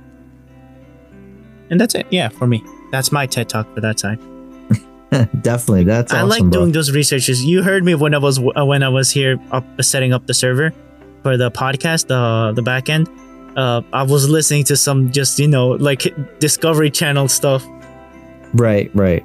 [1.71, 2.07] And that's it.
[2.11, 2.63] Yeah, for me.
[2.93, 4.19] That's my TED talk for that side.
[5.41, 6.51] Definitely, that's I awesome, like bro.
[6.51, 7.45] doing those researches.
[7.45, 10.35] You heard me when I was uh, when I was here up setting up the
[10.35, 10.73] server
[11.23, 13.09] for the podcast, the the back end.
[13.57, 16.03] Uh, I was listening to some just you know like
[16.41, 17.65] Discovery Channel stuff.
[18.55, 19.25] right, right.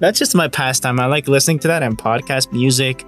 [0.00, 0.98] That's just my pastime.
[0.98, 3.04] I like listening to that and podcast music.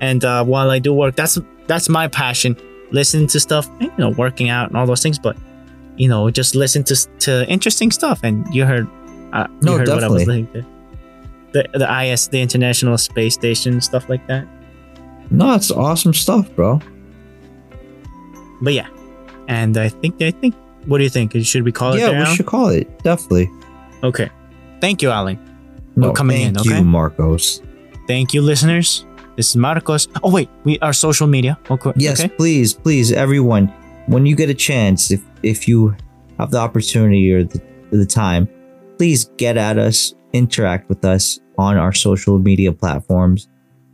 [0.00, 2.56] And uh, while I do work, that's that's my passion.
[2.92, 5.18] Listening to stuff, you know, working out and all those things.
[5.18, 5.36] But
[5.96, 8.20] you know, just listen to to interesting stuff.
[8.22, 8.86] And you heard,
[9.32, 10.42] uh, you No, heard what I was definitely.
[10.42, 10.75] listening to.
[11.52, 14.46] The the IS, the International Space Station, stuff like that.
[15.30, 16.80] No, it's awesome stuff, bro.
[18.60, 18.88] But yeah,
[19.48, 20.54] and I think I think.
[20.86, 21.32] What do you think?
[21.44, 22.36] Should we call it yeah, we Alan?
[22.36, 22.86] should call it.
[23.02, 23.50] Definitely.
[24.04, 24.30] Okay.
[24.80, 25.36] Thank you, Alan.
[25.96, 26.78] No, coming in, thank okay?
[26.78, 27.60] you, Marcos.
[28.06, 29.04] Thank you, listeners.
[29.36, 30.06] This is Marcos.
[30.22, 31.58] Oh wait, we our social media.
[31.70, 31.92] Okay.
[31.96, 32.28] Yes, Okay.
[32.36, 33.66] please, please, everyone.
[34.06, 35.96] When you get a chance, if if you
[36.38, 37.60] have the opportunity or the,
[37.90, 38.48] the time,
[38.96, 43.48] please get at us, interact with us on our social media platforms,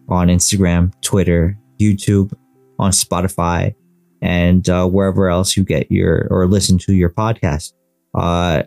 [0.09, 2.33] on Instagram, Twitter, YouTube,
[2.79, 3.75] on Spotify,
[4.21, 7.73] and uh, wherever else you get your or listen to your podcast.
[8.15, 8.63] Uh,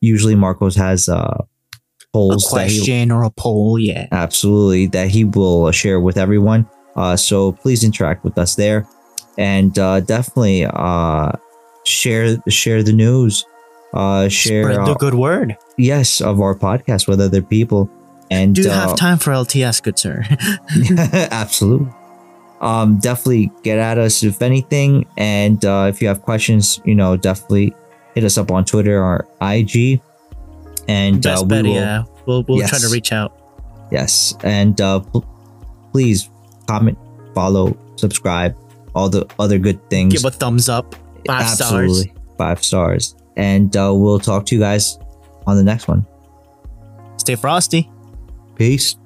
[0.00, 1.46] usually Marcos has uh A
[2.12, 4.06] polls he, question or a poll, yeah.
[4.12, 8.86] absolutely that he will share with everyone uh, so please interact with us there
[9.38, 11.32] and uh, definitely uh,
[11.84, 13.46] share share the news
[13.92, 15.56] uh, share Spread the uh, good word.
[15.76, 17.90] yes of our podcast with other people
[18.30, 20.24] and Do you uh, have time for LTS, good sir?
[21.30, 21.92] absolutely
[22.60, 27.16] um definitely get at us if anything and uh, if you have questions you know
[27.16, 27.74] definitely
[28.14, 30.00] hit us up on twitter or ig
[30.88, 32.04] and uh, we bet, will, yeah.
[32.26, 33.38] We'll we'll try to reach out.
[33.90, 35.26] Yes, and uh, pl-
[35.92, 36.30] please
[36.66, 36.98] comment,
[37.34, 38.56] follow, subscribe,
[38.94, 40.14] all the other good things.
[40.14, 40.94] Give a thumbs up.
[41.26, 41.72] Five stars.
[41.72, 44.98] Absolutely, five stars, and uh, we'll talk to you guys
[45.46, 46.06] on the next one.
[47.16, 47.90] Stay frosty.
[48.56, 48.96] Peace.